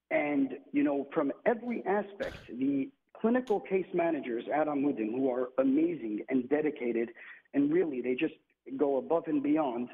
[0.09, 6.21] and you know from every aspect, the clinical case managers at Amudim who are amazing
[6.29, 7.09] and dedicated,
[7.53, 8.35] and really they just
[8.77, 9.89] go above and beyond.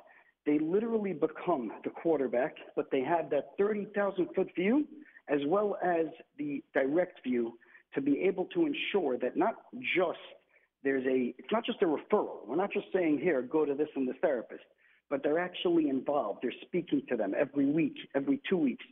[0.45, 4.85] They literally become the quarterback, but they have that 30,000 foot view
[5.29, 6.05] as well as
[6.37, 7.53] the direct view
[7.95, 9.55] to be able to ensure that not
[9.95, 10.19] just
[10.83, 12.47] there's a, it's not just a referral.
[12.47, 14.63] We're not just saying, here, go to this and this therapist,
[15.09, 16.39] but they're actually involved.
[16.41, 18.85] They're speaking to them every week, every two weeks,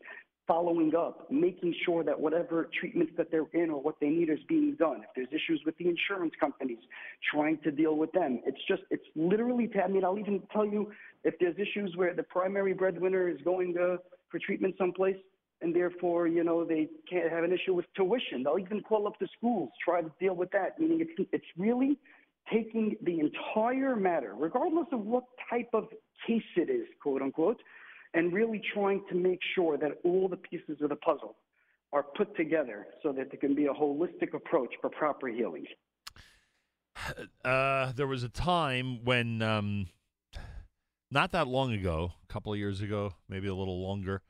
[0.47, 4.39] following up, making sure that whatever treatments that they're in or what they need is
[4.47, 5.01] being done.
[5.03, 6.79] If there's issues with the insurance companies,
[7.33, 8.41] trying to deal with them.
[8.45, 10.91] It's just, it's literally, I mean, I'll even tell you
[11.23, 13.97] if there's issues where the primary breadwinner is going to,
[14.29, 15.17] for treatment someplace,
[15.61, 18.43] and therefore, you know, they can't have an issue with tuition.
[18.43, 20.79] They'll even call up the schools, try to deal with that.
[20.79, 21.97] Meaning, it's it's really
[22.51, 25.89] taking the entire matter, regardless of what type of
[26.25, 27.61] case it is, quote unquote,
[28.13, 31.35] and really trying to make sure that all the pieces of the puzzle
[31.93, 35.65] are put together so that there can be a holistic approach for proper healing.
[37.45, 39.85] Uh, there was a time when, um,
[41.11, 44.23] not that long ago, a couple of years ago, maybe a little longer,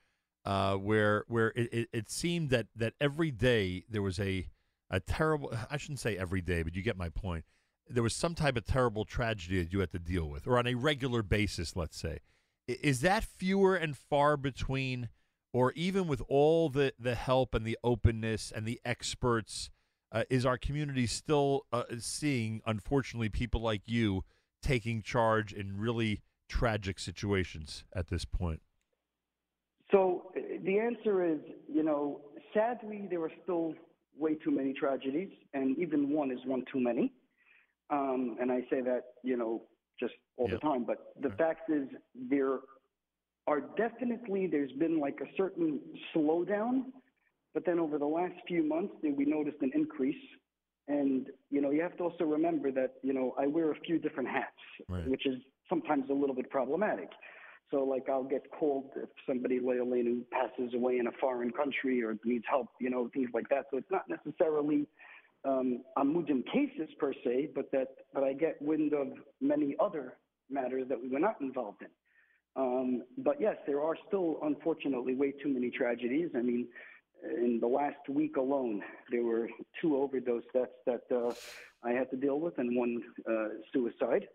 [0.47, 4.47] uh, where where it, it, it seemed that that every day there was a
[4.89, 5.53] a terrible.
[5.69, 7.43] I shouldn't say every day, but you get my point.
[7.89, 10.65] There was some type of terrible tragedy that you had to deal with, or on
[10.65, 12.19] a regular basis, let's say.
[12.65, 15.09] Is that fewer and far between,
[15.51, 19.69] or even with all the the help and the openness and the experts?
[20.13, 24.23] Uh, is our community still uh, seeing, unfortunately, people like you
[24.61, 28.61] taking charge in really tragic situations at this point?
[29.91, 31.39] So uh, the answer is,
[31.71, 32.21] you know,
[32.53, 33.73] sadly, there are still
[34.17, 37.13] way too many tragedies, and even one is one too many.
[37.89, 39.63] Um, and I say that, you know,
[39.99, 40.83] just all the time.
[40.85, 41.87] But the fact is,
[42.29, 42.59] there
[43.47, 45.79] are definitely, there's been like a certain
[46.13, 46.85] slowdown,
[47.53, 50.15] but then over the last few months, we noticed an increase.
[50.89, 53.99] And, you know, you have to also remember that, you know, I wear a few
[53.99, 54.55] different hats,
[55.09, 55.35] which is
[55.69, 57.09] sometimes a little bit problematic.
[57.71, 62.17] So, like, I'll get called if somebody, Leolene, passes away in a foreign country or
[62.23, 63.65] needs help, you know, things like that.
[63.71, 64.87] So it's not necessarily
[65.45, 69.07] um, Amudim cases per se, but that, but I get wind of
[69.41, 70.13] many other
[70.49, 71.89] matters that we were not involved in.
[72.55, 76.29] Um, but yes, there are still, unfortunately, way too many tragedies.
[76.35, 76.67] I mean,
[77.23, 78.81] in the last week alone,
[79.11, 79.49] there were
[79.81, 81.33] two overdose deaths that uh,
[81.83, 84.27] I had to deal with, and one uh, suicide.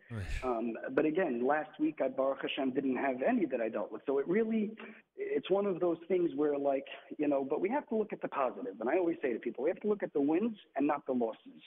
[0.44, 4.02] Um, but again, last week I Baruch Hashem didn't have any that I dealt with.
[4.06, 4.72] So it really,
[5.16, 6.86] it's one of those things where like
[7.18, 8.74] you know, but we have to look at the positive.
[8.80, 11.04] And I always say to people, we have to look at the wins and not
[11.06, 11.62] the losses,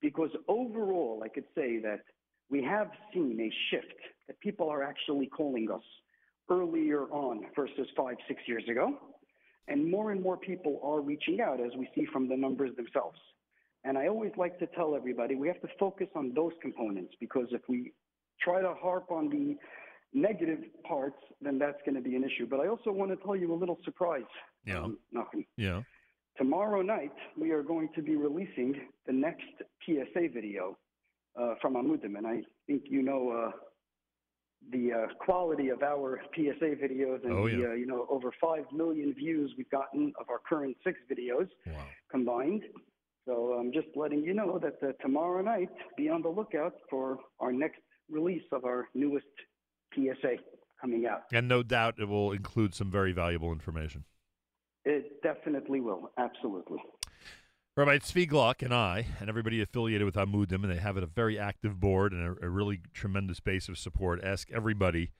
[0.00, 2.00] because overall, I could say that
[2.48, 3.94] we have seen a shift
[4.28, 5.82] that people are actually calling us
[6.48, 8.96] earlier on versus five, six years ago.
[9.68, 13.18] And more and more people are reaching out, as we see from the numbers themselves.
[13.84, 17.46] And I always like to tell everybody we have to focus on those components because
[17.52, 17.92] if we
[18.40, 19.56] try to harp on the
[20.12, 22.46] negative parts, then that's going to be an issue.
[22.46, 24.24] But I also want to tell you a little surprise,
[24.66, 24.80] Yeah.
[24.82, 25.46] um, Nachum.
[25.56, 25.82] Yeah.
[26.36, 28.74] Tomorrow night, we are going to be releasing
[29.06, 29.44] the next
[29.84, 30.76] PSA video
[31.40, 32.16] uh, from Amudim.
[32.18, 33.50] And I think you know uh,
[34.72, 37.66] the uh, quality of our PSA videos and Oh, the, yeah.
[37.68, 41.48] uh, you know, over 5 million views we've gotten of our current six videos
[42.10, 42.62] combined.
[43.26, 47.18] So I'm just letting you know that uh, tomorrow night, be on the lookout for
[47.38, 49.26] our next release of our newest
[49.94, 50.36] PSA
[50.80, 51.22] coming out.
[51.32, 54.04] And no doubt it will include some very valuable information.
[54.84, 56.10] It definitely will.
[56.16, 56.78] Absolutely.
[57.76, 61.38] Rabbi Tzvi Gluck and I, and everybody affiliated with Amudim, and they have a very
[61.38, 65.12] active board and a, a really tremendous base of support, ask everybody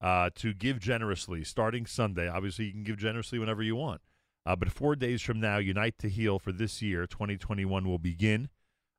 [0.00, 2.28] uh, to give generously starting Sunday.
[2.28, 4.00] Obviously, you can give generously whenever you want.
[4.46, 8.48] Uh, but four days from now, Unite to Heal for this year, 2021, will begin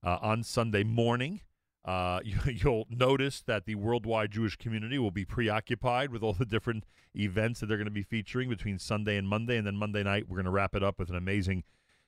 [0.04, 1.42] uh, on Sunday morning.
[1.86, 6.46] Uh, you, you'll notice that the worldwide Jewish community will be preoccupied with all the
[6.46, 6.86] different
[7.16, 9.58] events that they're going to be featuring between Sunday and Monday.
[9.58, 11.64] And then Monday night, we're going to wrap it up with an amazing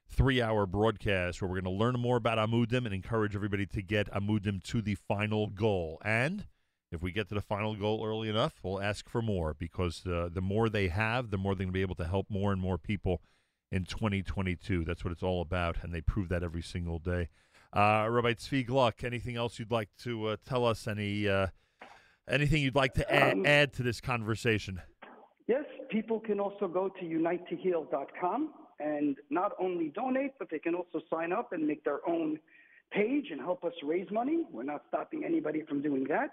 [0.07, 3.81] three hour broadcast where we're going to learn more about Amudim and encourage everybody to
[3.81, 5.99] get Amudim to the final goal.
[6.03, 6.45] And
[6.91, 10.29] if we get to the final goal early enough, we'll ask for more because uh,
[10.31, 12.61] the more they have, the more they're going to be able to help more and
[12.61, 13.21] more people
[13.71, 14.83] in 2022.
[14.83, 17.29] That's what it's all about, and they prove that every single day.
[17.73, 20.87] Uh, Rabbi Tzvi Gluck, anything else you'd like to uh, tell us?
[20.87, 21.47] Any uh,
[22.29, 24.81] anything you'd like to add, Um, add to this conversation?
[25.47, 31.01] Yes, people can also go to unitetoheal.com and not only donate, but they can also
[31.09, 32.39] sign up and make their own
[32.91, 34.43] page and help us raise money.
[34.51, 36.31] We're not stopping anybody from doing that.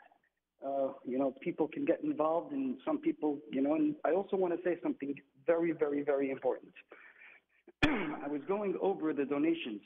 [0.65, 4.37] Uh, you know, people can get involved, and some people, you know, and I also
[4.37, 5.15] want to say something
[5.47, 6.73] very, very, very important.
[7.85, 9.81] I was going over the donations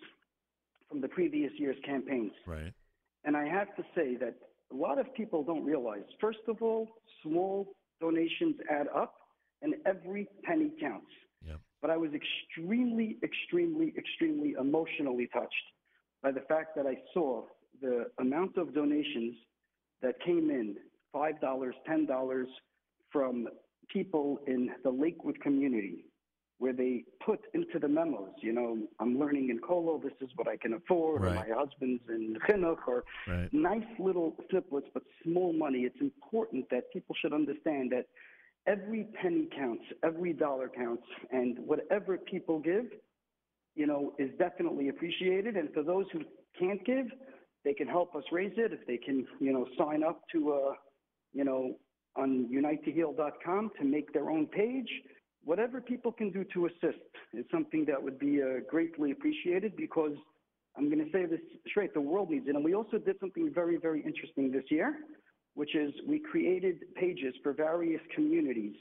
[0.88, 2.32] from the previous year's campaigns.
[2.46, 2.72] Right.
[3.24, 4.34] And I have to say that
[4.72, 6.88] a lot of people don't realize, first of all,
[7.22, 9.14] small donations add up
[9.60, 11.10] and every penny counts.
[11.82, 15.66] But I was extremely, extremely, extremely emotionally touched
[16.22, 17.44] by the fact that I saw
[17.80, 19.34] the amount of donations
[20.02, 20.76] that came in
[21.14, 21.40] $5,
[21.88, 22.46] $10
[23.10, 23.48] from
[23.88, 26.06] people in the Lakewood community
[26.58, 30.46] where they put into the memos, you know, I'm learning in Kollel, this is what
[30.46, 31.48] I can afford, or Right.
[31.48, 33.52] my husband's in Chinuch, or Right.
[33.52, 35.80] nice little snippets, but small money.
[35.80, 38.06] It's important that people should understand that
[38.66, 42.92] every penny counts, every dollar counts, and whatever people give,
[43.74, 45.56] you know, is definitely appreciated.
[45.56, 46.20] And for those who
[46.56, 47.10] can't give,
[47.64, 50.72] they can help us raise it if they can, you know, sign up to, uh,
[51.32, 51.76] you know,
[52.16, 54.88] on unitetoheal.com to make their own page.
[55.44, 60.12] Whatever people can do to assist is something that would be uh, greatly appreciated because
[60.76, 62.54] I'm going to say this straight, the world needs it.
[62.54, 64.98] And we also did something very, very interesting this year,
[65.54, 68.74] which is we created pages for various communities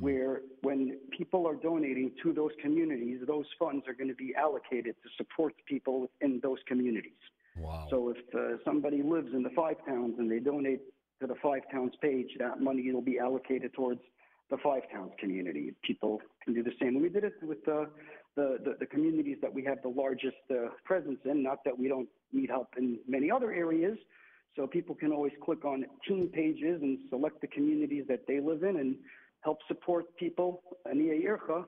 [0.00, 4.96] where when people are donating to those communities, those funds are going to be allocated
[5.02, 7.12] to support people in those communities.
[7.60, 7.86] Wow.
[7.90, 10.80] So if uh, somebody lives in the five towns and they donate
[11.20, 14.00] to the five towns page, that money will be allocated towards
[14.50, 15.74] the five towns community.
[15.82, 16.88] People can do the same.
[16.88, 17.84] And we did it with uh,
[18.36, 21.42] the, the the communities that we have the largest uh, presence in.
[21.42, 23.98] Not that we don't need help in many other areas.
[24.56, 28.62] So people can always click on team pages and select the communities that they live
[28.62, 28.96] in and
[29.42, 31.64] help support people Ania Ircha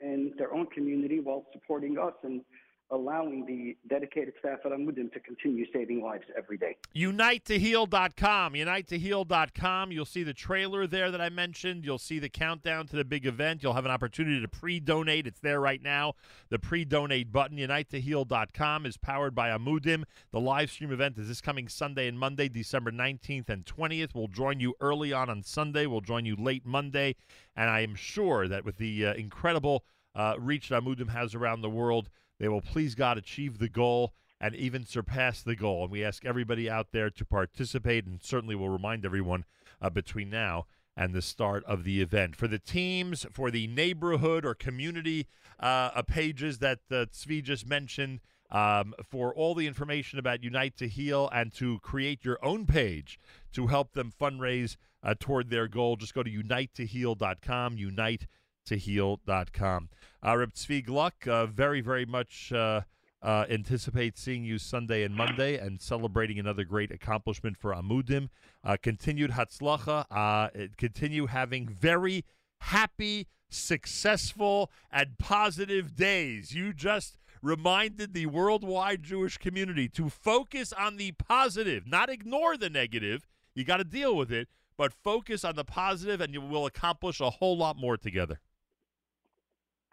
[0.00, 2.42] in their own community while supporting us and
[2.90, 6.76] allowing the dedicated staff at Amudim to continue saving lives every day.
[6.94, 8.52] UniteToHeal.com.
[8.52, 9.92] UniteToHeal.com.
[9.92, 11.84] You'll see the trailer there that I mentioned.
[11.84, 13.62] You'll see the countdown to the big event.
[13.62, 15.26] You'll have an opportunity to pre donate.
[15.26, 16.14] It's there right now.
[16.50, 17.56] The pre donate button.
[17.56, 20.04] UniteToHeal.com is powered by Amudim.
[20.30, 24.14] The live stream event is this coming Sunday and Monday, December 19th and 20th.
[24.14, 25.86] We'll join you early on on Sunday.
[25.86, 27.16] We'll join you late Monday.
[27.56, 31.60] And I am sure that with the uh, incredible uh, reach that Amudim has around
[31.60, 32.08] the world,
[32.44, 35.84] they will please God achieve the goal and even surpass the goal.
[35.84, 39.46] And we ask everybody out there to participate, and certainly we'll remind everyone
[39.80, 42.36] uh, between now and the start of the event.
[42.36, 45.26] For the teams, for the neighborhood or community
[45.58, 50.76] uh, uh, pages that uh, Tzvi just mentioned, um, for all the information about Unite
[50.76, 53.18] to Heal and to create your own page
[53.54, 58.26] to help them fundraise uh, toward their goal, just go to unitetoheal.com, unite
[58.66, 59.88] to heal.com.
[60.26, 62.82] Uh, Reb Tzvi Gluck, uh, very, very much uh,
[63.24, 68.28] uh, anticipate seeing you Sunday and Monday and celebrating another great accomplishment for Amudim.
[68.62, 70.04] Uh, continued Hatzlacha.
[70.10, 72.24] Uh, continue having very
[72.58, 76.54] happy, successful, and positive days.
[76.54, 82.70] You just reminded the worldwide Jewish community to focus on the positive, not ignore the
[82.70, 83.26] negative.
[83.54, 87.20] You got to deal with it, but focus on the positive, and you will accomplish
[87.20, 88.40] a whole lot more together.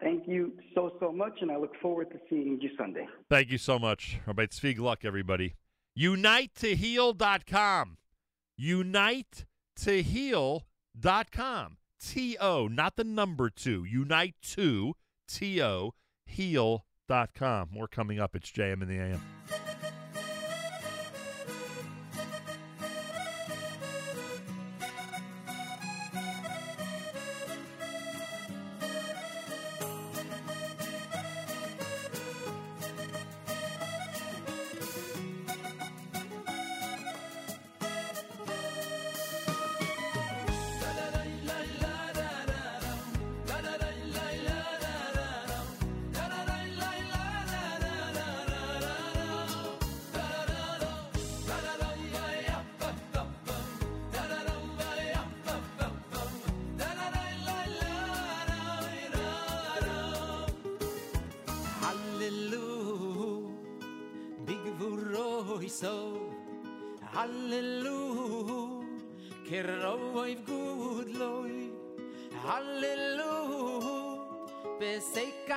[0.02, 3.06] Thank you so, so much, and I look forward to seeing you Sunday.
[3.30, 4.18] Thank you so much.
[4.26, 5.54] All right, Tzvi Gluck, everybody.
[5.98, 7.96] UniteToHeal.com.
[8.60, 9.46] UniteToHeal.com.
[9.76, 11.76] T-O, heal.com.
[12.00, 13.84] T O not the number two.
[13.84, 14.94] Unite to
[15.28, 15.94] T-O,
[16.26, 17.68] heal.com.
[17.72, 18.34] More coming up.
[18.34, 19.20] It's JM in the AM.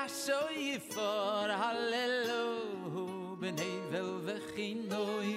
[0.08, 5.32] so ye for hallelujah ben hey vel ve khinoy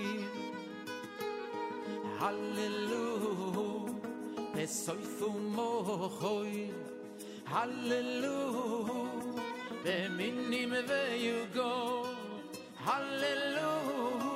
[2.20, 3.92] hallelujah
[4.62, 5.70] es soy fu mo
[6.20, 6.54] khoy
[7.54, 9.02] hallelujah
[9.84, 11.72] be minni me ve you go
[12.88, 14.26] hallelujah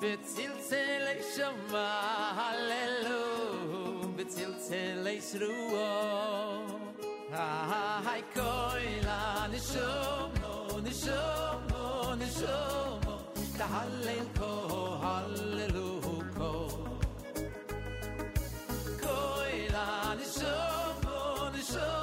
[0.00, 1.88] be til sele shama
[2.40, 5.90] hallelujah be til sele shruo
[7.34, 7.84] ha ha
[9.51, 13.17] נשומו נשומו נשומו
[13.57, 14.45] תהלל כה
[15.01, 15.99] הללו
[16.35, 16.53] כה
[19.01, 21.98] קוילה נשומו נשומו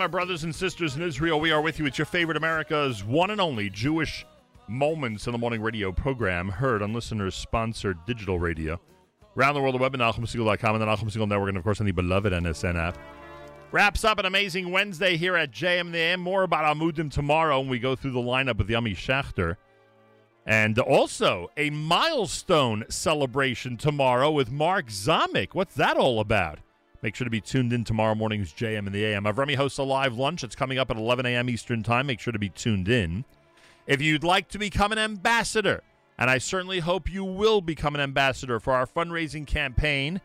[0.00, 1.86] Our brothers and sisters in Israel, we are with you.
[1.86, 4.26] It's your favorite America's one and only Jewish
[4.66, 8.80] Moments in the Morning radio program, heard on listeners sponsored digital radio.
[9.36, 11.78] Around the world, the web at NachumSegal.com and the Nachum Segal Network, and of course
[11.78, 12.98] on the beloved NSN app.
[13.70, 17.68] Wraps up an amazing Wednesday here at JM in the More about Amudim tomorrow when
[17.68, 19.58] we go through the lineup with Yami Shachter.
[20.44, 25.50] And also a milestone celebration tomorrow with Mark Zamek.
[25.52, 26.58] What's that all about?
[27.06, 29.26] Make sure to be tuned in tomorrow morning's JM in the AM.
[29.26, 30.42] Avremi hosts a live lunch.
[30.42, 31.48] It's coming up at 11 a.m.
[31.48, 32.08] Eastern Time.
[32.08, 33.24] Make sure to be tuned in.
[33.86, 35.84] If you'd like to become an ambassador,
[36.18, 40.20] and I certainly hope you will become an ambassador for our fundraising campaign,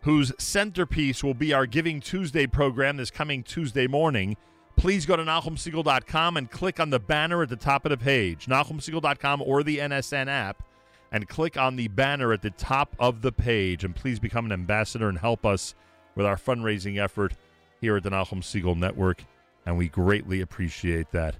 [0.00, 4.36] whose centerpiece will be our Giving Tuesday program this coming Tuesday morning,
[4.74, 8.46] please go to NachumSegal.com and click on the banner at the top of the page,
[8.46, 10.64] NachumSegal.com or the NSN app,
[11.12, 13.84] and click on the banner at the top of the page.
[13.84, 15.76] And please become an ambassador and help us
[16.14, 17.34] with our fundraising effort
[17.80, 19.24] here at the Nachum Segal Network,
[19.66, 21.36] and we greatly appreciate that.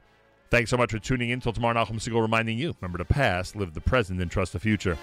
[0.50, 1.40] Thanks so much for tuning in.
[1.40, 4.60] Till tomorrow, Nachum Segal reminding you remember the past, live the present, and trust the
[4.60, 4.98] future.